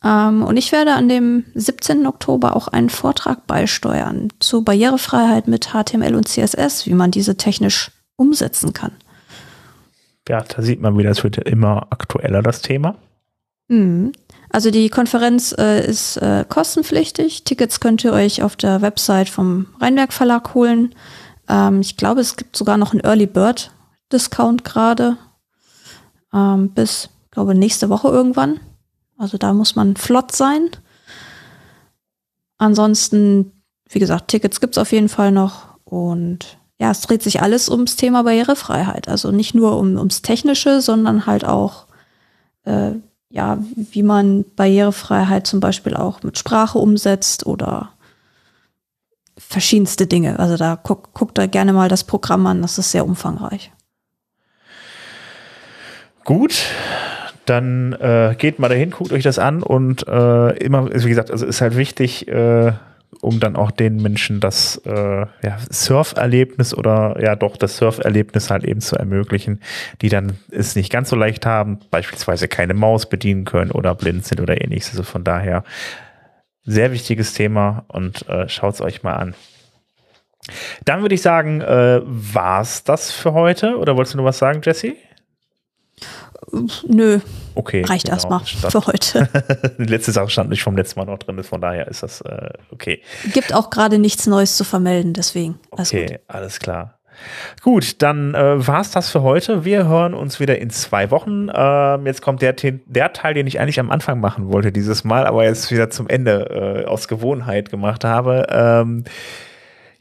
[0.03, 2.07] Ähm, und ich werde an dem 17.
[2.07, 7.91] Oktober auch einen Vortrag beisteuern zu Barrierefreiheit mit HTML und CSS, wie man diese technisch
[8.15, 8.91] umsetzen kann.
[10.27, 12.95] Ja, da sieht man wieder, es wird immer aktueller, das Thema.
[13.67, 14.11] Mhm.
[14.49, 17.43] Also die Konferenz äh, ist äh, kostenpflichtig.
[17.43, 20.93] Tickets könnt ihr euch auf der Website vom Rheinwerk Verlag holen.
[21.47, 23.71] Ähm, ich glaube, es gibt sogar noch einen Early Bird
[24.11, 25.17] Discount gerade
[26.33, 28.59] ähm, bis, glaube nächste Woche irgendwann.
[29.21, 30.71] Also da muss man flott sein.
[32.57, 33.51] Ansonsten,
[33.87, 35.77] wie gesagt, Tickets gibt's auf jeden Fall noch.
[35.83, 39.07] Und ja, es dreht sich alles ums Thema Barrierefreiheit.
[39.07, 41.85] Also nicht nur um, ums Technische, sondern halt auch,
[42.63, 42.93] äh,
[43.29, 47.91] ja, wie man Barrierefreiheit zum Beispiel auch mit Sprache umsetzt oder
[49.37, 50.39] verschiedenste Dinge.
[50.39, 53.71] Also da guckt guck da gerne mal das Programm an, das ist sehr umfangreich.
[56.23, 56.65] Gut,
[57.45, 61.45] dann äh, geht mal dahin, guckt euch das an und äh, immer, wie gesagt, also
[61.45, 62.71] ist halt wichtig, äh,
[63.19, 68.63] um dann auch den Menschen das äh, ja, Surferlebnis oder ja doch das Surferlebnis halt
[68.63, 69.59] eben zu ermöglichen,
[70.01, 74.25] die dann es nicht ganz so leicht haben, beispielsweise keine Maus bedienen können oder blind
[74.25, 74.91] sind oder ähnliches.
[74.91, 75.63] Also von daher
[76.63, 79.33] sehr wichtiges Thema und äh, schaut es euch mal an.
[80.85, 83.77] Dann würde ich sagen, äh, war's das für heute?
[83.77, 84.95] Oder wolltest du noch was sagen, Jesse?
[86.87, 87.19] Nö.
[87.55, 87.83] Okay.
[87.83, 89.29] Reicht genau, erstmal für heute.
[89.77, 92.49] Die letzte Sache stand nicht vom letzten Mal noch drin, von daher ist das äh,
[92.71, 93.01] okay.
[93.33, 95.59] Gibt auch gerade nichts Neues zu vermelden, deswegen.
[95.71, 96.19] Alles okay, gut.
[96.27, 96.97] alles klar.
[97.61, 99.65] Gut, dann äh, war es das für heute.
[99.65, 101.49] Wir hören uns wieder in zwei Wochen.
[101.53, 105.27] Ähm, jetzt kommt der, der Teil, den ich eigentlich am Anfang machen wollte dieses Mal,
[105.27, 108.47] aber jetzt wieder zum Ende äh, aus Gewohnheit gemacht habe.
[108.49, 109.03] Ähm,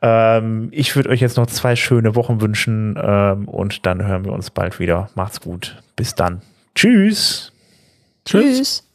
[0.00, 4.32] Ähm, ich würde euch jetzt noch zwei schöne Wochen wünschen ähm, und dann hören wir
[4.32, 5.10] uns bald wieder.
[5.14, 5.80] Macht's gut.
[5.94, 6.42] Bis dann.
[6.74, 7.52] Tschüss.
[8.24, 8.56] Tschüss.
[8.56, 8.91] Tschüss.